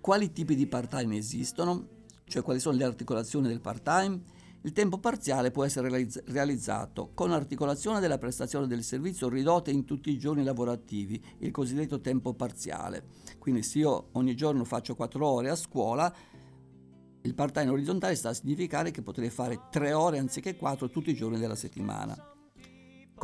Quali 0.00 0.32
tipi 0.32 0.54
di 0.54 0.66
part-time 0.66 1.16
esistono? 1.16 1.88
Cioè 2.24 2.42
quali 2.42 2.60
sono 2.60 2.76
le 2.76 2.84
articolazioni 2.84 3.48
del 3.48 3.60
part-time? 3.60 4.20
Il 4.62 4.72
tempo 4.72 4.98
parziale 4.98 5.50
può 5.50 5.64
essere 5.64 6.08
realizzato 6.26 7.10
con 7.12 7.32
articolazione 7.32 8.00
della 8.00 8.16
prestazione 8.16 8.66
del 8.66 8.82
servizio 8.82 9.28
ridotta 9.28 9.70
in 9.70 9.84
tutti 9.84 10.10
i 10.10 10.18
giorni 10.18 10.42
lavorativi, 10.42 11.22
il 11.38 11.50
cosiddetto 11.50 12.00
tempo 12.00 12.32
parziale. 12.32 13.04
Quindi 13.38 13.62
se 13.62 13.80
io 13.80 14.08
ogni 14.12 14.34
giorno 14.34 14.64
faccio 14.64 14.94
4 14.94 15.26
ore 15.26 15.50
a 15.50 15.54
scuola, 15.54 16.14
il 17.20 17.34
part-time 17.34 17.70
orizzontale 17.70 18.14
sta 18.14 18.30
a 18.30 18.34
significare 18.34 18.90
che 18.90 19.02
potrei 19.02 19.28
fare 19.28 19.68
3 19.70 19.92
ore 19.92 20.18
anziché 20.18 20.56
4 20.56 20.88
tutti 20.88 21.10
i 21.10 21.14
giorni 21.14 21.38
della 21.38 21.56
settimana 21.56 22.32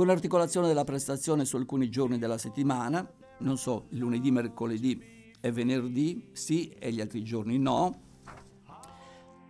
con 0.00 0.08
l'articolazione 0.08 0.66
della 0.66 0.84
prestazione 0.84 1.44
su 1.44 1.56
alcuni 1.56 1.90
giorni 1.90 2.16
della 2.16 2.38
settimana, 2.38 3.06
non 3.40 3.58
so, 3.58 3.84
lunedì, 3.90 4.30
mercoledì 4.30 4.98
e 5.38 5.52
venerdì 5.52 6.30
sì 6.32 6.70
e 6.70 6.90
gli 6.90 7.02
altri 7.02 7.22
giorni 7.22 7.58
no, 7.58 8.00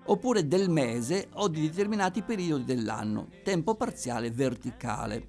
oppure 0.06 0.48
del 0.48 0.68
mese 0.68 1.28
o 1.34 1.46
di 1.46 1.60
determinati 1.60 2.22
periodi 2.22 2.64
dell'anno, 2.64 3.28
tempo 3.44 3.76
parziale 3.76 4.32
verticale. 4.32 5.28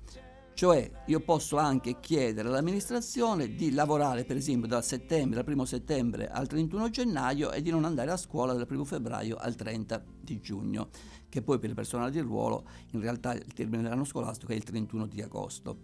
Cioè 0.55 0.89
io 1.05 1.19
posso 1.19 1.57
anche 1.57 1.99
chiedere 1.99 2.47
all'amministrazione 2.47 3.53
di 3.53 3.73
lavorare 3.73 4.25
per 4.25 4.37
esempio 4.37 4.67
dal 4.67 4.83
settembre, 4.83 5.43
dal 5.43 5.53
1 5.53 5.65
settembre 5.65 6.29
al 6.29 6.47
31 6.47 6.89
gennaio 6.89 7.51
e 7.51 7.61
di 7.61 7.69
non 7.69 7.85
andare 7.85 8.09
a 8.09 8.17
scuola 8.17 8.53
dal 8.53 8.67
1 8.67 8.83
febbraio 8.83 9.37
al 9.37 9.53
30 9.53 10.03
di 10.19 10.39
giugno 10.39 10.89
che 11.31 11.41
poi 11.41 11.57
per 11.59 11.69
il 11.69 11.75
personale 11.75 12.11
di 12.11 12.19
ruolo 12.19 12.65
in 12.91 12.99
realtà 12.99 13.33
il 13.33 13.53
termine 13.53 13.81
dell'anno 13.81 14.03
scolastico 14.03 14.51
è 14.51 14.55
il 14.55 14.63
31 14.63 15.07
di 15.07 15.21
agosto. 15.21 15.77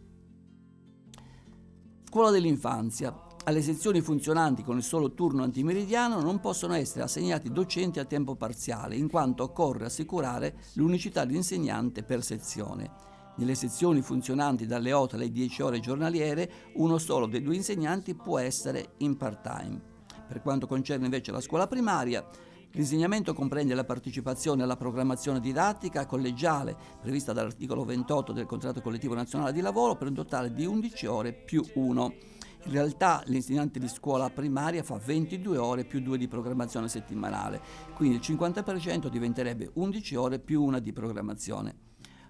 Scuola 2.03 2.31
dell'infanzia. 2.31 3.25
Alle 3.45 3.61
sezioni 3.61 4.01
funzionanti 4.01 4.61
con 4.61 4.75
il 4.75 4.83
solo 4.83 5.13
turno 5.13 5.43
antimeridiano 5.43 6.19
non 6.19 6.41
possono 6.41 6.73
essere 6.73 7.03
assegnati 7.03 7.49
docenti 7.49 7.99
a 7.99 8.05
tempo 8.05 8.35
parziale, 8.35 8.97
in 8.97 9.07
quanto 9.07 9.43
occorre 9.43 9.85
assicurare 9.85 10.57
l'unicità 10.73 11.23
di 11.23 11.37
insegnante 11.37 12.03
per 12.03 12.23
sezione. 12.23 12.91
Nelle 13.37 13.55
sezioni 13.55 14.01
funzionanti 14.01 14.65
dalle 14.65 14.91
8 14.91 15.15
alle 15.15 15.31
10 15.31 15.61
ore 15.61 15.79
giornaliere, 15.79 16.51
uno 16.73 16.97
solo 16.97 17.25
dei 17.25 17.41
due 17.41 17.55
insegnanti 17.55 18.15
può 18.15 18.37
essere 18.37 18.95
in 18.97 19.15
part-time. 19.15 19.79
Per 20.27 20.41
quanto 20.41 20.67
concerne 20.67 21.05
invece 21.05 21.31
la 21.31 21.39
scuola 21.39 21.67
primaria, 21.67 22.27
L'insegnamento 22.71 23.33
comprende 23.33 23.73
la 23.73 23.85
partecipazione 23.85 24.61
alla 24.61 24.75
programmazione 24.75 25.39
didattica 25.39 26.05
collegiale 26.05 26.75
prevista 27.01 27.33
dall'articolo 27.33 27.83
28 27.83 28.33
del 28.33 28.45
contratto 28.45 28.81
collettivo 28.81 29.15
nazionale 29.15 29.53
di 29.53 29.61
lavoro 29.61 29.95
per 29.95 30.09
un 30.09 30.13
totale 30.13 30.53
di 30.53 30.65
11 30.65 31.05
ore 31.07 31.33
più 31.33 31.63
1. 31.73 32.13
In 32.65 32.71
realtà 32.71 33.23
l'insegnante 33.27 33.79
di 33.79 33.87
scuola 33.87 34.29
primaria 34.29 34.83
fa 34.83 34.97
22 34.97 35.57
ore 35.57 35.85
più 35.85 36.01
2 36.01 36.17
di 36.17 36.27
programmazione 36.27 36.89
settimanale, 36.89 37.61
quindi 37.95 38.17
il 38.17 38.21
50% 38.21 39.07
diventerebbe 39.07 39.71
11 39.73 40.15
ore 40.15 40.39
più 40.39 40.61
1 40.63 40.79
di 40.79 40.91
programmazione. 40.91 41.75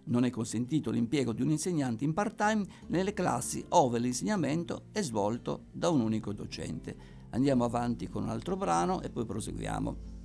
Non 0.05 0.23
è 0.23 0.29
consentito 0.29 0.91
l'impiego 0.91 1.33
di 1.33 1.41
un 1.41 1.49
insegnante 1.49 2.05
in 2.05 2.13
part-time 2.13 2.65
nelle 2.87 3.13
classi 3.13 3.65
ove 3.69 3.99
l'insegnamento 3.99 4.83
è 4.91 5.01
svolto 5.01 5.65
da 5.71 5.89
un 5.89 5.99
unico 5.99 6.31
docente. 6.31 6.95
Andiamo 7.31 7.65
avanti 7.65 8.07
con 8.07 8.23
un 8.23 8.29
altro 8.29 8.55
brano 8.55 9.01
e 9.01 9.09
poi 9.09 9.25
proseguiamo. 9.25 10.16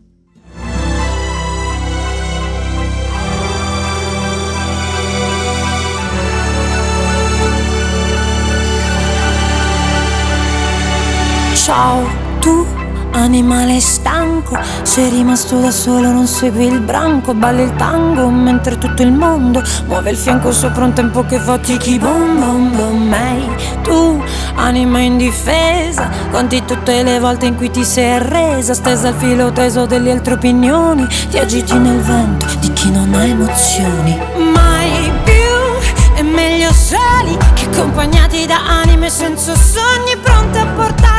Ciao, 11.65 12.03
tu 12.41 12.67
animale 13.13 13.79
stanco, 13.79 14.59
sei 14.83 15.11
rimasto 15.11 15.61
da 15.61 15.71
solo, 15.71 16.11
non 16.11 16.27
segui 16.27 16.67
il 16.67 16.81
branco, 16.81 17.35
balli 17.35 17.63
il 17.63 17.77
tango 17.77 18.29
mentre 18.31 18.79
tutto 18.79 19.03
il 19.03 19.13
mondo 19.13 19.63
muove 19.87 20.11
il 20.11 20.17
fianco 20.17 20.51
sopra 20.51 20.87
un 20.87 20.93
tempo 20.93 21.25
che 21.25 21.39
fa 21.39 21.59
tiki 21.59 22.01
boom 22.01 22.41
boom 22.41 22.75
boom. 22.75 23.15
Ehi, 23.15 23.49
tu 23.83 24.21
anima 24.57 24.99
indifesa, 24.99 26.11
conti 26.33 26.65
tutte 26.65 27.05
le 27.05 27.21
volte 27.21 27.47
in 27.47 27.55
cui 27.55 27.71
ti 27.71 27.85
sei 27.85 28.15
arresa, 28.15 28.75
stesa 28.75 29.07
al 29.09 29.15
filo 29.15 29.53
teso 29.53 29.87
delle 29.87 30.11
altre 30.11 30.35
opinioni, 30.35 31.07
ti 31.31 31.39
agiti 31.39 31.79
nel 31.79 32.01
vento 32.01 32.47
di 32.59 32.73
chi 32.73 32.91
non 32.91 33.15
ha 33.15 33.25
emozioni. 33.25 34.19
Mai 34.53 35.13
più 35.23 36.15
è 36.15 36.23
meglio 36.23 36.73
soli 36.73 37.39
che 37.55 37.67
accompagnati 37.67 38.47
da 38.47 38.81
anime 38.83 39.09
senza 39.09 39.55
sogni 39.55 40.17
pronte 40.21 40.59
a 40.59 40.67
portarti 40.67 41.12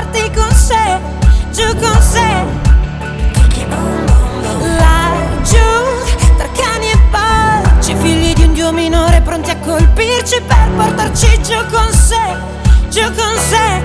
sé, 0.63 0.97
giù 1.51 1.67
con 1.77 2.01
sé. 2.01 2.29
Laggiù, 4.79 5.69
tra 6.37 6.47
cani 6.55 6.89
e 6.89 6.97
pacci, 7.11 7.93
figli 7.97 8.33
di 8.33 8.43
un 8.43 8.53
dio 8.53 8.71
minore 8.71 9.19
pronti 9.21 9.49
a 9.49 9.57
colpirci 9.57 10.41
per 10.47 10.69
portarci 10.77 11.41
giù 11.41 11.57
con 11.69 11.91
sé, 11.91 12.37
giù 12.87 13.03
con 13.13 13.35
sé. 13.49 13.81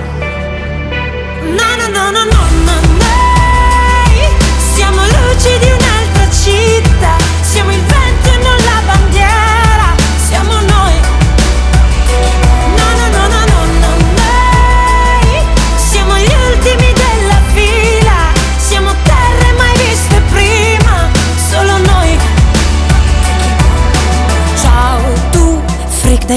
No, 1.59 1.69
no, 1.79 1.87
no, 1.95 2.11
no, 2.11 2.23
no, 2.23 2.43
no, 2.63 2.75
noi 3.01 4.37
siamo 4.73 5.01
luci 5.01 5.59
di 5.59 5.71
un'altra 5.77 6.29
città, 6.31 7.15
siamo 7.41 7.71
il 7.71 7.81
vento 7.81 8.29
e 8.29 8.37
non 8.37 8.55
la 8.55 8.81
bandiera, 8.85 9.95
siamo 10.29 10.53
noi. 10.53 10.68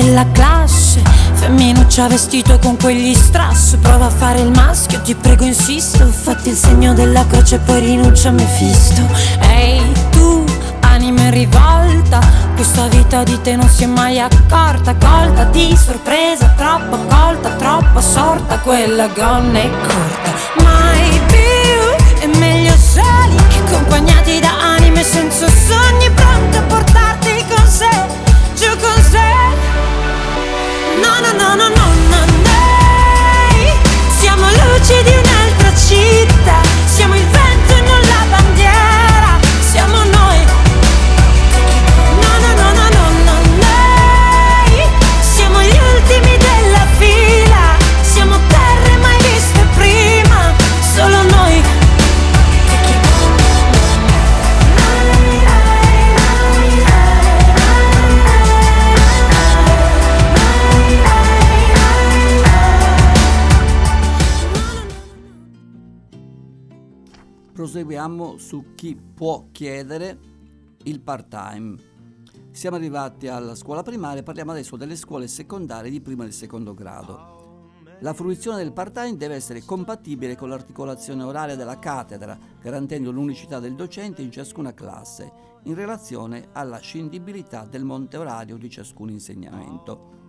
Della 0.02 0.26
classe, 0.32 1.00
femminuccia 1.34 2.08
vestito 2.08 2.58
con 2.58 2.76
quegli 2.76 3.14
strass, 3.14 3.76
prova 3.76 4.06
a 4.06 4.10
fare 4.10 4.40
il 4.40 4.50
maschio, 4.50 5.00
ti 5.00 5.14
prego 5.14 5.44
insisto, 5.44 6.04
fatti 6.06 6.48
il 6.48 6.56
segno 6.56 6.92
della 6.92 7.24
croce 7.26 7.58
poi 7.58 7.80
rinuncia 7.80 8.30
a 8.30 8.32
Mefisto. 8.32 9.02
Ehi 9.40 9.92
tu, 10.10 10.44
anima 10.80 11.22
in 11.22 11.30
rivolta, 11.30 12.20
questa 12.56 12.88
vita 12.88 13.22
di 13.22 13.40
te 13.42 13.54
non 13.54 13.68
si 13.68 13.84
è 13.84 13.86
mai 13.86 14.18
accorta, 14.18 14.94
colta 14.96 15.44
di 15.44 15.76
sorpresa, 15.76 16.52
troppo 16.56 16.96
colta, 17.06 17.50
troppo 17.50 18.00
sorta, 18.00 18.58
quella 18.58 19.06
gonna 19.06 19.60
è 19.60 19.70
corta. 19.70 20.32
Mai 20.64 21.20
più 21.28 22.28
è 22.28 22.38
meglio 22.38 22.74
soli 22.76 23.36
accompagnati 23.64 24.40
da 24.40 24.74
anime 24.74 25.04
senza 25.04 25.46
sogni 25.46 26.10
pronte 26.10 26.58
a 26.58 26.62
portarti 26.62 27.44
con 27.48 27.66
sé, 27.66 27.90
giù 28.56 28.68
con 28.80 29.02
sé. 29.08 29.41
No, 31.00 31.20
no, 31.20 31.32
no, 31.32 31.54
no, 31.54 31.68
no, 31.68 31.86
no, 32.10 32.24
noi 32.44 33.78
siamo 34.18 34.46
luci 34.46 35.02
di 35.02 35.14
un'altra 35.14 35.74
città, 35.74 36.60
siamo 36.84 37.14
il 37.14 37.26
vento 37.26 37.41
Proseguiamo 67.82 68.38
su 68.38 68.74
chi 68.76 68.94
può 68.94 69.48
chiedere 69.50 70.16
il 70.84 71.00
part-time. 71.00 71.76
Siamo 72.52 72.76
arrivati 72.76 73.26
alla 73.26 73.56
scuola 73.56 73.82
primaria, 73.82 74.22
parliamo 74.22 74.52
adesso 74.52 74.76
delle 74.76 74.94
scuole 74.94 75.26
secondarie 75.26 75.90
di 75.90 76.00
primo 76.00 76.22
e 76.22 76.30
secondo 76.30 76.74
grado. 76.74 77.70
La 77.98 78.14
fruizione 78.14 78.58
del 78.58 78.72
part-time 78.72 79.16
deve 79.16 79.34
essere 79.34 79.64
compatibile 79.64 80.36
con 80.36 80.48
l'articolazione 80.48 81.24
oraria 81.24 81.56
della 81.56 81.80
cattedra, 81.80 82.38
garantendo 82.60 83.10
l'unicità 83.10 83.58
del 83.58 83.74
docente 83.74 84.22
in 84.22 84.30
ciascuna 84.30 84.72
classe, 84.72 85.32
in 85.64 85.74
relazione 85.74 86.50
alla 86.52 86.78
scindibilità 86.78 87.66
del 87.68 87.82
monte 87.82 88.16
orario 88.16 88.58
di 88.58 88.70
ciascun 88.70 89.10
insegnamento. 89.10 90.21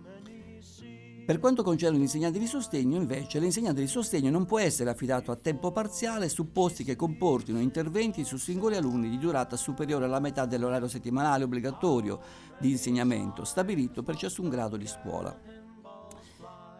Per 1.24 1.38
quanto 1.38 1.62
concerne 1.62 1.96
l'insegnante 1.96 2.38
di 2.38 2.46
sostegno, 2.46 2.98
invece, 2.98 3.38
l'insegnante 3.38 3.80
di 3.80 3.86
sostegno 3.86 4.28
non 4.28 4.44
può 4.44 4.58
essere 4.58 4.90
affidato 4.90 5.30
a 5.30 5.36
tempo 5.36 5.72
parziale 5.72 6.28
su 6.28 6.52
posti 6.52 6.84
che 6.84 6.96
comportino 6.96 7.60
interventi 7.60 8.24
su 8.24 8.36
singoli 8.36 8.76
alunni 8.76 9.08
di 9.08 9.16
durata 9.16 9.56
superiore 9.56 10.04
alla 10.04 10.20
metà 10.20 10.44
dell'orario 10.44 10.86
settimanale 10.86 11.44
obbligatorio 11.44 12.20
di 12.60 12.72
insegnamento 12.72 13.44
stabilito 13.44 14.02
per 14.02 14.16
ciascun 14.16 14.50
grado 14.50 14.76
di 14.76 14.86
scuola. 14.86 15.34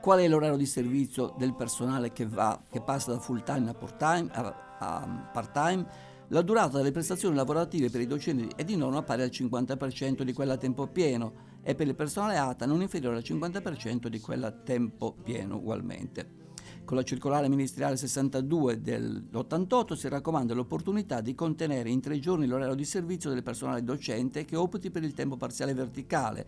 Qual 0.02 0.18
è 0.18 0.28
l'orario 0.28 0.58
di 0.58 0.66
servizio 0.66 1.34
del 1.38 1.54
personale 1.54 2.12
che, 2.12 2.26
va, 2.26 2.60
che 2.68 2.82
passa 2.82 3.12
da 3.12 3.20
full 3.20 3.42
time 3.44 3.70
a, 3.70 4.76
a 4.78 5.30
part-time? 5.32 6.12
La 6.28 6.42
durata 6.42 6.76
delle 6.76 6.92
prestazioni 6.92 7.34
lavorative 7.34 7.88
per 7.88 8.02
i 8.02 8.06
docenti 8.06 8.52
è 8.56 8.62
di 8.62 8.76
norma 8.76 9.02
pari 9.02 9.22
al 9.22 9.30
50% 9.30 10.20
di 10.20 10.32
quella 10.34 10.54
a 10.54 10.58
tempo 10.58 10.86
pieno 10.86 11.52
e 11.64 11.74
per 11.74 11.88
il 11.88 11.94
personale 11.94 12.36
ATA 12.36 12.66
non 12.66 12.82
inferiore 12.82 13.16
al 13.16 13.24
50% 13.26 14.06
di 14.06 14.20
quella 14.20 14.48
a 14.48 14.52
tempo 14.52 15.16
pieno 15.20 15.56
ugualmente. 15.56 16.42
Con 16.84 16.98
la 16.98 17.02
circolare 17.02 17.48
ministeriale 17.48 17.96
62 17.96 18.82
dell'88 18.82 19.94
si 19.94 20.06
raccomanda 20.08 20.52
l'opportunità 20.52 21.22
di 21.22 21.34
contenere 21.34 21.88
in 21.88 22.02
tre 22.02 22.18
giorni 22.18 22.46
l'orario 22.46 22.74
di 22.74 22.84
servizio 22.84 23.30
del 23.30 23.42
personale 23.42 23.82
docente 23.82 24.44
che 24.44 24.54
opti 24.54 24.90
per 24.90 25.02
il 25.02 25.14
tempo 25.14 25.38
parziale 25.38 25.72
verticale 25.72 26.46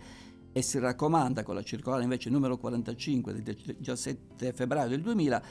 e 0.52 0.60
si 0.60 0.78
raccomanda 0.78 1.42
con 1.42 1.54
la 1.54 1.62
circolare 1.62 2.02
invece 2.02 2.28
numero 2.28 2.58
45 2.58 3.42
del 3.42 3.76
17 3.78 4.52
febbraio 4.52 4.88
del 4.88 5.00
2000 5.00 5.42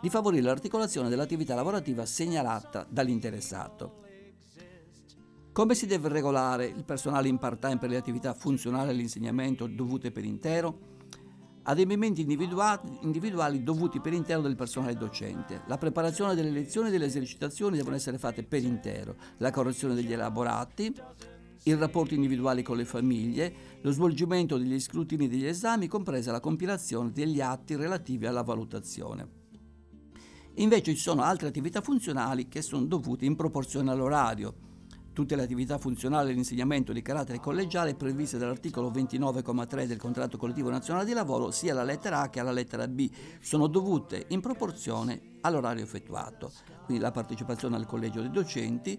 di 0.00 0.08
favorire 0.08 0.42
l'articolazione 0.42 1.10
dell'attività 1.10 1.54
lavorativa 1.54 2.06
segnalata 2.06 2.86
dall'interessato. 2.88 3.99
Come 5.60 5.74
si 5.74 5.84
deve 5.84 6.08
regolare 6.08 6.64
il 6.64 6.84
personale 6.84 7.28
in 7.28 7.36
part-time 7.36 7.76
per 7.76 7.90
le 7.90 7.98
attività 7.98 8.32
funzionali 8.32 8.88
all'insegnamento 8.88 9.66
dovute 9.66 10.10
per 10.10 10.24
intero? 10.24 10.78
Adempimenti 11.64 12.22
individuali, 12.22 13.62
dovuti 13.62 14.00
per 14.00 14.14
intero 14.14 14.40
del 14.40 14.56
personale 14.56 14.94
docente. 14.94 15.60
La 15.66 15.76
preparazione 15.76 16.34
delle 16.34 16.48
lezioni 16.48 16.88
e 16.88 16.90
delle 16.90 17.04
esercitazioni 17.04 17.76
devono 17.76 17.94
essere 17.94 18.16
fatte 18.16 18.42
per 18.42 18.64
intero. 18.64 19.16
La 19.36 19.50
correzione 19.50 19.92
degli 19.92 20.14
elaborati, 20.14 20.94
i 21.64 21.74
rapporti 21.74 22.14
individuali 22.14 22.62
con 22.62 22.78
le 22.78 22.86
famiglie, 22.86 23.52
lo 23.82 23.90
svolgimento 23.90 24.56
degli 24.56 24.80
scrutini 24.80 25.28
degli 25.28 25.44
esami, 25.44 25.88
compresa 25.88 26.32
la 26.32 26.40
compilazione 26.40 27.12
degli 27.12 27.42
atti 27.42 27.76
relativi 27.76 28.24
alla 28.24 28.42
valutazione. 28.42 29.28
Invece 30.54 30.94
ci 30.94 31.00
sono 31.02 31.20
altre 31.20 31.48
attività 31.48 31.82
funzionali 31.82 32.48
che 32.48 32.62
sono 32.62 32.86
dovute 32.86 33.26
in 33.26 33.36
proporzione 33.36 33.90
all'orario. 33.90 34.68
Tutte 35.20 35.36
le 35.36 35.42
attività 35.42 35.76
funzionali 35.76 36.30
all'insegnamento 36.30 36.94
di 36.94 37.02
carattere 37.02 37.40
collegiale 37.40 37.94
previste 37.94 38.38
dall'articolo 38.38 38.90
29,3 38.90 39.84
del 39.84 39.98
contratto 39.98 40.38
collettivo 40.38 40.70
nazionale 40.70 41.04
di 41.04 41.12
lavoro, 41.12 41.50
sia 41.50 41.72
alla 41.72 41.82
lettera 41.82 42.20
A 42.20 42.30
che 42.30 42.40
alla 42.40 42.52
lettera 42.52 42.88
B, 42.88 43.10
sono 43.38 43.66
dovute 43.66 44.24
in 44.28 44.40
proporzione 44.40 45.36
all'orario 45.42 45.84
effettuato. 45.84 46.50
Quindi 46.86 47.02
la 47.02 47.10
partecipazione 47.10 47.76
al 47.76 47.84
collegio 47.84 48.22
dei 48.22 48.30
docenti, 48.30 48.98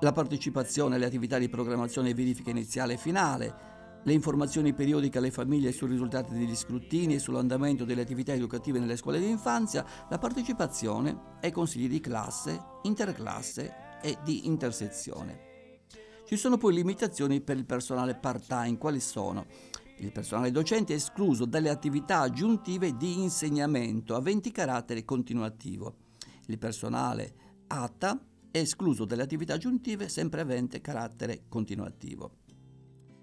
la 0.00 0.10
partecipazione 0.10 0.96
alle 0.96 1.06
attività 1.06 1.38
di 1.38 1.48
programmazione 1.48 2.10
e 2.10 2.14
verifica 2.14 2.50
iniziale 2.50 2.94
e 2.94 2.98
finale, 2.98 3.54
le 4.02 4.12
informazioni 4.12 4.74
periodiche 4.74 5.18
alle 5.18 5.30
famiglie 5.30 5.70
sui 5.70 5.88
risultati 5.88 6.34
degli 6.34 6.56
scrutini 6.56 7.14
e 7.14 7.18
sull'andamento 7.20 7.84
delle 7.84 8.02
attività 8.02 8.32
educative 8.32 8.80
nelle 8.80 8.96
scuole 8.96 9.20
di 9.20 9.28
infanzia, 9.28 9.86
la 10.10 10.18
partecipazione 10.18 11.36
ai 11.40 11.52
consigli 11.52 11.88
di 11.88 12.00
classe, 12.00 12.60
interclasse 12.82 13.83
e 14.04 14.18
di 14.22 14.46
intersezione. 14.46 15.52
Ci 16.26 16.36
sono 16.36 16.58
poi 16.58 16.74
limitazioni 16.74 17.40
per 17.40 17.56
il 17.56 17.64
personale 17.64 18.14
part-time, 18.14 18.76
quali 18.76 19.00
sono? 19.00 19.46
Il 19.98 20.12
personale 20.12 20.50
docente 20.50 20.92
è 20.92 20.96
escluso 20.96 21.46
dalle 21.46 21.70
attività 21.70 22.20
aggiuntive 22.20 22.96
di 22.98 23.22
insegnamento 23.22 24.14
aventi 24.14 24.50
carattere 24.50 25.06
continuativo. 25.06 25.96
Il 26.46 26.58
personale 26.58 27.34
ATA 27.68 28.20
è 28.50 28.58
escluso 28.58 29.06
dalle 29.06 29.22
attività 29.22 29.54
aggiuntive 29.54 30.10
sempre 30.10 30.42
avente 30.42 30.82
carattere 30.82 31.44
continuativo. 31.48 32.42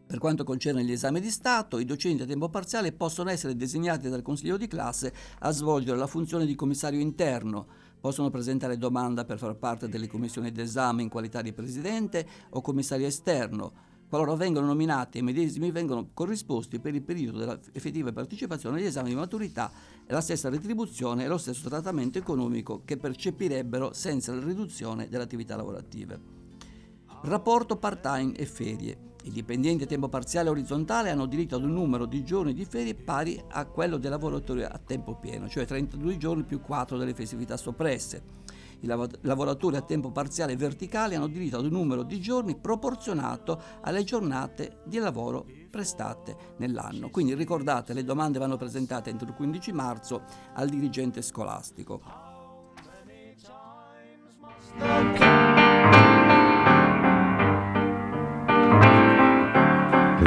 Per 0.08 0.20
quanto 0.20 0.44
concerne 0.44 0.84
gli 0.84 0.92
esami 0.92 1.22
di 1.22 1.30
Stato, 1.30 1.80
i 1.80 1.86
docenti 1.86 2.24
a 2.24 2.26
tempo 2.26 2.50
parziale 2.50 2.92
possono 2.92 3.30
essere 3.30 3.56
designati 3.56 4.10
dal 4.10 4.22
Consiglio 4.22 4.58
di 4.58 4.68
classe 4.68 5.14
a 5.40 5.52
svolgere 5.52 5.98
la 5.98 6.08
funzione 6.08 6.46
di 6.46 6.56
commissario 6.56 7.00
interno, 7.00 7.68
possono 8.02 8.30
presentare 8.30 8.78
domanda 8.78 9.24
per 9.24 9.38
far 9.38 9.56
parte 9.56 9.88
delle 9.88 10.08
commissioni 10.08 10.52
d'esame 10.52 11.04
in 11.04 11.10
qualità 11.10 11.41
di 11.41 11.54
presidente 11.54 12.28
o 12.49 12.62
commissario 12.62 13.06
esterno, 13.06 13.72
qualora 14.10 14.36
vengano 14.36 14.66
nominati 14.66 15.20
e 15.20 15.22
medesimi 15.22 15.72
vengono 15.72 16.10
corrisposti 16.14 16.80
per 16.80 16.93
il 16.93 17.02
periodo 17.02 17.38
della 17.38 17.58
effettiva 17.72 18.12
partecipazione 18.12 18.80
agli 18.80 18.86
esami 18.86 19.10
di 19.10 19.16
maturità 19.16 19.72
e 20.06 20.12
la 20.12 20.20
stessa 20.20 20.49
retribuzione 20.49 21.24
e 21.24 21.28
lo 21.28 21.38
stesso 21.38 21.70
trattamento 21.70 22.18
economico 22.18 22.82
che 22.84 22.97
percepirebbero 22.97 23.93
senza 23.93 24.34
la 24.34 24.43
riduzione 24.43 25.08
delle 25.08 25.24
attività 25.24 25.56
lavorative. 25.56 26.20
Rapporto 27.22 27.78
part-time 27.78 28.34
e 28.34 28.45
ferie. 28.45 29.11
I 29.24 29.32
dipendenti 29.32 29.84
a 29.84 29.88
tempo 29.88 30.10
parziale 30.10 30.50
orizzontale 30.50 31.12
hanno 31.12 31.28
diritto 31.28 31.56
ad 31.56 31.64
un 31.64 31.74
numero 31.74 32.06
di 32.06 32.24
giorni 32.24 32.54
di 32.54 32.66
ferie 32.66 32.96
pari 32.96 33.40
a 33.50 33.66
quello 33.66 33.98
dei 33.98 34.10
lavoratori 34.10 34.64
a 34.64 34.80
tempo 34.84 35.16
pieno, 35.16 35.48
cioè 35.48 35.66
32 35.66 36.18
giorni 36.18 36.44
più 36.44 36.60
4 36.60 36.98
delle 36.98 37.14
festività 37.14 37.56
soppresse. 37.56 38.40
I 38.80 38.88
lavoratori 38.88 39.76
a 39.76 39.82
tempo 39.82 40.10
parziale 40.10 40.56
verticale 40.56 41.16
hanno 41.16 41.28
diritto 41.28 41.58
ad 41.58 41.66
un 41.66 41.72
numero 41.72 42.02
di 42.02 42.20
giorni 42.20 42.56
proporzionato 42.56 43.62
alle 43.82 44.04
giornate 44.04 44.80
di 44.86 44.98
lavoro 44.98 45.46
prestate 45.70 46.36
nell'anno. 46.58 47.12
Quindi 47.12 47.36
ricordate, 47.36 47.94
le 47.94 48.04
domande 48.04 48.40
vanno 48.40 48.58
presentate 48.58 49.12
entro 49.12 49.28
il 49.28 49.36
15 49.36 49.72
marzo 49.72 50.24
al 50.56 50.68
dirigente 50.68 51.22
scolastico. 51.22 52.02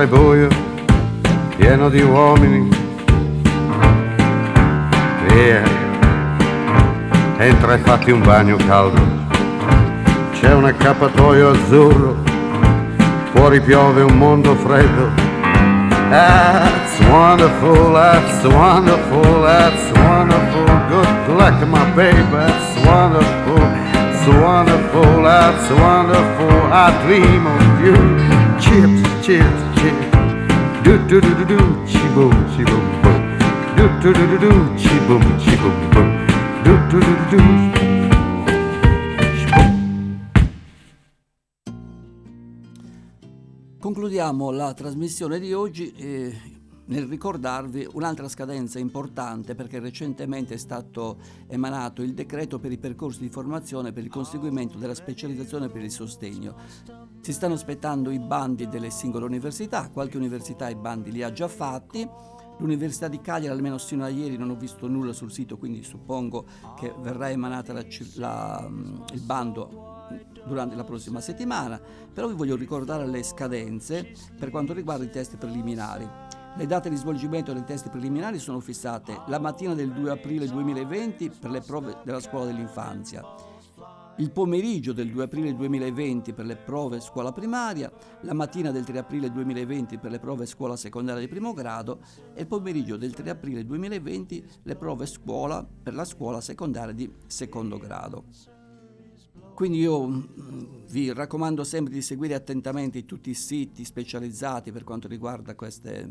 amore 0.00 0.06
buio, 0.06 0.48
pieno 1.56 1.88
di 1.90 2.00
uomini. 2.00 2.68
Via, 5.26 5.62
entra 7.38 7.74
e 7.74 7.78
fatti 7.78 8.10
un 8.10 8.22
bagno 8.22 8.56
caldo. 8.66 9.00
C'è 10.32 10.54
un 10.54 10.64
accappatoio 10.64 11.50
azzurro, 11.50 12.16
fuori 13.32 13.60
piove 13.60 14.02
un 14.02 14.16
mondo 14.16 14.54
freddo. 14.54 15.10
That's 16.08 16.98
wonderful, 17.08 17.92
that's 17.92 18.44
wonderful, 18.44 19.42
that's 19.42 19.90
wonderful. 19.98 20.64
Good 20.88 21.36
luck, 21.36 21.66
my 21.66 21.84
baby, 21.94 22.24
that's 22.30 22.86
wonderful, 22.86 23.62
it's 24.10 24.26
wonderful, 24.26 25.22
that's 25.22 25.70
wonderful. 25.70 26.72
I 26.72 26.90
dream 27.04 27.46
of 27.46 27.84
you. 27.84 28.30
Chips, 28.60 29.26
chips. 29.26 29.69
Do 30.82 30.96
do 31.06 31.20
do 31.20 31.34
do 31.34 31.44
do, 31.44 31.84
chi 31.84 32.08
boom, 32.14 32.32
chi 32.56 32.62
boom 32.64 33.00
boom. 33.02 33.20
Do 33.76 33.84
do 34.00 34.12
do 34.12 34.26
do 34.26 34.38
do, 34.38 34.74
chi 34.76 34.98
boom, 35.06 35.22
chi 35.38 35.56
boom 35.56 35.90
boom. 35.90 36.08
Do 36.64 36.72
do 36.88 36.98
do 36.98 37.14
do 37.30 37.36
do. 37.36 37.42
Concludiamo 43.78 44.50
la 44.50 44.72
trasmissione 44.72 45.38
di 45.38 45.52
oggi 45.52 45.92
eh, 45.96 46.49
nel 46.90 47.06
ricordarvi 47.06 47.88
un'altra 47.92 48.28
scadenza 48.28 48.78
importante 48.78 49.54
perché 49.54 49.78
recentemente 49.78 50.54
è 50.54 50.56
stato 50.56 51.18
emanato 51.46 52.02
il 52.02 52.14
decreto 52.14 52.58
per 52.58 52.72
i 52.72 52.78
percorsi 52.78 53.20
di 53.20 53.28
formazione 53.28 53.92
per 53.92 54.04
il 54.04 54.10
conseguimento 54.10 54.76
della 54.76 54.94
specializzazione 54.94 55.68
per 55.68 55.82
il 55.82 55.90
sostegno. 55.90 56.56
Si 57.20 57.32
stanno 57.32 57.54
aspettando 57.54 58.10
i 58.10 58.18
bandi 58.18 58.68
delle 58.68 58.90
singole 58.90 59.24
università, 59.24 59.88
qualche 59.88 60.16
università 60.16 60.68
i 60.68 60.74
bandi 60.74 61.12
li 61.12 61.22
ha 61.22 61.32
già 61.32 61.48
fatti. 61.48 62.08
L'Università 62.58 63.08
di 63.08 63.22
Cagliari, 63.22 63.54
almeno 63.54 63.78
sino 63.78 64.04
a 64.04 64.08
ieri, 64.08 64.36
non 64.36 64.50
ho 64.50 64.54
visto 64.54 64.86
nulla 64.86 65.14
sul 65.14 65.32
sito, 65.32 65.56
quindi 65.56 65.82
suppongo 65.82 66.44
che 66.78 66.92
verrà 67.00 67.30
emanata 67.30 67.72
la, 67.72 67.82
la, 68.16 68.70
il 69.14 69.20
bando 69.22 70.08
durante 70.44 70.74
la 70.74 70.84
prossima 70.84 71.20
settimana, 71.20 71.80
però 72.12 72.26
vi 72.26 72.34
voglio 72.34 72.56
ricordare 72.56 73.06
le 73.06 73.22
scadenze 73.22 74.12
per 74.38 74.50
quanto 74.50 74.74
riguarda 74.74 75.04
i 75.04 75.10
test 75.10 75.38
preliminari. 75.38 76.29
Le 76.56 76.66
date 76.66 76.90
di 76.90 76.96
svolgimento 76.96 77.52
dei 77.52 77.64
test 77.64 77.90
preliminari 77.90 78.38
sono 78.38 78.60
fissate 78.60 79.22
la 79.26 79.38
mattina 79.38 79.74
del 79.74 79.92
2 79.92 80.10
aprile 80.10 80.46
2020 80.46 81.30
per 81.40 81.50
le 81.50 81.60
prove 81.60 81.98
della 82.04 82.20
scuola 82.20 82.46
dell'infanzia, 82.46 83.22
il 84.20 84.32
pomeriggio 84.32 84.92
del 84.92 85.10
2 85.10 85.24
aprile 85.24 85.54
2020 85.54 86.34
per 86.34 86.44
le 86.44 86.56
prove 86.56 87.00
scuola 87.00 87.32
primaria, 87.32 87.90
la 88.20 88.34
mattina 88.34 88.70
del 88.70 88.84
3 88.84 88.98
aprile 88.98 89.30
2020 89.30 89.96
per 89.96 90.10
le 90.10 90.18
prove 90.18 90.44
scuola 90.44 90.76
secondaria 90.76 91.22
di 91.22 91.28
primo 91.28 91.54
grado 91.54 92.00
e 92.34 92.42
il 92.42 92.46
pomeriggio 92.46 92.98
del 92.98 93.14
3 93.14 93.30
aprile 93.30 93.64
2020 93.64 94.44
le 94.64 94.76
prove 94.76 95.06
scuola 95.06 95.64
per 95.64 95.94
la 95.94 96.04
scuola 96.04 96.42
secondaria 96.42 96.92
di 96.92 97.10
secondo 97.26 97.78
grado. 97.78 98.24
Quindi 99.54 99.78
io 99.78 100.06
mm, 100.06 100.22
vi 100.90 101.12
raccomando 101.12 101.64
sempre 101.64 101.92
di 101.94 102.02
seguire 102.02 102.34
attentamente 102.34 103.06
tutti 103.06 103.30
i 103.30 103.34
siti 103.34 103.84
specializzati 103.84 104.70
per 104.70 104.84
quanto 104.84 105.08
riguarda 105.08 105.54
queste, 105.54 106.08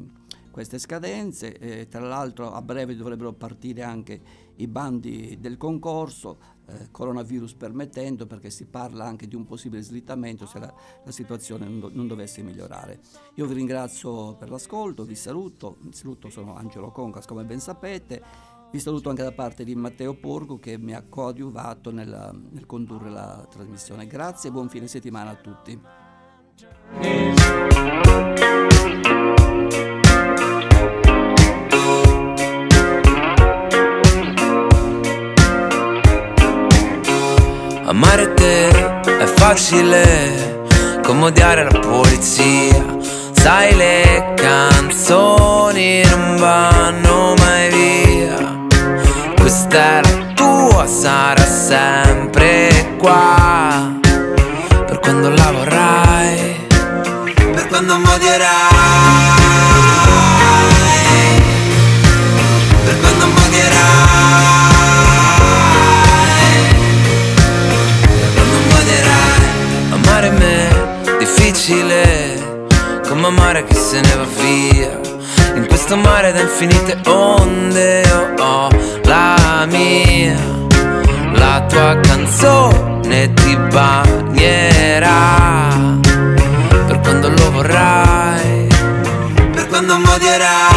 queste 0.51 0.79
scadenze. 0.79 1.57
E 1.57 1.87
tra 1.87 2.01
l'altro 2.01 2.51
a 2.51 2.61
breve 2.61 2.95
dovrebbero 2.95 3.33
partire 3.33 3.83
anche 3.83 4.47
i 4.55 4.67
bandi 4.67 5.37
del 5.39 5.57
concorso, 5.57 6.39
eh, 6.67 6.89
coronavirus 6.91 7.53
permettendo, 7.53 8.25
perché 8.25 8.49
si 8.49 8.65
parla 8.65 9.05
anche 9.05 9.27
di 9.27 9.35
un 9.35 9.45
possibile 9.45 9.81
slittamento 9.81 10.45
se 10.45 10.59
la, 10.59 10.73
la 11.03 11.11
situazione 11.11 11.67
non, 11.67 11.91
non, 11.93 12.07
dovesse 12.07 12.41
migliorare. 12.41 12.99
Io 13.35 13.45
vi 13.45 13.53
ringrazio 13.53 14.35
per 14.35 14.49
l'ascolto, 14.49 15.03
vi 15.03 15.15
saluto, 15.15 15.77
vi 15.81 15.93
saluto 15.93 16.29
sono 16.29 16.55
Angelo 16.55 16.91
Concas 16.91 17.25
come 17.25 17.43
ben 17.43 17.59
sapete 17.59 18.57
vi 18.71 18.79
saluto 18.79 19.09
anche 19.09 19.23
da 19.23 19.31
parte 19.31 19.63
di 19.63 19.73
Matteo 19.73 20.13
Porgo 20.13 20.59
che 20.59 20.77
mi 20.77 20.93
ha 20.93 21.01
coadiuvato 21.01 21.91
nel, 21.91 22.39
nel 22.51 22.67
condurre 22.67 23.09
la 23.09 23.47
trasmissione. 23.49 24.05
Grazie 24.05 24.49
e 24.49 24.51
buon 24.51 24.69
fine 24.69 24.87
settimana 24.87 25.31
a 25.31 25.35
tutti. 25.35 25.81
Amare 38.01 38.33
te 38.33 38.69
è 38.69 39.25
facile 39.25 40.63
come 41.03 41.25
odiare 41.25 41.69
la 41.69 41.79
polizia. 41.79 42.81
Sai 43.33 43.75
le 43.75 44.35
canzoni 44.37 46.01
non 46.05 46.37
vanno 46.37 47.33
mai 47.39 47.69
via. 47.69 48.67
Questa 49.37 49.77
è 49.77 50.01
la 50.01 50.33
tua, 50.33 50.87
sarà 50.87 51.43
sempre 51.43 52.95
qua. 52.97 53.99
Per 53.99 54.99
quando 54.99 55.29
lavorerai, 55.31 56.67
per 57.53 57.67
quando 57.67 57.99
modierai 57.99 58.68
Come 73.21 73.35
amare 73.37 73.65
chi 73.65 73.75
se 73.75 73.99
ne 73.99 74.15
va 74.15 74.23
via. 74.41 74.97
In 75.55 75.67
questo 75.67 75.97
mare 75.97 76.31
da 76.31 76.39
infinite 76.39 77.01
onde 77.09 78.01
io 78.05 78.33
ho 78.41 78.69
la 79.03 79.67
mia. 79.67 80.37
La 81.33 81.65
tua 81.67 81.99
canzone 81.99 83.33
ti 83.33 83.57
bagnerà. 83.73 85.17
Per 86.87 86.99
quando 87.01 87.27
lo 87.27 87.51
vorrai 87.51 88.67
Per 89.51 89.67
quando 89.67 89.97
modierai 89.97 90.68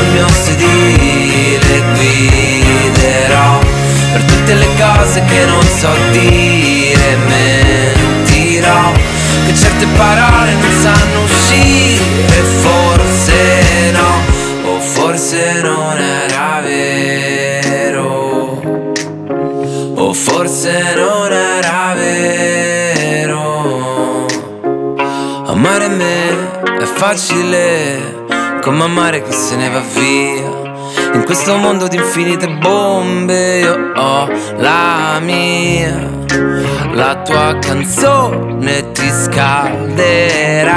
sul 0.00 0.08
mio 0.12 0.28
sedile 0.28 1.82
guiderò 1.94 3.58
per 4.12 4.22
tutte 4.24 4.54
le 4.54 4.68
cose 4.78 5.22
che 5.24 5.44
non 5.44 5.62
so 5.62 5.90
dire. 6.10 7.16
Mentirò 7.26 8.92
che 9.46 9.54
certe 9.54 9.86
parole 9.96 10.54
non 10.54 10.72
sanno 10.80 11.22
uscire. 11.22 12.42
Forse 12.62 13.90
no 13.92 14.22
o 14.70 14.80
forse 14.80 15.60
non 15.60 15.98
era 15.98 16.60
vero. 16.62 18.08
O 19.96 20.12
forse 20.14 20.94
non 20.94 21.32
era 21.32 21.94
vero. 21.94 23.48
Amare 25.46 25.88
me 25.88 26.50
è 26.78 26.84
facile 26.84 28.19
come 28.62 28.84
amare 28.84 29.22
chi 29.22 29.32
se 29.32 29.56
ne 29.56 29.70
va 29.70 29.80
via. 29.80 30.68
In 31.14 31.24
questo 31.24 31.56
mondo 31.56 31.88
di 31.88 31.96
infinite 31.96 32.46
bombe 32.46 33.60
Io 33.60 33.92
ho 33.94 34.28
la 34.58 35.18
mia. 35.22 36.08
La 36.92 37.22
tua 37.22 37.56
canzone 37.58 38.92
ti 38.92 39.08
scalderà. 39.08 40.68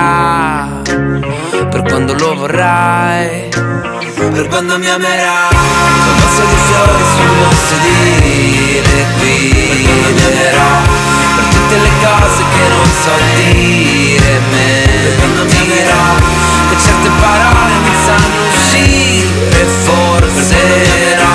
Per 1.70 1.84
quando 1.84 2.14
lo 2.14 2.36
vorrai 2.36 3.50
Per 3.50 4.48
quando 4.48 4.80
mi 4.80 4.90
amerai. 4.90 5.52
Un 5.52 6.16
mazzo 6.20 6.42
di 6.46 6.56
fiori 6.56 7.04
sul 7.14 7.32
mio 7.36 7.52
sedile 7.68 9.06
qui 9.20 9.38
Per 9.68 9.84
quando 9.84 10.08
mi 10.14 10.24
amerai 10.24 10.88
per 11.36 11.46
tutte 11.52 11.78
le 11.80 11.92
cose 12.00 12.44
che 12.54 12.64
non 12.70 12.88
so 13.02 13.14
dire 13.36 14.34
me 14.52 14.70
Per 15.02 15.14
quando 15.18 15.42
mi 15.44 15.58
amerai 15.58 16.43
e 16.74 16.78
certe 16.78 17.10
parole 17.20 17.74
non 17.86 17.96
sanno 18.04 18.48
uscire. 18.48 19.66
Forse 19.86 21.16
no 21.20 21.34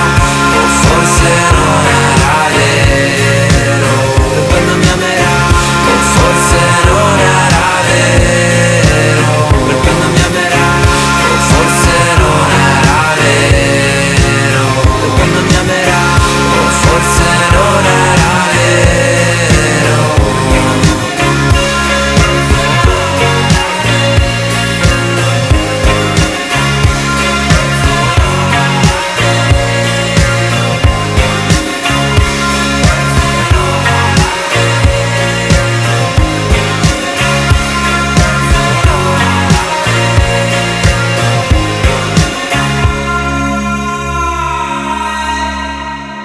o 0.57 0.67
forse 0.83 1.31
non 1.53 1.85
era 1.87 2.37
vero. 2.57 3.93
E 4.35 4.41
poi 4.49 4.77
mi 4.77 4.89
amerà 4.89 5.37
o 5.87 5.99
forse 6.15 6.59
non 6.87 7.19
era 7.19 7.67
vero. 7.87 8.28